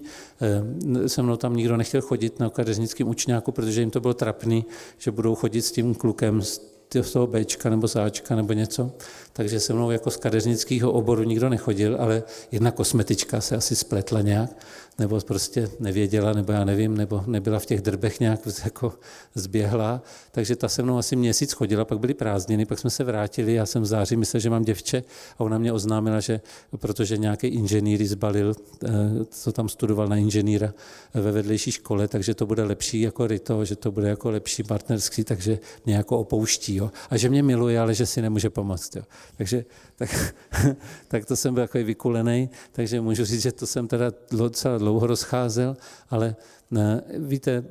eh, 1.02 1.08
se 1.08 1.22
mnou 1.22 1.36
tam 1.36 1.56
nikdo 1.56 1.76
nechtěl 1.76 2.00
chodit 2.00 2.40
na 2.40 2.50
kadeřnickém 2.50 3.08
učňáku, 3.08 3.52
protože 3.52 3.80
jim 3.80 3.90
to 3.90 4.00
bylo 4.00 4.14
trapný, 4.14 4.64
že 4.98 5.10
budou 5.10 5.34
chodit 5.34 5.62
s 5.62 5.72
tím 5.72 5.94
klukem 5.94 6.42
z 6.42 7.12
toho 7.12 7.26
Bčka 7.26 7.70
nebo 7.70 7.86
záčka 7.86 8.36
nebo 8.36 8.52
něco. 8.52 8.90
Takže 9.32 9.60
se 9.60 9.72
mnou 9.72 9.90
jako 9.90 10.10
z 10.10 10.16
kadeřnického 10.16 10.92
oboru 10.92 11.22
nikdo 11.22 11.48
nechodil, 11.48 11.96
ale 12.00 12.22
jedna 12.50 12.70
kosmetička 12.70 13.40
se 13.40 13.56
asi 13.56 13.76
spletla 13.76 14.20
nějak 14.20 14.50
nebo 14.98 15.20
prostě 15.20 15.70
nevěděla, 15.80 16.32
nebo 16.32 16.52
já 16.52 16.64
nevím, 16.64 16.96
nebo 16.96 17.24
nebyla 17.26 17.58
v 17.58 17.66
těch 17.66 17.80
drbech 17.80 18.20
nějak 18.20 18.40
jako 18.64 18.92
zběhla. 19.34 20.02
Takže 20.30 20.56
ta 20.56 20.68
se 20.68 20.82
mnou 20.82 20.98
asi 20.98 21.16
měsíc 21.16 21.52
chodila, 21.52 21.84
pak 21.84 21.98
byly 21.98 22.14
prázdniny, 22.14 22.66
pak 22.66 22.78
jsme 22.78 22.90
se 22.90 23.04
vrátili, 23.04 23.54
já 23.54 23.66
jsem 23.66 23.82
v 23.82 23.86
září 23.86 24.16
myslel, 24.16 24.40
že 24.40 24.50
mám 24.50 24.62
děvče 24.62 25.04
a 25.38 25.40
ona 25.40 25.58
mě 25.58 25.72
oznámila, 25.72 26.20
že 26.20 26.40
protože 26.76 27.18
nějaký 27.18 27.46
inženýr 27.46 28.06
zbalil, 28.06 28.54
eh, 28.84 28.88
co 29.30 29.52
tam 29.52 29.68
studoval 29.68 30.08
na 30.08 30.16
inženýra 30.16 30.74
ve 31.14 31.32
vedlejší 31.32 31.72
škole, 31.72 32.08
takže 32.08 32.34
to 32.34 32.46
bude 32.46 32.62
lepší 32.62 33.00
jako 33.00 33.26
Rito, 33.26 33.64
že 33.64 33.76
to 33.76 33.92
bude 33.92 34.08
jako 34.08 34.30
lepší 34.30 34.62
partnerský, 34.62 35.24
takže 35.24 35.58
mě 35.86 35.94
jako 35.94 36.18
opouští. 36.18 36.76
Jo. 36.76 36.90
A 37.10 37.16
že 37.16 37.28
mě 37.28 37.42
miluje, 37.42 37.80
ale 37.80 37.94
že 37.94 38.06
si 38.06 38.22
nemůže 38.22 38.50
pomoct. 38.50 38.96
Jo. 38.96 39.02
Takže 39.36 39.64
tak, 40.02 40.34
tak 41.08 41.26
to 41.26 41.36
jsem 41.36 41.54
byl 41.54 41.62
takový 41.62 41.84
vykulený, 41.84 42.50
takže 42.72 43.00
můžu 43.00 43.24
říct, 43.24 43.42
že 43.42 43.52
to 43.52 43.66
jsem 43.66 43.88
teda 43.88 44.12
docela 44.30 44.78
dlouho 44.78 45.06
rozcházel, 45.06 45.76
ale 46.10 46.36
ne, 46.70 47.02
víte, 47.18 47.64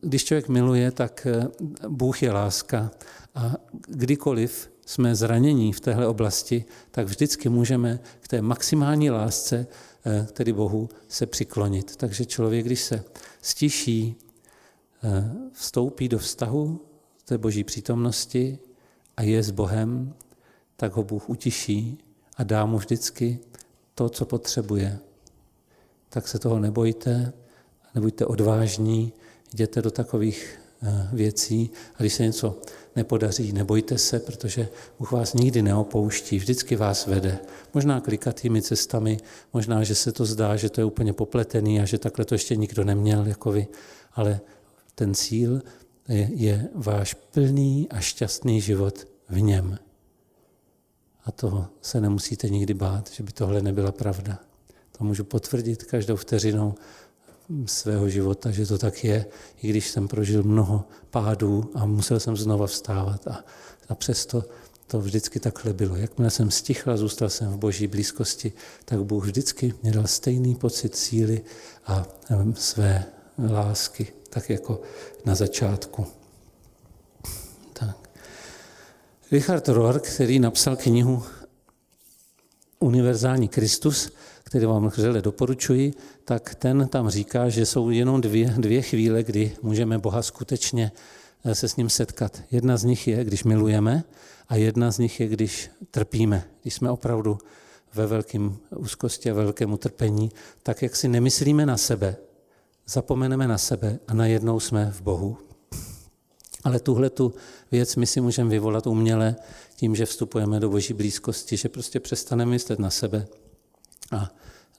když 0.00 0.24
člověk 0.24 0.48
miluje, 0.48 0.90
tak 0.90 1.26
eh, 1.26 1.48
Bůh 1.88 2.22
je 2.22 2.32
láska 2.32 2.90
a 3.34 3.54
kdykoliv 3.88 4.70
jsme 4.86 5.14
zranění 5.14 5.72
v 5.72 5.80
téhle 5.80 6.06
oblasti, 6.06 6.64
tak 6.90 7.06
vždycky 7.06 7.48
můžeme 7.48 8.00
k 8.20 8.28
té 8.28 8.42
maximální 8.42 9.10
lásce, 9.10 9.66
eh, 10.06 10.26
tedy 10.32 10.52
Bohu, 10.52 10.88
se 11.08 11.26
přiklonit. 11.26 11.96
Takže 11.96 12.24
člověk, 12.24 12.66
když 12.66 12.80
se 12.80 13.04
stiší, 13.42 14.16
eh, 15.04 15.30
vstoupí 15.52 16.08
do 16.08 16.18
vztahu 16.18 16.80
té 17.24 17.38
boží 17.38 17.64
přítomnosti 17.64 18.58
a 19.16 19.22
je 19.22 19.42
s 19.42 19.50
Bohem, 19.50 20.14
tak 20.76 20.92
ho 20.92 21.02
Bůh 21.02 21.30
utiší 21.30 21.98
a 22.36 22.44
dá 22.44 22.66
mu 22.66 22.78
vždycky 22.78 23.38
to, 23.94 24.08
co 24.08 24.24
potřebuje. 24.24 24.98
Tak 26.08 26.28
se 26.28 26.38
toho 26.38 26.58
nebojte, 26.58 27.32
nebuďte 27.94 28.26
odvážní, 28.26 29.12
jděte 29.52 29.82
do 29.82 29.90
takových 29.90 30.58
eh, 30.82 31.08
věcí 31.12 31.70
a 31.94 32.02
když 32.02 32.14
se 32.14 32.22
něco 32.22 32.58
nepodaří, 32.96 33.52
nebojte 33.52 33.98
se, 33.98 34.20
protože 34.20 34.68
Bůh 34.98 35.12
vás 35.12 35.34
nikdy 35.34 35.62
neopouští, 35.62 36.38
vždycky 36.38 36.76
vás 36.76 37.06
vede. 37.06 37.38
Možná 37.74 38.00
klikatými 38.00 38.62
cestami, 38.62 39.16
možná, 39.52 39.84
že 39.84 39.94
se 39.94 40.12
to 40.12 40.24
zdá, 40.24 40.56
že 40.56 40.70
to 40.70 40.80
je 40.80 40.84
úplně 40.84 41.12
popletený 41.12 41.80
a 41.80 41.84
že 41.84 41.98
takhle 41.98 42.24
to 42.24 42.34
ještě 42.34 42.56
nikdo 42.56 42.84
neměl 42.84 43.26
jako 43.26 43.52
vy, 43.52 43.66
ale 44.12 44.40
ten 44.94 45.14
cíl 45.14 45.62
je, 46.08 46.30
je 46.34 46.68
váš 46.74 47.14
plný 47.14 47.86
a 47.90 48.00
šťastný 48.00 48.60
život 48.60 49.08
v 49.28 49.40
něm. 49.40 49.78
A 51.26 51.30
toho 51.32 51.66
se 51.82 52.00
nemusíte 52.00 52.48
nikdy 52.48 52.74
bát, 52.74 53.10
že 53.12 53.22
by 53.22 53.32
tohle 53.32 53.62
nebyla 53.62 53.92
pravda. 53.92 54.38
To 54.98 55.04
můžu 55.04 55.24
potvrdit 55.24 55.84
každou 55.84 56.16
vteřinou 56.16 56.74
svého 57.66 58.08
života, 58.08 58.50
že 58.50 58.66
to 58.66 58.78
tak 58.78 59.04
je, 59.04 59.26
i 59.62 59.68
když 59.68 59.88
jsem 59.88 60.08
prožil 60.08 60.42
mnoho 60.42 60.84
pádů 61.10 61.70
a 61.74 61.86
musel 61.86 62.20
jsem 62.20 62.36
znova 62.36 62.66
vstávat. 62.66 63.26
A, 63.26 63.44
a 63.88 63.94
přesto 63.94 64.44
to 64.86 65.00
vždycky 65.00 65.40
takhle 65.40 65.72
bylo. 65.72 65.96
Jakmile 65.96 66.30
jsem 66.30 66.50
stichl 66.50 66.90
a 66.90 66.96
zůstal 66.96 67.28
jsem 67.28 67.52
v 67.52 67.56
boží 67.56 67.86
blízkosti, 67.86 68.52
tak 68.84 69.04
Bůh 69.04 69.24
vždycky 69.24 69.74
mě 69.82 69.92
dal 69.92 70.06
stejný 70.06 70.54
pocit 70.54 70.96
síly 70.96 71.44
a 71.86 72.06
své 72.54 73.04
lásky, 73.50 74.06
tak 74.30 74.50
jako 74.50 74.80
na 75.24 75.34
začátku. 75.34 76.06
Richard 79.32 79.68
Rohr, 79.68 80.00
který 80.00 80.38
napsal 80.38 80.76
knihu 80.76 81.22
Univerzální 82.78 83.48
Kristus, 83.48 84.10
který 84.44 84.66
vám 84.66 84.88
vřele 84.88 85.22
doporučuji, 85.22 85.94
tak 86.24 86.54
ten 86.54 86.88
tam 86.88 87.10
říká, 87.10 87.48
že 87.48 87.66
jsou 87.66 87.90
jenom 87.90 88.20
dvě, 88.20 88.54
dvě 88.56 88.82
chvíle, 88.82 89.22
kdy 89.22 89.56
můžeme 89.62 89.98
Boha 89.98 90.22
skutečně 90.22 90.92
eh, 91.44 91.54
se 91.54 91.68
s 91.68 91.76
ním 91.76 91.90
setkat. 91.90 92.42
Jedna 92.50 92.76
z 92.76 92.84
nich 92.84 93.08
je, 93.08 93.24
když 93.24 93.44
milujeme, 93.44 94.04
a 94.48 94.56
jedna 94.56 94.90
z 94.90 94.98
nich 94.98 95.20
je, 95.20 95.28
když 95.28 95.70
trpíme, 95.90 96.44
když 96.62 96.74
jsme 96.74 96.90
opravdu 96.90 97.38
ve 97.94 98.06
velkém 98.06 98.56
úzkosti 98.76 99.30
a 99.30 99.34
velkém 99.34 99.72
utrpení, 99.72 100.30
tak 100.62 100.82
jak 100.82 100.96
si 100.96 101.08
nemyslíme 101.08 101.66
na 101.66 101.76
sebe, 101.76 102.16
zapomeneme 102.86 103.48
na 103.48 103.58
sebe 103.58 103.98
a 104.08 104.14
najednou 104.14 104.60
jsme 104.60 104.90
v 104.90 105.00
Bohu. 105.00 105.45
Ale 106.66 106.80
tuhle 106.80 107.10
tu 107.10 107.34
věc 107.72 107.96
my 107.96 108.06
si 108.06 108.20
můžeme 108.20 108.50
vyvolat 108.50 108.86
uměle 108.86 109.36
tím, 109.76 109.96
že 109.96 110.06
vstupujeme 110.06 110.60
do 110.60 110.70
boží 110.70 110.94
blízkosti, 110.94 111.56
že 111.56 111.68
prostě 111.68 112.00
přestaneme 112.00 112.50
myslet 112.50 112.78
na 112.78 112.90
sebe 112.90 113.26
a 114.12 114.30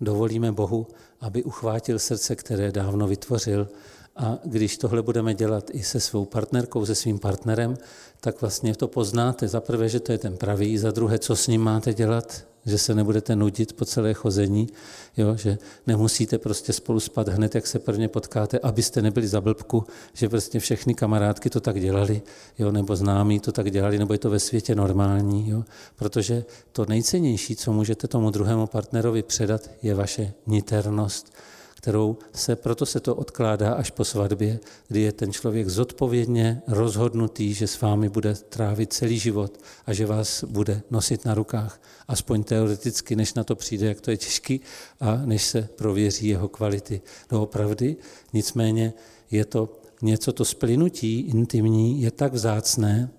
dovolíme 0.01 0.51
Bohu, 0.51 0.87
aby 1.21 1.43
uchvátil 1.43 1.99
srdce, 1.99 2.35
které 2.35 2.71
dávno 2.71 3.07
vytvořil. 3.07 3.67
A 4.15 4.37
když 4.45 4.77
tohle 4.77 5.01
budeme 5.01 5.33
dělat 5.33 5.69
i 5.71 5.83
se 5.83 5.99
svou 5.99 6.25
partnerkou, 6.25 6.85
se 6.85 6.95
svým 6.95 7.19
partnerem, 7.19 7.77
tak 8.21 8.41
vlastně 8.41 8.75
to 8.75 8.87
poznáte. 8.87 9.47
Za 9.47 9.61
prvé, 9.61 9.89
že 9.89 9.99
to 9.99 10.11
je 10.11 10.17
ten 10.17 10.37
pravý, 10.37 10.77
za 10.77 10.91
druhé, 10.91 11.19
co 11.19 11.35
s 11.35 11.47
ním 11.47 11.61
máte 11.61 11.93
dělat, 11.93 12.45
že 12.67 12.77
se 12.77 12.95
nebudete 12.95 13.35
nudit 13.35 13.73
po 13.73 13.85
celé 13.85 14.13
chození, 14.13 14.69
jo, 15.17 15.35
že 15.35 15.57
nemusíte 15.87 16.37
prostě 16.37 16.73
spolu 16.73 16.99
spat 16.99 17.27
hned, 17.27 17.55
jak 17.55 17.67
se 17.67 17.79
prvně 17.79 18.07
potkáte, 18.07 18.59
abyste 18.59 19.01
nebyli 19.01 19.27
za 19.27 19.41
blbku, 19.41 19.83
že 20.13 20.29
prostě 20.29 20.59
všechny 20.59 20.93
kamarádky 20.93 21.49
to 21.49 21.59
tak 21.59 21.79
dělali, 21.79 22.21
jo, 22.59 22.71
nebo 22.71 22.95
známí 22.95 23.39
to 23.39 23.51
tak 23.51 23.71
dělali, 23.71 23.99
nebo 23.99 24.13
je 24.13 24.19
to 24.19 24.29
ve 24.29 24.39
světě 24.39 24.75
normální, 24.75 25.49
jo, 25.49 25.63
protože 25.95 26.45
to 26.71 26.85
nejcennější, 26.85 27.55
co 27.55 27.73
můžete 27.73 28.07
tomu 28.07 28.31
druhému 28.31 28.67
partnerovi 28.67 29.23
předat, 29.23 29.69
je 29.83 29.95
vaše 29.95 30.33
niternost, 30.47 31.33
kterou 31.77 32.17
se, 32.33 32.55
proto 32.55 32.85
se 32.85 32.99
to 32.99 33.15
odkládá 33.15 33.73
až 33.73 33.91
po 33.91 34.05
svatbě, 34.05 34.59
kdy 34.87 35.01
je 35.01 35.11
ten 35.11 35.33
člověk 35.33 35.69
zodpovědně 35.69 36.61
rozhodnutý, 36.67 37.53
že 37.53 37.67
s 37.67 37.81
vámi 37.81 38.09
bude 38.09 38.35
trávit 38.35 38.93
celý 38.93 39.19
život 39.19 39.59
a 39.85 39.93
že 39.93 40.05
vás 40.05 40.43
bude 40.43 40.81
nosit 40.91 41.25
na 41.25 41.33
rukách, 41.33 41.81
aspoň 42.07 42.43
teoreticky, 42.43 43.15
než 43.15 43.33
na 43.33 43.43
to 43.43 43.55
přijde, 43.55 43.87
jak 43.87 44.01
to 44.01 44.11
je 44.11 44.17
těžký 44.17 44.61
a 44.99 45.21
než 45.25 45.43
se 45.45 45.69
prověří 45.75 46.27
jeho 46.27 46.47
kvality 46.47 47.01
doopravdy. 47.29 47.95
Nicméně 48.33 48.93
je 49.31 49.45
to 49.45 49.81
něco, 50.01 50.33
to 50.33 50.45
splynutí 50.45 51.19
intimní 51.19 52.01
je 52.01 52.11
tak 52.11 52.33
vzácné 52.33 53.09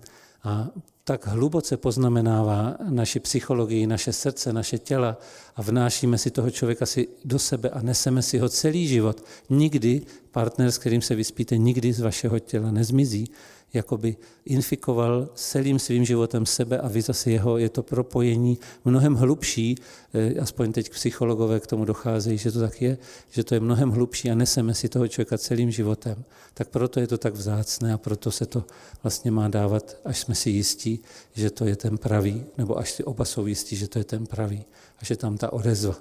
a 0.43 0.67
tak 1.09 1.27
hluboce 1.27 1.77
poznamenává 1.77 2.77
naši 2.89 3.19
psychologii, 3.19 3.87
naše 3.87 4.13
srdce, 4.13 4.53
naše 4.53 4.77
těla 4.77 5.17
a 5.55 5.61
vnášíme 5.61 6.17
si 6.17 6.31
toho 6.31 6.51
člověka 6.51 6.85
si 6.85 7.07
do 7.25 7.39
sebe 7.39 7.69
a 7.69 7.81
neseme 7.81 8.21
si 8.21 8.37
ho 8.37 8.49
celý 8.49 8.87
život. 8.87 9.23
Nikdy 9.49 10.01
partner, 10.31 10.71
s 10.71 10.77
kterým 10.77 11.01
se 11.01 11.15
vyspíte, 11.15 11.57
nikdy 11.57 11.93
z 11.93 11.99
vašeho 11.99 12.39
těla 12.39 12.71
nezmizí 12.71 13.31
jakoby 13.73 14.17
infikoval 14.45 15.29
celým 15.35 15.79
svým 15.79 16.05
životem 16.05 16.45
sebe 16.45 16.77
a 16.77 16.87
vy 16.87 17.01
zase 17.01 17.31
jeho, 17.31 17.57
je 17.57 17.69
to 17.69 17.83
propojení 17.83 18.57
mnohem 18.85 19.15
hlubší, 19.15 19.75
eh, 20.13 20.39
aspoň 20.39 20.71
teď 20.71 20.89
psychologové 20.89 21.59
k 21.59 21.67
tomu 21.67 21.85
docházejí, 21.85 22.37
že 22.37 22.51
to 22.51 22.59
tak 22.59 22.81
je, 22.81 22.97
že 23.29 23.43
to 23.43 23.53
je 23.53 23.59
mnohem 23.59 23.89
hlubší 23.89 24.31
a 24.31 24.35
neseme 24.35 24.73
si 24.73 24.89
toho 24.89 25.07
člověka 25.07 25.37
celým 25.37 25.71
životem. 25.71 26.23
Tak 26.53 26.69
proto 26.69 26.99
je 26.99 27.07
to 27.07 27.17
tak 27.17 27.33
vzácné 27.33 27.93
a 27.93 27.97
proto 27.97 28.31
se 28.31 28.45
to 28.45 28.65
vlastně 29.03 29.31
má 29.31 29.47
dávat, 29.47 29.97
až 30.05 30.19
jsme 30.19 30.35
si 30.35 30.49
jistí, 30.49 30.99
že 31.33 31.49
to 31.49 31.65
je 31.65 31.75
ten 31.75 31.97
pravý, 31.97 32.45
nebo 32.57 32.77
až 32.77 32.91
si 32.91 33.03
oba 33.03 33.25
jsou 33.25 33.45
jistí, 33.45 33.75
že 33.75 33.87
to 33.87 33.99
je 33.99 34.03
ten 34.03 34.25
pravý 34.25 34.65
a 35.01 35.05
že 35.05 35.15
tam 35.15 35.37
ta 35.37 35.53
odezva. 35.53 35.95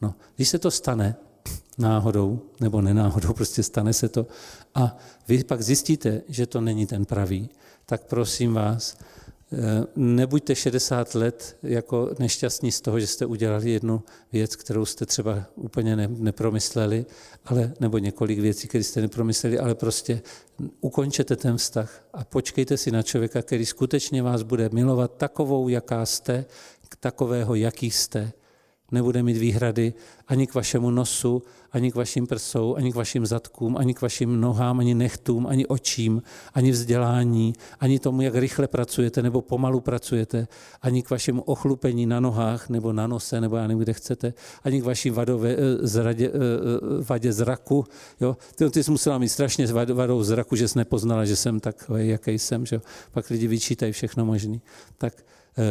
No, 0.00 0.14
když 0.36 0.48
se 0.48 0.58
to 0.58 0.70
stane, 0.70 1.16
náhodou 1.78 2.40
nebo 2.60 2.80
nenáhodou, 2.80 3.32
prostě 3.34 3.62
stane 3.62 3.92
se 3.92 4.08
to. 4.08 4.26
A 4.74 4.96
vy 5.28 5.44
pak 5.44 5.62
zjistíte, 5.62 6.22
že 6.28 6.46
to 6.46 6.60
není 6.60 6.86
ten 6.86 7.04
pravý, 7.04 7.48
tak 7.86 8.04
prosím 8.04 8.54
vás, 8.54 8.98
eh, 9.52 9.84
nebuďte 9.96 10.54
60 10.54 11.14
let 11.14 11.56
jako 11.62 12.10
nešťastní 12.18 12.72
z 12.72 12.80
toho, 12.80 13.00
že 13.00 13.06
jste 13.06 13.26
udělali 13.26 13.70
jednu 13.70 14.02
věc, 14.32 14.56
kterou 14.56 14.84
jste 14.84 15.06
třeba 15.06 15.44
úplně 15.54 15.96
ne, 15.96 16.08
nepromysleli, 16.10 17.06
ale, 17.44 17.72
nebo 17.80 17.98
několik 17.98 18.38
věcí, 18.38 18.68
které 18.68 18.84
jste 18.84 19.00
nepromysleli, 19.00 19.58
ale 19.58 19.74
prostě 19.74 20.22
ukončete 20.80 21.36
ten 21.36 21.56
vztah 21.56 22.02
a 22.12 22.24
počkejte 22.24 22.76
si 22.76 22.90
na 22.90 23.02
člověka, 23.02 23.42
který 23.42 23.66
skutečně 23.66 24.22
vás 24.22 24.42
bude 24.42 24.68
milovat 24.72 25.16
takovou, 25.16 25.68
jaká 25.68 26.06
jste, 26.06 26.44
takového, 27.00 27.54
jaký 27.54 27.90
jste 27.90 28.32
nebude 28.92 29.22
mít 29.22 29.36
výhrady 29.36 29.94
ani 30.28 30.46
k 30.46 30.54
vašemu 30.54 30.90
nosu, 30.90 31.42
ani 31.72 31.92
k 31.92 31.94
vašim 31.94 32.26
prsou, 32.26 32.74
ani 32.74 32.92
k 32.92 32.94
vašim 32.94 33.26
zadkům, 33.26 33.76
ani 33.76 33.94
k 33.94 34.02
vašim 34.02 34.40
nohám, 34.40 34.80
ani 34.80 34.94
nechtům, 34.94 35.46
ani 35.46 35.66
očím, 35.66 36.22
ani 36.54 36.70
vzdělání, 36.70 37.52
ani 37.80 37.98
tomu, 37.98 38.22
jak 38.22 38.34
rychle 38.34 38.68
pracujete 38.68 39.22
nebo 39.22 39.42
pomalu 39.42 39.80
pracujete, 39.80 40.48
ani 40.82 41.02
k 41.02 41.10
vašemu 41.10 41.42
ochlupení 41.42 42.06
na 42.06 42.20
nohách 42.20 42.68
nebo 42.68 42.92
na 42.92 43.06
nose, 43.06 43.40
nebo 43.40 43.56
já 43.56 43.62
nevím, 43.62 43.78
kde 43.78 43.92
chcete, 43.92 44.34
ani 44.64 44.80
k 44.80 44.84
vaší 44.84 45.10
vadové, 45.10 45.52
eh, 45.52 45.86
zradě, 45.86 46.28
eh, 46.28 46.30
eh, 46.30 47.04
vadě 47.08 47.32
zraku. 47.32 47.84
Jo? 48.20 48.36
Ty, 48.54 48.70
ty 48.70 48.84
jsi 48.84 48.90
musela 48.90 49.18
mít 49.18 49.28
strašně 49.28 49.66
vadou 49.66 50.22
zraku, 50.22 50.56
že 50.56 50.68
jsi 50.68 50.78
nepoznala, 50.78 51.24
že 51.24 51.36
jsem 51.36 51.60
takový, 51.60 52.08
jaký 52.08 52.38
jsem. 52.38 52.66
Že? 52.66 52.80
Pak 53.12 53.30
lidi 53.30 53.46
vyčítají 53.46 53.92
všechno 53.92 54.24
možné. 54.24 54.58
Tak 54.98 55.14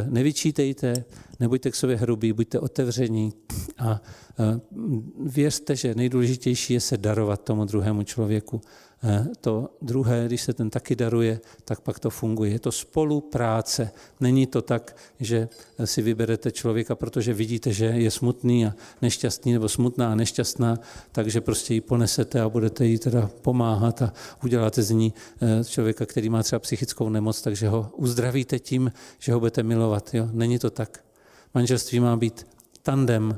nevyčítejte, 0.09 1.05
nebuďte 1.39 1.71
k 1.71 1.75
sobě 1.75 1.95
hrubí, 1.95 2.33
buďte 2.33 2.59
otevření 2.59 3.33
a 3.77 4.01
eh, 4.39 4.59
věřte, 5.19 5.75
že 5.75 5.95
nejdůležitější 5.95 6.73
je 6.73 6.79
se 6.79 6.97
darovat 6.97 7.43
tomu 7.43 7.65
druhému 7.65 8.03
člověku. 8.03 8.61
Eh, 9.03 9.25
to 9.41 9.69
druhé, 9.81 10.25
když 10.25 10.41
se 10.41 10.53
ten 10.53 10.69
taky 10.69 10.95
daruje, 10.95 11.39
tak 11.63 11.81
pak 11.81 11.99
to 11.99 12.09
funguje. 12.09 12.51
Je 12.51 12.59
to 12.59 12.71
spolupráce. 12.71 13.91
Není 14.19 14.47
to 14.47 14.61
tak, 14.61 14.95
že 15.19 15.49
si 15.85 16.01
vyberete 16.01 16.51
člověka, 16.51 16.95
protože 16.95 17.33
vidíte, 17.33 17.73
že 17.73 17.85
je 17.85 18.11
smutný 18.11 18.65
a 18.65 18.73
nešťastný, 19.01 19.53
nebo 19.53 19.69
smutná 19.69 20.11
a 20.11 20.15
nešťastná, 20.15 20.79
takže 21.11 21.41
prostě 21.41 21.73
ji 21.73 21.81
ponesete 21.81 22.41
a 22.41 22.49
budete 22.49 22.85
jí 22.85 22.97
teda 22.97 23.29
pomáhat 23.41 24.01
a 24.01 24.13
uděláte 24.43 24.83
z 24.83 24.91
ní 24.91 25.13
eh, 25.41 25.63
člověka, 25.63 26.05
který 26.05 26.29
má 26.29 26.43
třeba 26.43 26.59
psychickou 26.59 27.09
nemoc, 27.09 27.41
takže 27.41 27.69
ho 27.69 27.91
uzdravíte 27.95 28.59
tím, 28.59 28.91
že 29.19 29.33
ho 29.33 29.39
budete 29.39 29.63
milovat. 29.63 30.13
Jo? 30.13 30.29
Není 30.31 30.59
to 30.59 30.69
tak. 30.69 31.03
Manželství 31.53 31.99
má 31.99 32.17
být 32.17 32.47
tandem, 32.81 33.37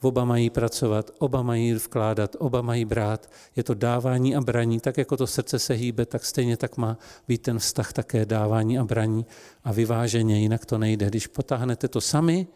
Oba 0.00 0.24
mají 0.24 0.50
pracovat, 0.50 1.10
oba 1.18 1.42
mají 1.42 1.74
vkládat, 1.74 2.36
oba 2.38 2.62
mají 2.62 2.84
brát. 2.84 3.30
Je 3.56 3.62
to 3.62 3.74
dávání 3.74 4.36
a 4.36 4.40
braní. 4.40 4.80
Tak 4.80 4.98
jako 4.98 5.16
to 5.16 5.26
srdce 5.26 5.58
se 5.58 5.74
hýbe, 5.74 6.06
tak 6.06 6.24
stejně 6.24 6.56
tak 6.56 6.76
má 6.76 6.98
být 7.28 7.42
ten 7.42 7.58
vztah 7.58 7.92
také 7.92 8.26
dávání 8.26 8.78
a 8.78 8.84
braní 8.84 9.26
a 9.64 9.72
vyváženě, 9.72 10.40
jinak 10.40 10.66
to 10.66 10.78
nejde. 10.78 11.06
Když 11.06 11.26
potáhnete 11.26 11.88
to 11.88 12.00
sami, 12.00 12.46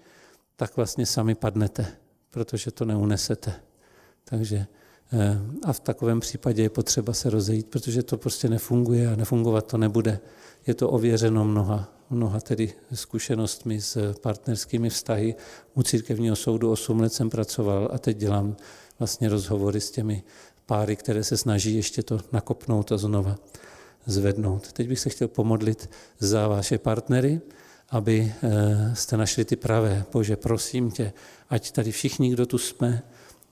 tak 0.57 0.77
vlastně 0.77 1.07
sami 1.07 1.35
padnete, 1.35 1.87
protože 2.31 2.71
to 2.71 2.85
neunesete. 2.85 3.53
Takže 4.25 4.67
eh, 5.13 5.39
a 5.65 5.73
v 5.73 5.81
takovém 5.81 6.21
případě 6.21 6.63
je 6.63 6.71
potřeba 6.71 7.13
se 7.13 7.31
rozejít, 7.31 7.67
protože 7.67 8.03
to 8.03 8.19
prostě 8.19 8.49
nefunguje 8.49 9.13
a 9.13 9.17
nefungovat 9.17 9.67
to 9.67 9.79
nebude. 9.79 10.21
Je 10.67 10.75
to 10.75 10.91
ověřeno 10.91 11.45
mnoha 11.45 11.89
mnoha 12.13 12.41
tedy 12.41 12.73
zkušenostmi 12.95 13.81
s 13.81 14.15
partnerskými 14.21 14.91
vztahy. 14.91 15.35
U 15.75 15.83
církevního 15.83 16.37
soudu 16.37 16.71
8 16.71 17.01
let 17.01 17.13
jsem 17.13 17.31
pracoval 17.31 17.91
a 17.93 17.99
teď 17.99 18.17
dělám 18.17 18.57
vlastně 18.99 19.29
rozhovory 19.29 19.81
s 19.81 19.91
těmi 19.91 20.23
páry, 20.67 20.97
které 20.97 21.25
se 21.25 21.37
snaží 21.37 21.77
ještě 21.77 22.03
to 22.03 22.21
nakopnout 22.33 22.93
a 22.93 22.99
znova 22.99 23.37
zvednout. 24.07 24.73
Teď 24.73 24.89
bych 24.89 25.01
se 25.01 25.11
chtěl 25.11 25.29
pomodlit 25.29 25.91
za 26.19 26.49
vaše 26.49 26.79
partnery, 26.79 27.41
aby 27.91 28.33
eh, 28.43 28.97
jste 28.97 29.17
našli 29.17 29.45
ty 29.45 29.57
pravé. 29.57 30.05
Bože, 30.13 30.37
prosím 30.37 30.91
tě, 30.91 31.13
ať 31.51 31.73
tady 31.73 31.93
všichni, 31.93 32.31
kdo 32.31 32.47
tu 32.47 32.59
jsme, 32.59 33.03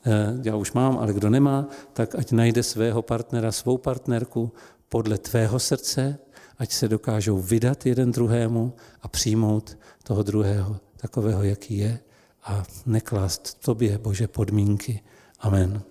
eh, 0.07 0.11
já 0.43 0.57
už 0.57 0.73
mám, 0.73 0.99
ale 0.99 1.13
kdo 1.13 1.31
nemá, 1.31 1.69
tak 1.93 2.15
ať 2.15 2.33
najde 2.33 2.63
svého 2.63 3.03
partnera, 3.03 3.53
svou 3.53 3.79
partnerku 3.79 4.53
podle 4.89 5.19
tvého 5.19 5.59
srdce, 5.59 6.19
ať 6.61 6.73
se 6.73 6.89
dokážou 6.89 7.39
vydat 7.39 7.87
jeden 7.87 8.13
druhému 8.13 8.75
a 9.03 9.09
přijmout 9.09 9.79
toho 10.03 10.23
druhého 10.23 10.81
takového, 10.97 11.43
jaký 11.43 11.79
je 11.79 11.99
a 12.45 12.63
neklást 12.87 13.65
tobě, 13.65 13.99
Bože, 13.99 14.29
podmínky. 14.29 15.01
Amen. 15.41 15.83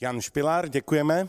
Jan 0.00 0.20
Špilár, 0.20 0.68
děkujeme. 0.68 1.28